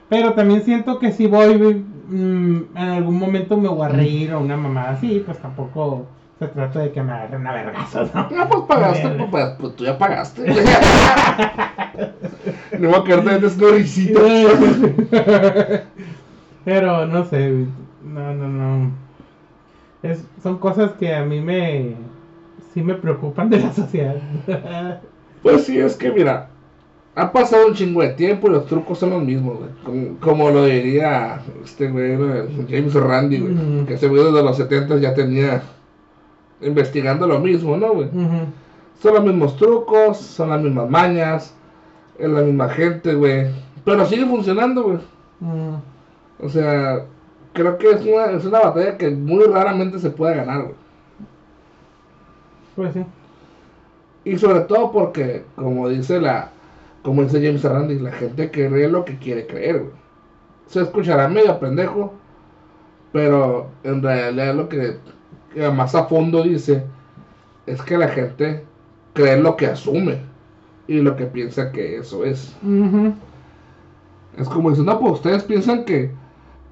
[0.08, 1.74] Pero también siento que si voy, güey,
[2.08, 6.06] mm, en algún momento me voy a reír o una mamada así, pues tampoco
[6.40, 8.26] se trata de que me agarren a vergazos, ¿no?
[8.34, 10.46] Ah, pues pagaste, pues, pues, pues, tú ya pagaste.
[12.78, 14.20] no voy a quedarte de risita.
[16.64, 17.66] Pero no sé,
[18.02, 18.90] no, no, no.
[20.02, 21.94] Es, son cosas que a mí me,
[22.72, 24.16] sí me preocupan de la sociedad.
[25.42, 26.50] Pues sí, es que mira,
[27.14, 29.70] ha pasado un chingo de tiempo y los trucos son los mismos, güey.
[29.82, 32.18] Como, como lo diría este güey,
[32.68, 33.86] James Randi, güey.
[33.86, 35.62] Que ese güey desde los 70 ya tenía
[36.60, 38.08] investigando lo mismo, ¿no, güey?
[39.00, 41.54] Son los mismos trucos, son las mismas mañas,
[42.18, 43.48] es la misma gente, güey.
[43.84, 44.98] Pero sigue funcionando, güey.
[45.40, 45.74] Mm,
[46.40, 47.06] O sea,
[47.52, 50.74] creo que es una, es una batalla que muy raramente se puede ganar, güey.
[52.74, 53.04] Pues sí.
[54.24, 56.50] Y sobre todo porque, como dice la,
[57.02, 59.92] como dice James Randi, la gente cree lo que quiere creer, güey.
[60.66, 62.14] Se escuchará medio pendejo,
[63.12, 64.98] pero en realidad lo que
[65.74, 66.84] más a fondo dice
[67.66, 68.64] es que la gente
[69.12, 70.18] cree lo que asume
[70.86, 72.56] y lo que piensa que eso es.
[74.36, 76.10] Es como dicen, no, pues ustedes piensan que,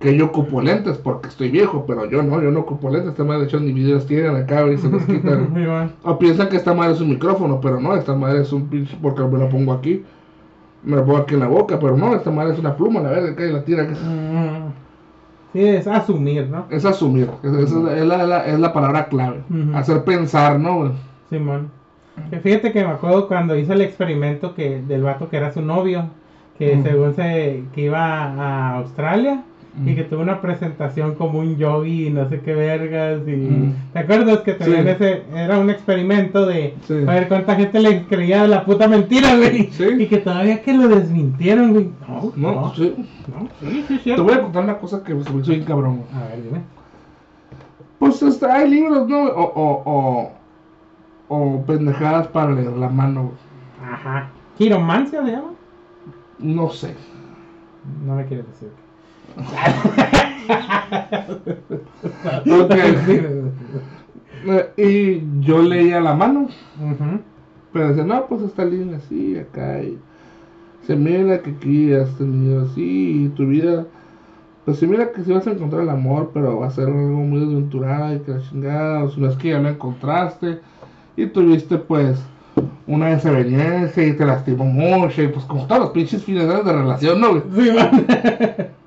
[0.00, 3.10] que yo ocupo lentes porque estoy viejo, pero yo no, yo no ocupo lentes.
[3.10, 5.50] Esta madre, de hecho, ni videos tienen acá y se los quitan.
[5.52, 5.92] Muy bueno.
[6.02, 8.96] O piensan que esta madre es un micrófono, pero no, esta madre es un pinche,
[9.00, 10.04] porque me lo pongo aquí.
[10.84, 13.10] Me lo pongo aquí en la boca, pero no, esta madre es una pluma, la
[13.10, 13.82] verga, y la tira.
[13.82, 13.92] acá.
[13.92, 14.72] Mm,
[15.52, 16.66] Sí, es asumir, ¿no?
[16.70, 19.40] Es asumir, es, es- es la, la- es la palabra clave.
[19.74, 20.92] Hacer pensar, ¿no?
[21.30, 21.70] Simón.
[22.42, 26.08] Fíjate que me acuerdo cuando hice el experimento que del vato que era su novio,
[26.58, 29.42] que según se que iba a Australia
[29.76, 29.94] y Mm.
[29.94, 33.74] que tuvo una presentación como un yogi y no sé qué vergas y Mm.
[33.92, 34.88] ¿te acuerdas que también Sí.
[34.90, 36.94] ese era un experimento de Sí.
[37.06, 39.70] a ver cuánta gente le creía la puta mentira, güey?
[39.70, 39.84] Sí.
[39.98, 41.90] Y que todavía que lo desmintieron, güey.
[42.08, 42.94] No, No, no, sí.
[43.28, 45.64] no, sí, sí, es Te voy a contar una cosa que se me hizo bien
[45.64, 46.02] cabrón.
[46.14, 46.60] A ver, dime.
[47.98, 49.24] Pues este, hay libros, ¿no?
[49.24, 49.82] O, o,
[51.28, 53.92] o, o pendejadas para leer la mano, güey.
[53.92, 54.30] Ajá.
[54.56, 55.50] ¿Quiromancia se llama?
[56.38, 56.94] No sé.
[58.04, 58.68] No me quieres decir.
[64.76, 66.48] Y yo leía la mano.
[66.80, 67.20] Ujú.
[67.72, 69.82] Pero decía, no, pues esta línea así, acá.
[69.82, 69.98] Y,
[70.86, 73.86] Se mira que aquí has tenido así y tu vida.
[74.64, 76.98] Pues se mira que si vas a encontrar el amor, pero va a ser algo
[76.98, 79.04] muy desventurado y que la chingada.
[79.04, 80.60] O si no es que ya lo encontraste
[81.16, 82.18] y tuviste pues
[82.86, 85.22] una desaveniencia y te lastimó mucho.
[85.22, 87.42] Y pues como todos los pinches finales de relación, ¿no?
[87.54, 87.70] Sí.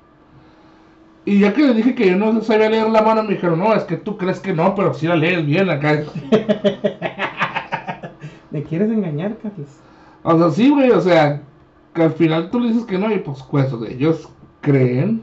[1.24, 3.72] Y ya que le dije que yo no sabía leer la mano, me dijeron, no,
[3.74, 6.02] es que tú crees que no, pero sí la lees bien acá.
[8.50, 9.68] ¿Me quieres engañar, Carlos?
[10.24, 11.42] O sea, sí, güey, o sea,
[11.94, 14.28] que al final tú le dices que no y pues, pues, o sea, ellos
[14.60, 15.22] creen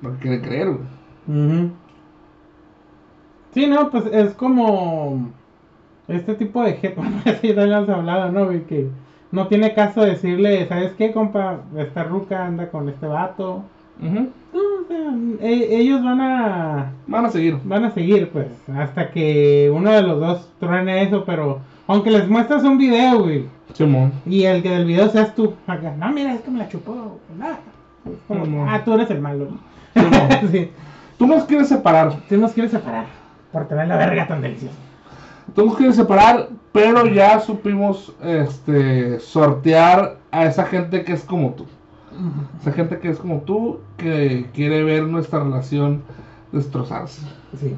[0.00, 1.70] lo que quieren creer, güey.
[3.52, 5.30] Sí, no, pues es como
[6.08, 8.46] este tipo de gente, bueno, así ya lo has hablado, ¿no?
[8.46, 8.64] güey?
[8.64, 8.88] Que
[9.32, 11.60] no tiene caso decirle, ¿sabes qué, compa?
[11.76, 13.64] Esta ruca anda con este vato.
[14.00, 14.30] Ujú.
[14.56, 17.58] No, o sea, e- ellos van a Van a seguir.
[17.64, 22.28] van a seguir, pues, hasta que uno de los dos truene eso, pero aunque les
[22.28, 24.12] muestras un video, güey, Simón.
[24.24, 27.18] y el que del video seas tú, acá, no, mira, es que me la chupó,
[27.38, 27.58] nada.
[28.28, 29.48] Como, ah, tú eres el malo.
[30.50, 30.70] Sí,
[31.18, 32.12] Tú nos quieres separar.
[32.28, 33.06] tú nos quieres separar
[33.52, 34.74] por tener la verga tan deliciosa.
[35.54, 41.50] Tú nos quieres separar, pero ya supimos este sortear a esa gente que es como
[41.54, 41.66] tú.
[42.60, 46.02] Esa gente que es como tú, que quiere ver nuestra relación
[46.52, 47.22] destrozarse.
[47.58, 47.74] Sí,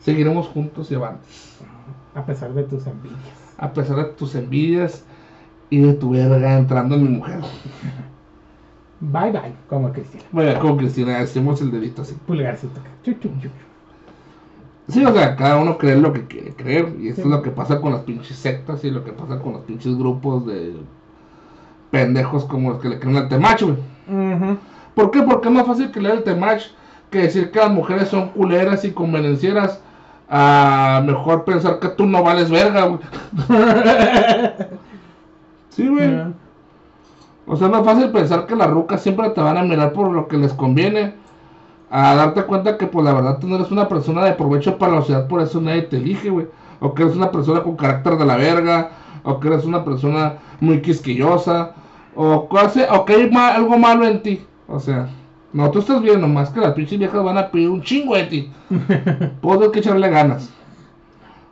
[0.00, 1.58] Seguiremos juntos y avantes.
[2.14, 3.20] a pesar de tus envidias.
[3.58, 5.04] A pesar de tus envidias
[5.68, 7.40] y de tu verga entrando en mi mujer.
[9.00, 10.24] Bye bye, como Cristina.
[10.32, 12.14] Bueno, como Cristina, hacemos el dedito así.
[12.26, 12.80] Pulgarcito.
[13.02, 13.48] Chu, chu, chu.
[14.88, 16.94] Sí, o sea, cada uno cree lo que quiere creer.
[16.98, 17.20] Y eso Sí.
[17.22, 19.96] es lo que pasa con las pinches sectas y lo que pasa con los pinches
[19.96, 20.74] grupos de
[21.90, 24.58] pendejos como los que le creen al temacho, güey.
[24.94, 25.22] ¿Por qué?
[25.22, 26.62] Porque es más fácil creer el temach
[27.10, 29.80] que decir que las mujeres son culeras y convenencieras.
[30.28, 33.00] A mejor pensar que tú no vales verga, güey.
[35.70, 36.10] Sí, güey.
[37.46, 40.10] O sea, es más fácil pensar que las rucas siempre te van a mirar por
[40.10, 41.14] lo que les conviene.
[41.90, 44.92] A darte cuenta que, pues, la verdad, tú no eres una persona de provecho para
[44.92, 46.46] la sociedad, por eso nadie te elige, güey.
[46.80, 48.90] O que eres una persona con carácter de la verga.
[49.22, 51.72] O que eres una persona muy quisquillosa.
[52.14, 54.40] O, cose- o que hay algo malo en ti.
[54.68, 55.08] O sea,
[55.52, 58.24] no, tú estás bien, nomás que las pinches viejas van a pedir un chingo de
[58.24, 58.50] ti.
[58.70, 60.50] Hay que echarle ganas.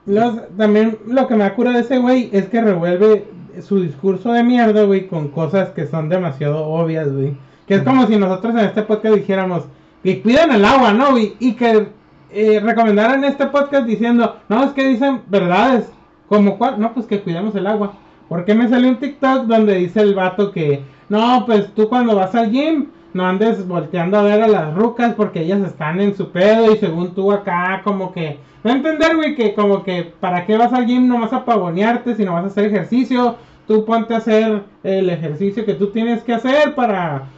[0.07, 3.27] Los- también lo que me acura de ese güey es que revuelve
[3.61, 7.37] su discurso de mierda, güey, con cosas que son demasiado obvias, güey.
[7.67, 9.65] Que es como si nosotros en este podcast dijéramos
[10.03, 11.35] que cuidan el agua, ¿no, güey?
[11.41, 11.89] Y que
[12.31, 15.87] eh, recomendaran este podcast diciendo, no, es que dicen verdades.
[16.29, 16.79] ¿Como cuál?
[16.79, 17.95] No, pues que cuidamos el agua.
[18.29, 22.35] Porque me salió un TikTok donde dice el vato que, no, pues tú cuando vas
[22.35, 26.31] al gym, no andes volteando a ver a las rucas porque ellas están en su
[26.31, 28.39] pedo y según tú acá como que...
[28.65, 32.15] No entender, güey, que como que para qué vas al gym no vas a pavonearte
[32.17, 33.37] si no vas a hacer ejercicio.
[33.67, 37.29] Tú ponte a hacer el ejercicio que tú tienes que hacer para,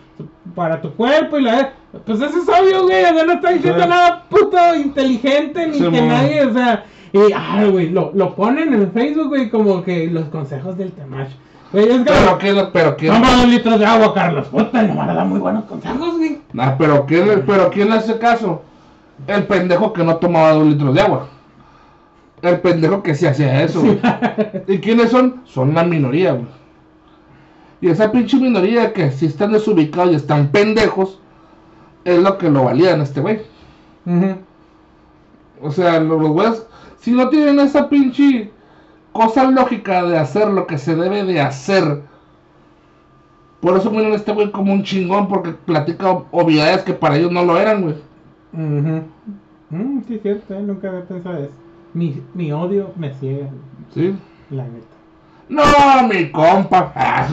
[0.56, 1.72] para tu cuerpo y la...
[2.04, 3.88] Pues eso es obvio, güey, o sea, no está diciendo Sí.
[3.88, 6.84] nada puto inteligente ni Sí, que nadie, o sea...
[7.12, 11.31] Y, ah, güey, lo, lo ponen en Facebook, güey, como que los consejos del Temach.
[11.73, 12.05] Güey, es que...
[12.05, 14.49] Pero que, pero que, Toma dos litros de agua, Carlos.
[14.49, 16.41] Puta, el Omar da muy buenos consejos, güey.
[16.53, 18.62] Nah, pero ¿quién, pero ¿quién le hace caso?
[19.27, 21.28] El pendejo que no tomaba dos litros de agua.
[22.43, 24.01] El pendejo que sí hacía eso, güey.
[24.66, 25.43] ¿Y quiénes son?
[25.45, 26.47] Son la minoría, güey.
[27.81, 31.19] Y esa pinche minoría que sí están desubicados y están pendejos,
[32.05, 33.41] es lo que lo validan a este güey.
[35.62, 36.66] O sea, los los güeyes,
[37.01, 38.51] si no tienen esa pinche
[39.12, 42.02] cosa lógica de hacer lo que se debe de hacer,
[43.60, 47.16] por eso miran a este güey como un chingón, porque platica ob- obviedades que para
[47.16, 47.94] ellos no lo eran, güey.
[48.52, 49.02] Ujú.
[49.70, 51.52] Mm, sí, cierto, eh, nunca había pensado eso.
[51.93, 53.48] Mi, mi odio me ciega,
[53.94, 54.14] ¿Sí?
[54.51, 54.86] la neta.
[55.48, 55.62] No,
[56.09, 56.93] mi compa.
[56.94, 57.28] Ah.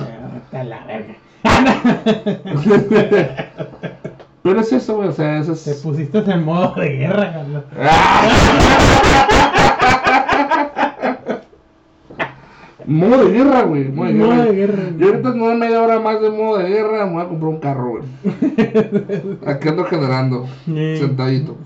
[0.51, 1.15] La verga.
[4.47, 5.81] Pero es eso, güey, o sea, eso Te es...
[5.81, 7.63] pusiste en modo de guerra, Carlos.
[12.85, 13.89] Modo de guerra, güey.
[13.89, 14.45] Modo de Modo guerra.
[14.45, 14.83] de guerra.
[14.97, 17.49] Yo ahorita no hay media hora más de modo de guerra, me voy a comprar
[17.49, 18.03] un carro, güey.
[19.45, 20.47] Aquí ando generando.
[20.63, 20.95] Sí.
[20.97, 21.57] Sentadito.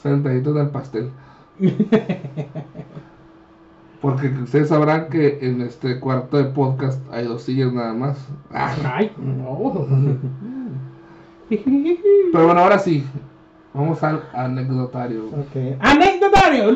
[0.00, 1.10] Sentadito del pastel.
[4.00, 8.16] Porque ustedes sabrán que en este cuarto de podcast hay dos sillas nada más.
[8.52, 9.72] Ah, Ay, no.
[11.48, 13.04] Pero bueno, ahora sí.
[13.72, 15.24] Vamos al anecdotario.
[15.26, 15.78] ok.
[15.80, 16.70] Anecdotario.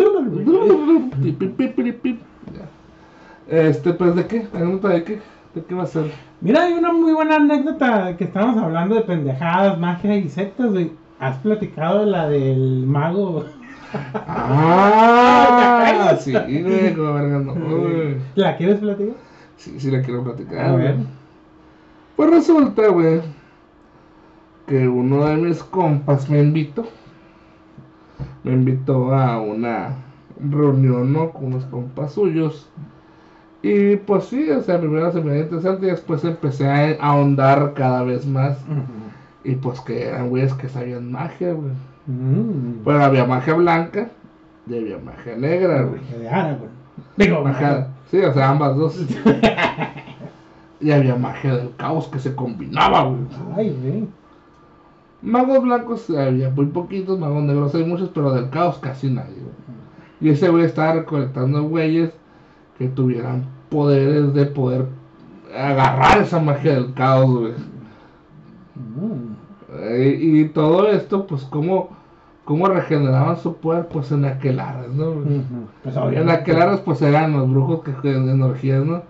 [3.49, 4.47] Este, pues, ¿de qué?
[4.53, 5.21] ¿Anécdota de qué?
[5.55, 6.11] ¿De qué va a ser?
[6.41, 10.91] Mira, hay una muy buena anécdota que estamos hablando de pendejadas, magia y sectas, güey.
[11.21, 13.45] ¿Has platicado la del mago?
[14.15, 18.17] Ah, sí, güey, como verga, no, güey.
[18.35, 19.15] ¿La quieres platicar?
[19.57, 20.59] Sí, sí la quiero platicar.
[20.67, 20.97] A ver.
[22.17, 23.21] Pues resulta, güey,
[24.69, 26.87] que uno de mis compas me invitó.
[28.45, 29.97] Me invitó a una
[30.39, 31.31] reunión, ¿no?
[31.31, 32.71] Con unos compas suyos.
[33.63, 37.73] Y pues sí, o sea, primero se me dio interesante y después empecé a ahondar
[37.75, 38.59] cada vez más.
[39.43, 41.73] Y pues que eran güeyes que sabían magia, güey.
[42.07, 42.83] Mm.
[42.85, 44.09] Pero había magia blanca
[44.69, 46.01] y había magia negra, güey.
[46.19, 46.79] De Aragorn.
[47.17, 49.07] Digo, Magia, sí, o sea, ambas dos.
[50.81, 53.21] y había magia del caos que se combinaba, güey.
[53.57, 54.09] Ay, güey.
[55.21, 59.55] Magos blancos había muy poquitos, magos negros hay muchos, pero del caos casi nadie, güey.
[60.21, 62.13] Y ese güey estaba recolectando güeyes
[62.79, 64.87] que tuvieran poderes de poder
[65.57, 67.53] agarrar esa magia del caos, güey.
[68.77, 69.37] Mm.
[69.81, 71.91] Eh, y todo esto, pues, ¿cómo,
[72.45, 73.89] cómo regeneraban su poder?
[73.89, 75.13] Pues en aquelares, ¿no?
[75.13, 75.39] güey?
[75.39, 75.67] Ujú.
[75.83, 79.03] Pues En aquelares, pues, eran los brujos que juegan energías, ¿no?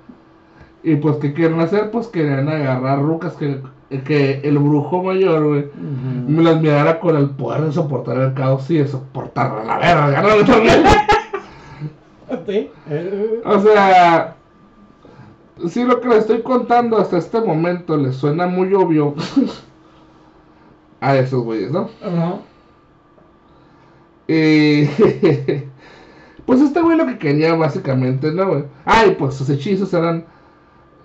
[0.83, 1.91] Y pues, ¿qué quieren hacer?
[1.91, 5.67] Pues querían agarrar rucas que, que el brujo mayor, güey,
[6.27, 10.23] me las mirara con el poder de soportar el caos y de soportar la verga,
[10.23, 10.45] ¿no?
[10.45, 10.83] También.
[12.47, 12.71] Sí.
[12.91, 14.37] Eh, O sea,
[15.67, 19.15] si lo que les estoy contando hasta este momento les suena muy obvio
[21.01, 21.89] a esos güeyes, ¿no?
[22.03, 22.39] ajá.
[24.27, 24.85] Y
[26.47, 28.65] pues este güey lo que quería básicamente, ¿no, güey?
[28.85, 30.25] Ay, pues sus hechizos eran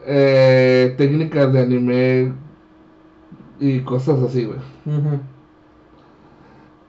[0.06, 2.34] eh, técnicas de anime
[3.64, 4.60] y cosas así, güey.
[4.86, 5.20] Ujú.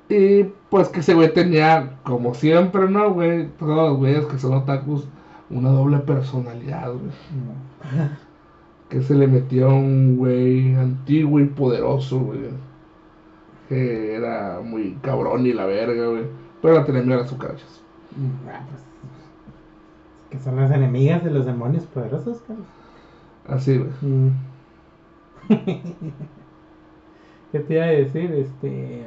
[0.08, 3.48] Y pues que ese güey tenía, como siempre, ¿no, güey?
[3.58, 5.06] Todos los güeyes que son otakus,
[5.50, 7.12] una doble personalidad, güey.
[8.88, 12.40] Que se le metió a un güey antiguo y poderoso, güey.
[13.68, 16.24] Que era muy cabrón y la verga, güey.
[16.60, 17.82] Pero la tenía miedo a las cucarachas.
[18.16, 18.82] Mm, ah, pues,
[20.30, 22.66] Que son las enemigas de los demonios poderosos, Carlos.
[23.46, 24.32] Así, güey.
[27.54, 28.32] ¿Qué te iba a decir?
[28.32, 29.06] Este.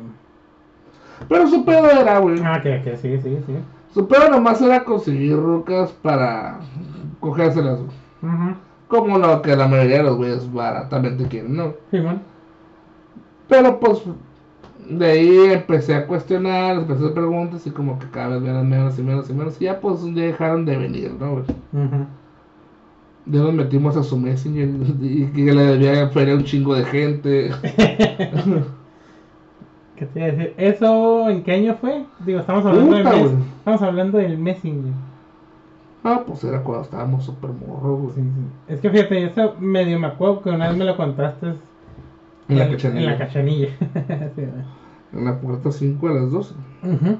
[1.28, 2.40] Pero su pedo era, güey.
[2.42, 3.58] Ah, que, que sí, sí, sí.
[3.94, 6.62] Su pedo nomás era conseguir rucas para
[7.20, 8.34] cogérselas, güey.
[8.34, 8.56] Ujú.
[8.88, 11.74] Como lo que la mayoría de los güeyes baratamente quieren, ¿no?
[11.92, 12.22] Simón.
[13.50, 14.04] Pero pues
[14.90, 18.70] de ahí empecé a cuestionar, empecé a hacer preguntas y como que cada vez eran
[18.70, 19.62] menos y menos y menos.
[19.62, 21.32] Y ya pues dejaron de venir, ¿no?
[21.32, 21.44] güey?
[21.74, 22.06] Ujú.
[23.30, 24.70] Ya nos metimos a su Messenger
[25.02, 27.52] y que le debía feria un chingo de gente.
[29.96, 30.54] ¿Qué te iba a decir?
[30.58, 32.06] ¿Eso en qué año fue?
[32.26, 33.32] Digo, estamos hablando Puta, del mes.
[33.58, 34.94] Estamos hablando del Messenger.
[36.04, 38.14] Ah, pues era cuando estábamos súper morros, güey.
[38.16, 38.74] Sí, sí.
[38.74, 42.64] Es que fíjate, eso medio me acuerdo que una vez me lo contaste En la
[42.66, 43.18] En la cachanilla.
[43.18, 43.68] cachanilla.
[44.36, 44.64] Sí, güey.
[45.14, 46.54] En la puerta 5 a las 12.
[46.84, 47.18] Ujú.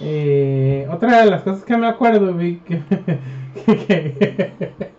[0.00, 2.82] Eh, otra de las cosas que me acuerdo, vi que.
[3.66, 4.89] que-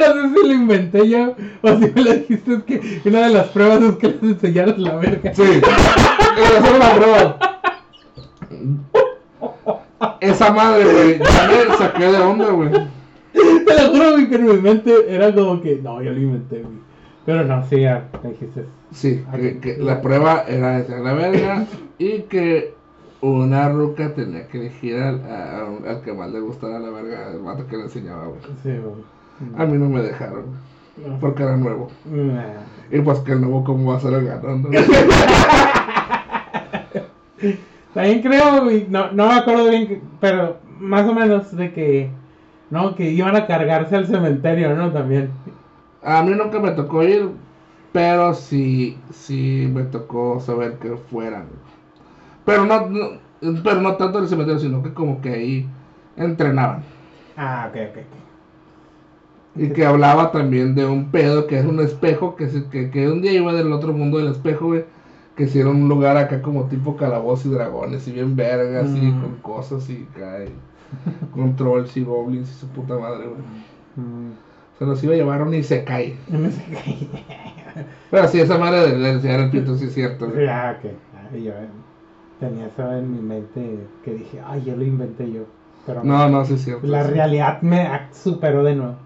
[0.00, 2.54] Yo no sé si lo inventé yo o si me lo dijiste.
[2.54, 5.34] Es que una de las pruebas es que les enseñaras la verga.
[5.34, 7.38] Sí, esa es la prueba.
[10.20, 12.70] Esa madre, güey, ya me saqué de onda, güey.
[13.32, 15.76] Te lo juro, güey, que en mi mente era como que.
[15.82, 16.74] No, yo lo inventé, güey.
[17.24, 18.64] Pero no, sí, ya me dijiste.
[18.92, 21.64] Sí, que, que la prueba era esa, la verga
[21.98, 22.74] y que
[23.20, 27.38] una ruca tenía que elegir al, a- al que más le gustara la verga, el
[27.38, 28.40] vato que le enseñaba, güey.
[28.62, 29.04] Sí, güey.
[29.58, 30.46] A mí no me dejaron,
[30.96, 31.18] No.
[31.20, 31.90] porque era nuevo.
[32.90, 34.68] Y pues que el nuevo, ¿cómo va a ser el ganando?
[37.94, 42.10] También creo, no, no me acuerdo bien, pero más o menos de que,
[42.70, 44.90] no, que iban a cargarse al cementerio, ¿no?
[44.92, 45.30] También.
[46.02, 47.28] A mí nunca me tocó ir,
[47.92, 51.46] pero sí, sí me tocó saber que fueran.
[52.46, 53.20] Pero no, no-
[53.62, 55.68] pero no tanto el cementerio, sino que como que ahí
[56.16, 56.82] entrenaban.
[57.36, 58.31] Ah, ok, ok, ok.
[59.54, 63.08] Y que hablaba también de un pedo que es un espejo, que, se- que, que
[63.10, 64.84] un día iba del otro mundo del espejo, güey.
[65.36, 69.20] Que hicieron un lugar acá como tipo calaboz y dragones, y bien vergas, y Mm.
[69.20, 70.48] con cosas, y cae.
[71.34, 73.40] Controls y goblins y su puta madre, güey.
[73.96, 74.32] Mm.
[74.78, 75.50] Se nos iba a llevar un.
[75.50, 76.16] No sé qué.
[78.10, 80.30] Pero sí, esa madre de, de enseñar el pito, sí es cierto.
[80.48, 80.90] Ah, ok.
[81.16, 81.68] Ah, yo eh,
[82.40, 85.42] tenía eso en mi mente que dije, ay, yo lo inventé yo.
[85.86, 86.86] Pero No, no, sí es cierto.
[86.86, 87.10] la sí.
[87.12, 88.96] realidad me superó de nuevo.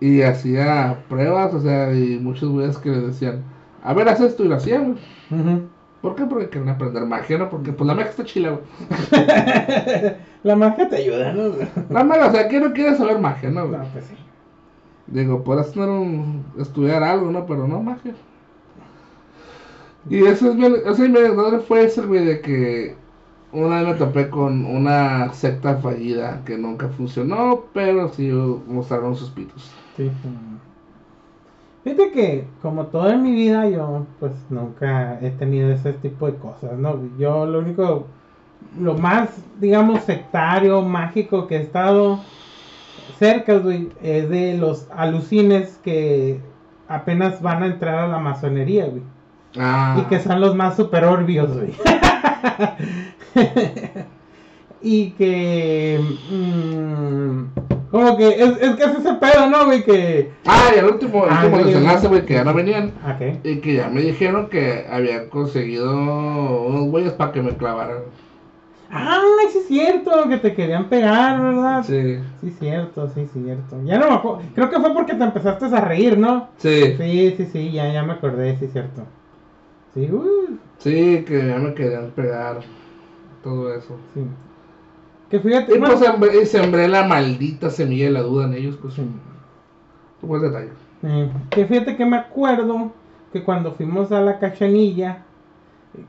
[0.00, 3.44] Y hacía pruebas, o sea, y muchos güeyes que le decían,
[3.82, 4.92] a ver, haz esto, y lo hacían,
[5.30, 5.40] güey.
[5.40, 5.68] Ujú.
[6.00, 6.24] ¿Por qué?
[6.24, 7.50] Porque quieren aprender magia, ¿no?
[7.50, 8.64] Porque pues la magia está chila, güey.
[10.42, 11.52] La magia te ayuda, ¿no?
[11.90, 13.78] La magia, o sea, ¿quién no quiere saber magia, no, güey?
[13.78, 14.14] No, pues sí.
[15.08, 17.44] Digo, podrás tener un, estudiar algo, ¿no?
[17.44, 18.14] Pero no magia.
[20.08, 22.96] Y ese es mi, ese es mi anécdota fue ese, güey, de que
[23.52, 28.30] una vez me topé con una secta fallida que nunca funcionó, pero sí
[28.66, 29.70] mostraron sus pitos.
[29.96, 30.10] Sí.
[31.84, 36.36] Fíjate que, como todo en mi vida, yo pues nunca he tenido ese tipo de
[36.36, 36.98] cosas, ¿no?
[37.18, 38.06] Yo lo único,
[38.78, 39.30] lo más,
[39.60, 42.20] digamos, sectario, mágico que he estado
[43.18, 46.40] cerca, güey, es de los alucines que
[46.88, 49.02] apenas van a entrar a la masonería, güey.
[49.58, 49.98] Ah.
[50.00, 51.72] Y que son los más super orbios, güey.
[54.82, 56.00] y que...
[56.30, 57.44] mm,
[57.90, 59.82] como que es, es que es ese pedo, ¿no, güey?
[59.84, 60.30] Que...
[60.46, 62.92] Ah, y el último, el Ah, último desenlace, güey, que ya no venían.
[63.04, 63.44] Ok.
[63.44, 65.90] Y que ya me dijeron que habían conseguido
[66.66, 67.98] unos güeyes para que me clavaran.
[68.92, 69.20] Ah,
[69.52, 71.84] sí es cierto, que te querían pegar, ¿verdad?
[71.84, 72.54] Sí, Sí.
[72.58, 73.76] cierto, sí, cierto.
[73.84, 74.42] Ya no me acuerdo.
[74.54, 76.48] Creo que fue porque te empezaste a reír, ¿no?
[76.58, 76.94] Sí.
[76.96, 79.02] Sí, sí, sí, ya, ya me acordé, sí, cierto.
[79.94, 82.60] Sí, uh, Sí, que ya me querían pegar.
[83.42, 83.96] Todo eso.
[84.14, 84.20] sí.
[85.30, 88.94] Que fíjate, Y pues sembré, la maldita semilla de la duda en ellos, pues.
[88.94, 89.02] sí.
[90.22, 90.70] Buen detalle.
[91.02, 92.92] Eh, que fíjate que me acuerdo
[93.32, 95.22] que cuando fuimos a la cachanilla,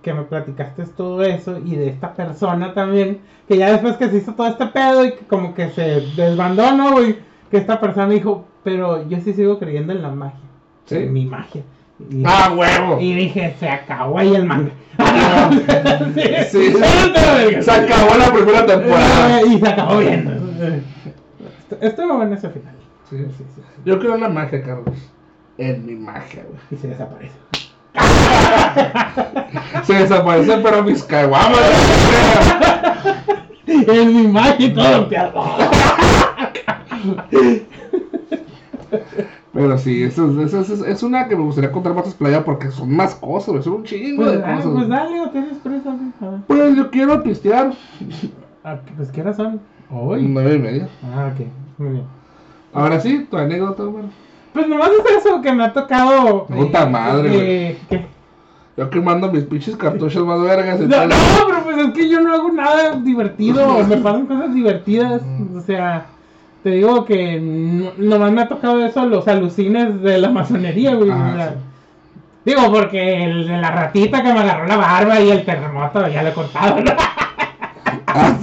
[0.02, 4.18] que me platicaste todo eso, y de esta persona también, que ya después que se
[4.18, 7.18] hizo todo este pedo y que como que se desbandó, ¿no, güey?
[7.50, 10.40] Que esta persona dijo, pero yo sí sigo creyendo en la magia.
[10.86, 10.96] ¿Sí?
[10.96, 11.64] En mi magia.
[12.10, 12.98] Y, ¡Ah, huevo!
[13.00, 14.72] y dije, se acabó ahí el manga.
[16.52, 16.88] Sí, la
[17.34, 17.62] verga.
[17.62, 19.40] Se acabó la primera temporada.
[19.42, 20.32] Eh, y se acabó viendo.
[20.32, 22.76] Estuvo- Estuvo bueno ese final.
[23.10, 23.18] Sí.
[23.18, 23.62] Sí, sí, sí.
[23.86, 24.96] Yo creo en la magia, Carlos.
[25.58, 26.60] En mi magia, güey.
[26.72, 27.36] Y se desaparece.
[29.84, 31.60] Se desaparece, pero mis caguamas.
[33.68, 35.44] En mi magia y todo empezó.
[39.54, 42.96] Pero sí, eso, eso, eso- es una que me gustaría contar más playa porque son
[42.96, 43.64] más cosas, güey.
[43.64, 44.72] Son un chingo Pues, de ah, cosas.
[44.74, 46.12] pues dale, o tienes prisa, güey.
[46.22, 46.40] A ver.
[46.48, 47.74] Pues yo quiero pistear.
[48.64, 49.60] Ah, Pues qué hora son.
[49.90, 50.22] Hoy.
[50.28, 50.88] Nueve y media.
[51.04, 51.48] Ah, ok.
[51.80, 52.04] Muy bien.
[52.72, 54.04] Ahora sí, tu anécdota, güey.
[54.54, 56.46] Pues nomás es eso que me ha tocado.
[56.46, 58.06] Puta madre, eh, que-
[58.78, 60.80] Yo quemando mis pinches cartuchos más vergas.
[60.80, 61.10] y No, tal.
[61.10, 61.16] no,
[61.48, 63.84] pero pues es que yo no hago nada divertido.
[63.90, 65.24] me pasan cosas divertidas.
[65.56, 66.06] O sea,
[66.64, 71.10] te digo que no- nomás me ha tocado eso, los alucines de la masonería, güey.
[71.12, 71.56] Ah, o sea, sí.
[72.46, 76.24] Digo, porque el de la ratita que me agarró la barba y el terremoto ya
[76.24, 76.92] lo he contado, ¿no?
[78.14, 78.38] Ah,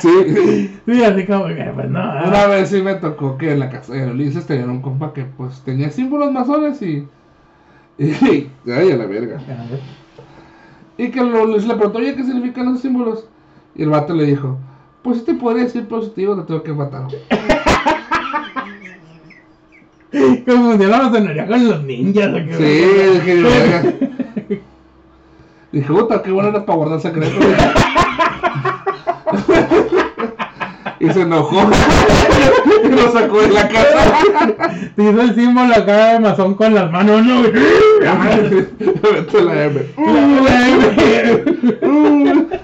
[0.00, 0.70] sí.
[0.84, 2.00] Sí, así como que, pues no.
[2.00, 2.24] ah.
[2.26, 5.24] Una vez sí me tocó que en la casa de Ulises tenían un compa que
[5.24, 7.06] pues tenía símbolos masones y.
[7.98, 8.50] Y.
[8.70, 9.38] Ay, a la verga.
[10.98, 13.24] Y que lo, Luis le preguntó, oye, ¿qué significan esos símbolos?
[13.76, 14.58] Y el vato le dijo,
[15.02, 17.06] pues sí te podría decir positivo, te tengo que matar.
[20.12, 22.54] Confundió la masonería con los ninjas, ¿o qué?
[22.58, 22.84] Sí,
[23.14, 23.82] dije, verga.
[25.72, 27.32] Dije, puta, qué bueno era para guardar secretos.
[31.00, 31.70] y se enojó.
[32.84, 34.22] y lo sacó de la casa.
[34.94, 37.40] Te hizo el símbolo acá de masón con las manos, ¿no?
[37.40, 37.52] güey?
[39.12, 39.80] Vete la M.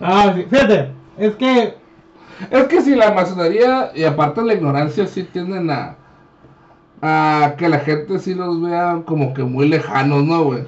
[0.00, 0.46] ah, sí.
[0.48, 1.74] Fíjate, es que
[2.50, 5.96] Es que si la masonería y aparte la ignorancia sí tienden a
[7.02, 10.64] a que la gente sí los vea como que muy lejanos, ¿no, güey?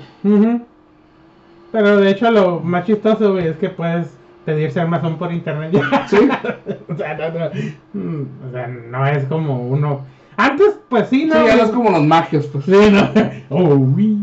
[1.71, 4.13] Pero de hecho lo más chistoso, güey, es que puedes
[4.45, 6.09] pedir ser masón por internet ya.
[6.09, 6.29] Sí.
[6.89, 7.51] o, sea, no, no,
[7.93, 10.05] mm, o sea, no es como uno...
[10.37, 11.47] Antes, pues sí, Sí, ¿no?
[11.47, 12.65] ya no es como los magios, pues.
[12.65, 13.09] Sí, ¿no?
[13.51, 14.19] Oh, uy.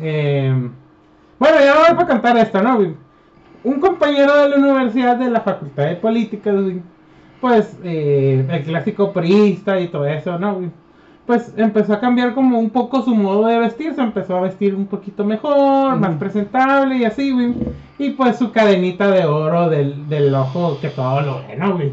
[0.00, 0.52] Eh,
[1.38, 2.94] bueno, ya voy a contar esto, ¿no?
[3.66, 6.80] Un compañero de la universidad de la Facultad de Políticas, güey,
[7.40, 10.70] pues eh, el clásico priista y todo eso, ¿no?
[11.26, 14.72] Pues empezó a cambiar como un poco su modo de vestir, se empezó a vestir
[14.72, 17.54] un poquito mejor, más presentable y así, güey.
[17.98, 21.92] Y pues su cadenita de oro del, del ojo que todo lo ve, ¿no, güey?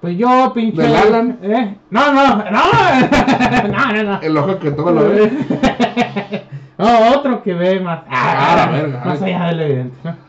[0.00, 0.82] Pues yo, pinche...
[0.82, 1.38] ¿Del Alan?
[1.40, 1.76] ¿Eh?
[1.88, 4.20] No, no, no, no, no, no.
[4.22, 5.30] El ojo que todo lo ve.
[6.78, 8.00] no, otro que ve más.
[8.10, 9.04] Ah, la verga.
[9.04, 10.25] Más allá del evidente, ¿no?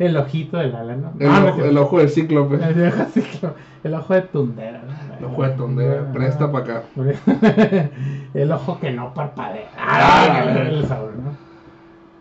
[0.00, 1.12] El ojito del ala, ¿no?
[1.20, 1.70] El, No, no ojo, cierto.
[1.70, 2.54] el ojo del cíclope.
[2.56, 3.54] El ojo, sí, claro.
[3.84, 5.16] El ojo de tundera, ¿no?
[5.18, 6.12] El ojo de tondera.
[6.12, 6.82] Presta para acá.
[8.34, 9.68] el ojo que no parpadea.
[9.78, 11.36] Ah, Ah, el sabor, ¿no?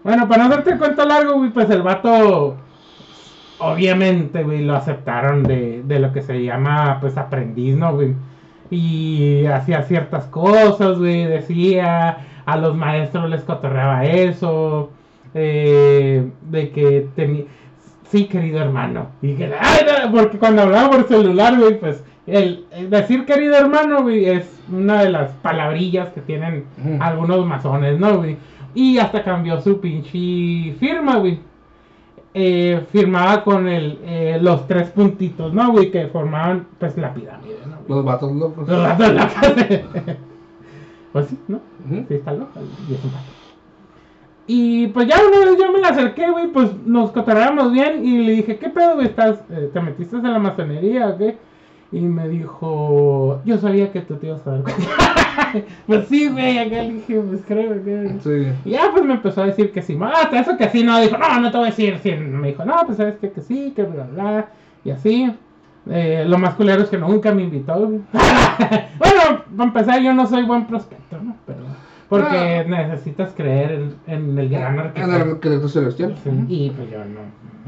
[0.04, 2.56] Bueno, para no hacerte el cuento largo, güey, pues el vato.
[3.60, 8.14] Obviamente, güey, lo aceptaron de, de lo que se llama, pues, aprendiz, ¿no, güey?
[8.70, 14.92] Y hacía ciertas cosas, güey, decía, a los maestros les cotorreaba eso,
[15.34, 17.46] eh, de que tenía,
[18.10, 22.66] sí, querido hermano, y que, ay, no, porque cuando hablaba por celular, güey, pues, el,
[22.72, 26.66] el decir querido hermano, güey, es una de las palabrillas que tienen
[27.00, 28.38] algunos masones, ¿no, güey?
[28.76, 31.40] Y hasta cambió su pinche firma, güey.
[32.36, 35.90] Eh, firmaba con el, eh, los tres puntitos, ¿no, güey?
[35.90, 37.78] Que formaban, pues, la pirámide, ¿no?
[37.78, 37.88] güey?
[37.88, 38.68] Los vatos locos.
[38.68, 39.34] Los vatos locos.
[41.12, 41.60] Pues sí, ¿no?
[41.86, 42.06] Ujú.
[42.08, 43.39] Sí, está loca y es un pato.
[44.52, 48.24] Y pues ya una vez yo me la acerqué, güey, pues nos cotorreamos bien y
[48.24, 49.06] le dije, ¿qué pedo, güey?
[49.06, 51.38] ¿Estás, eh, ¿Te metiste en la masonería o qué?
[51.92, 54.64] Y me dijo, yo sabía que tú te ibas a dar
[55.86, 58.16] pues sí, güey, acá le dije, pues creo que...
[58.24, 58.52] Sí.
[58.66, 61.00] Y ya pues me empezó a decir que sí, no, hasta eso que sí, no,
[61.00, 62.12] dijo, no, no te voy a decir, sí.
[62.16, 64.48] me dijo, no, pues sabes que, que sí, que bla, bla,
[64.84, 65.32] y así.
[65.92, 67.76] Eh, lo más culero es que nunca me invitó.
[67.86, 68.00] güey.
[68.98, 71.36] bueno, para empezar, yo no soy buen prospecto, ¿no?
[71.46, 71.60] Pero,
[72.10, 75.16] porque necesitas creer en, en el gran En arquitecto.
[75.16, 76.16] el arquitecto celestial.
[76.24, 77.22] Sí, y pues yo no,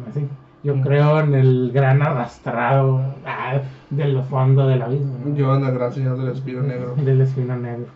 [0.10, 0.28] así.
[0.64, 5.18] Yo creo en el gran arrastrado ah, de los fondos del abismo.
[5.26, 5.36] ¿no?
[5.36, 6.96] Yo en el gran señor del espino negro.
[7.04, 7.88] Del espino negro.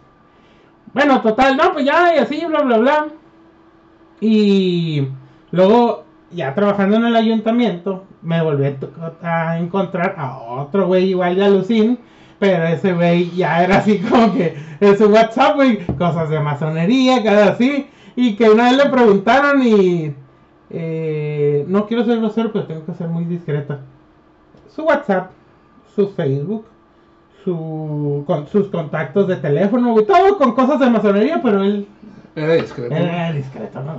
[0.93, 3.07] Bueno, total, no, pues ya, y así, bla, bla, bla.
[4.21, 5.09] Y
[5.51, 8.65] luego, ya trabajando en el ayuntamiento, me volví
[9.21, 11.99] a, encontrar a otro güey igual de alucin.
[12.39, 17.23] Pero ese güey ya era así como que en su WhatsApp, güey, cosas de masonería,
[17.23, 17.87] cada así.
[18.15, 20.13] Y que una vez le preguntaron y...
[20.69, 23.79] eh, no quiero ser grosero, pero tengo que ser muy discreta.
[24.73, 25.31] Su WhatsApp,
[25.95, 26.65] su Facebook,
[27.43, 31.87] su, con sus contactos de teléfono, güey, todo con cosas de masonería, pero él
[32.35, 32.93] Era discreto.
[32.93, 33.95] era discreto, ¿no?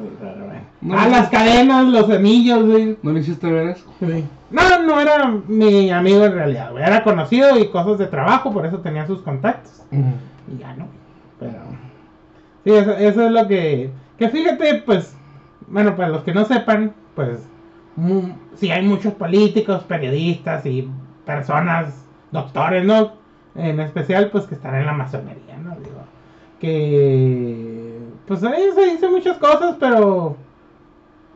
[0.83, 2.99] No, ah, las cadenas, los anillos, güey.
[3.03, 3.87] ¿No le hiciste ver eso?
[3.99, 4.25] Sí.
[4.51, 6.85] No, no era mi amigo en realidad, güey.
[6.85, 9.83] Era conocido y cosas de trabajo, por eso tenía sus contactos.
[9.91, 10.87] Y ya no.
[11.41, 11.55] Pero.
[12.65, 13.91] Sí, eso, eso es lo que.
[14.19, 15.17] Que fíjate, pues.
[15.69, 17.39] Bueno, para los que no sepan, pues.
[17.97, 20.89] mu- sí, hay muchos políticos, periodistas y
[21.25, 23.13] personas, doctores, ¿no?
[23.55, 25.71] En especial, pues que están en la masonería, ¿no?
[25.77, 26.03] Digo.
[26.61, 27.56] Que.
[28.27, 30.37] Pues ahí se dicen muchas cosas, pero.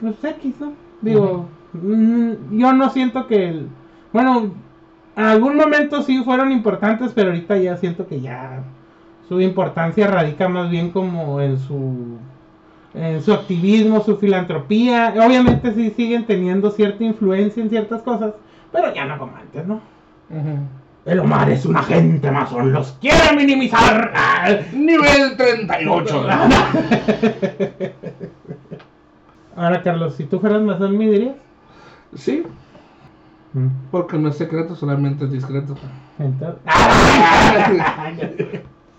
[0.01, 0.73] Pues X, ¿no?
[1.01, 1.47] Digo.
[1.73, 3.49] mm, yo no siento que.
[3.49, 3.69] el-
[4.12, 4.51] bueno,
[5.17, 8.62] en algún momento sí fueron importantes, pero ahorita ya siento que ya
[9.29, 12.17] su importancia radica más bien como en su
[12.93, 15.15] en su activismo, su filantropía.
[15.25, 18.35] Obviamente sí siguen teniendo cierta influencia en ciertas cosas,
[18.73, 19.81] pero ya no como antes, ¿no?
[21.05, 24.12] El Omar es un agente masón, los quiere minimizar.
[24.72, 26.28] Nivel 38.
[29.56, 31.35] Ahora, Carlos, si tú fueras masón, ¿me dirías?
[32.14, 32.44] Sí,
[33.90, 35.74] porque no es secreto, solamente es discreto.
[36.18, 36.60] Entonces...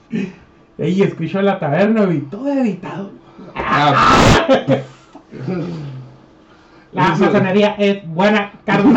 [0.77, 3.11] Ey, escucho la taberna y todo editado.
[3.55, 4.25] Ah,
[6.91, 8.93] La masonería es buena, Carlos.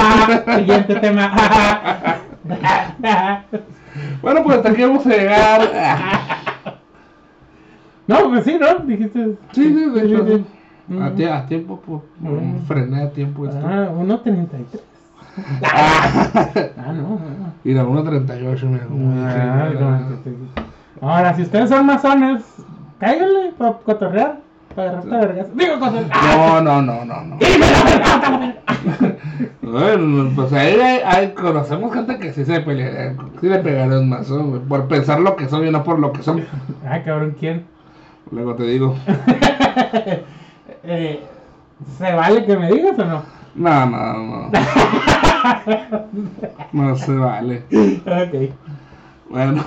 [0.56, 1.32] Siguiente tema.
[4.22, 5.60] bueno, pues hasta aquí vamos a llegar.
[8.06, 8.78] no, pues sí, ¿no?
[8.84, 9.36] Dijiste.
[9.52, 10.44] Sí, sí, de hecho, sí.
[11.00, 12.02] A, tie- a tiempo, pues,
[12.68, 13.58] frené a tiempo esto.
[13.64, 14.80] Ah, 1.33.
[15.66, 17.02] Ah, no.
[17.02, 17.18] no.
[17.64, 19.40] Y la 1.38, mira, como dije.
[19.40, 20.00] Ah,
[21.00, 22.44] Ahora, si ustedes son masones,
[23.00, 24.40] cáiganle para cotorrear,
[24.74, 25.00] para.
[25.54, 26.06] Digo cosas.
[26.08, 27.36] No, no, no, no, no.
[27.40, 28.54] ¡Dime la verdad!
[29.62, 34.60] Bueno, pues ahí, hay- conocemos gente que sí se pelea, sí le pegaron más, güey,
[34.60, 36.44] por pensar lo que son y no por lo que son.
[36.88, 37.64] Ay, cabrón, ¿quién?
[38.30, 38.94] Luego te digo,
[40.84, 41.20] Eh,
[41.98, 43.22] ¿Se vale que me digas o no?
[43.54, 44.50] no, no, no.
[46.72, 47.62] No se vale.
[48.06, 48.52] Ok.
[49.30, 49.64] Bueno,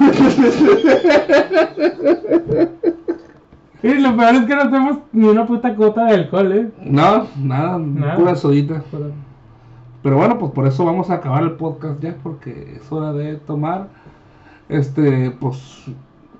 [3.83, 6.71] Y lo peor es que no hacemos ni una puta cuota de alcohol, ¿eh?
[6.81, 8.15] no, nada, Nada.
[8.15, 8.81] pura sodita.
[8.91, 9.11] Pero-
[10.03, 13.35] Pero bueno, pues por eso vamos a acabar el podcast ya, porque es hora de
[13.35, 13.87] tomar,
[14.69, 15.85] este, pues,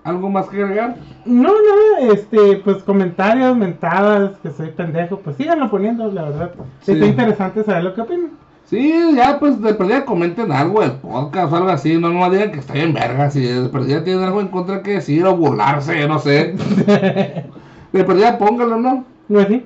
[0.03, 0.95] algo más que agregar.
[1.25, 6.51] No, no, este, pues comentarios, mentadas, que soy pendejo, pues síganlo poniendo, la verdad.
[6.81, 6.93] Sí.
[6.93, 8.29] Está interesante saber lo que opinan.
[8.69, 12.51] Sí, ya pues de perdida comenten algo del podcast o algo así, no no digan
[12.51, 16.05] que está bien verga, si de perdida tienen algo en contra que decir o burlarse,
[16.07, 16.53] no sé.
[17.93, 19.05] De perdida pónganlo, ¿no?
[19.29, 19.65] ¿No es así?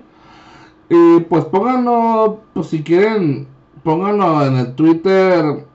[0.90, 3.48] Y pues pónganlo, pues si quieren,
[3.84, 5.66] pónganlo en el Twitter,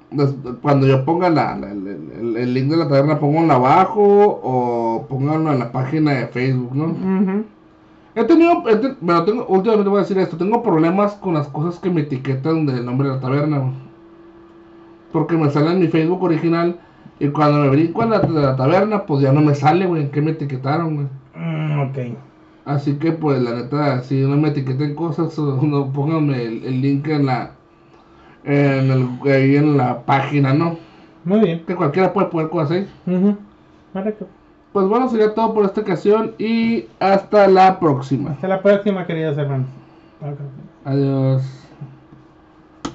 [0.63, 4.03] cuando yo ponga la, la- el, el- el link de la taberna, pónganlo abajo
[4.45, 6.85] o pónganlo en la página de Facebook, ¿no?
[6.85, 7.45] Ujú.
[8.17, 11.79] He tenido, he bueno, tengo, últimamente voy a decir esto, tengo problemas con las cosas
[11.79, 13.73] que me etiquetan del nombre de la taberna, güey.
[15.13, 16.81] Porque me sale en mi Facebook original
[17.21, 20.05] y cuando me brinco a la, de la taberna, pues ya no me sale, güey,
[20.05, 21.09] en qué me etiquetaron, güey.
[21.35, 21.99] Mm, ok.
[22.65, 27.07] Así que, pues, la neta, si no me etiqueten cosas, no pónganme el, el link
[27.09, 27.53] en la,
[28.45, 30.79] en el, ahí en la página, ¿no?
[31.23, 31.65] Muy bien.
[31.67, 32.89] Que cualquiera puede poner cosas ahí.
[33.07, 33.37] Ujú.
[33.93, 34.27] Correcto.
[34.77, 38.33] Pues bueno, sería todo por esta ocasión y hasta la próxima.
[38.33, 39.69] Hasta la próxima, queridos hermanos.
[40.85, 41.66] Adiós.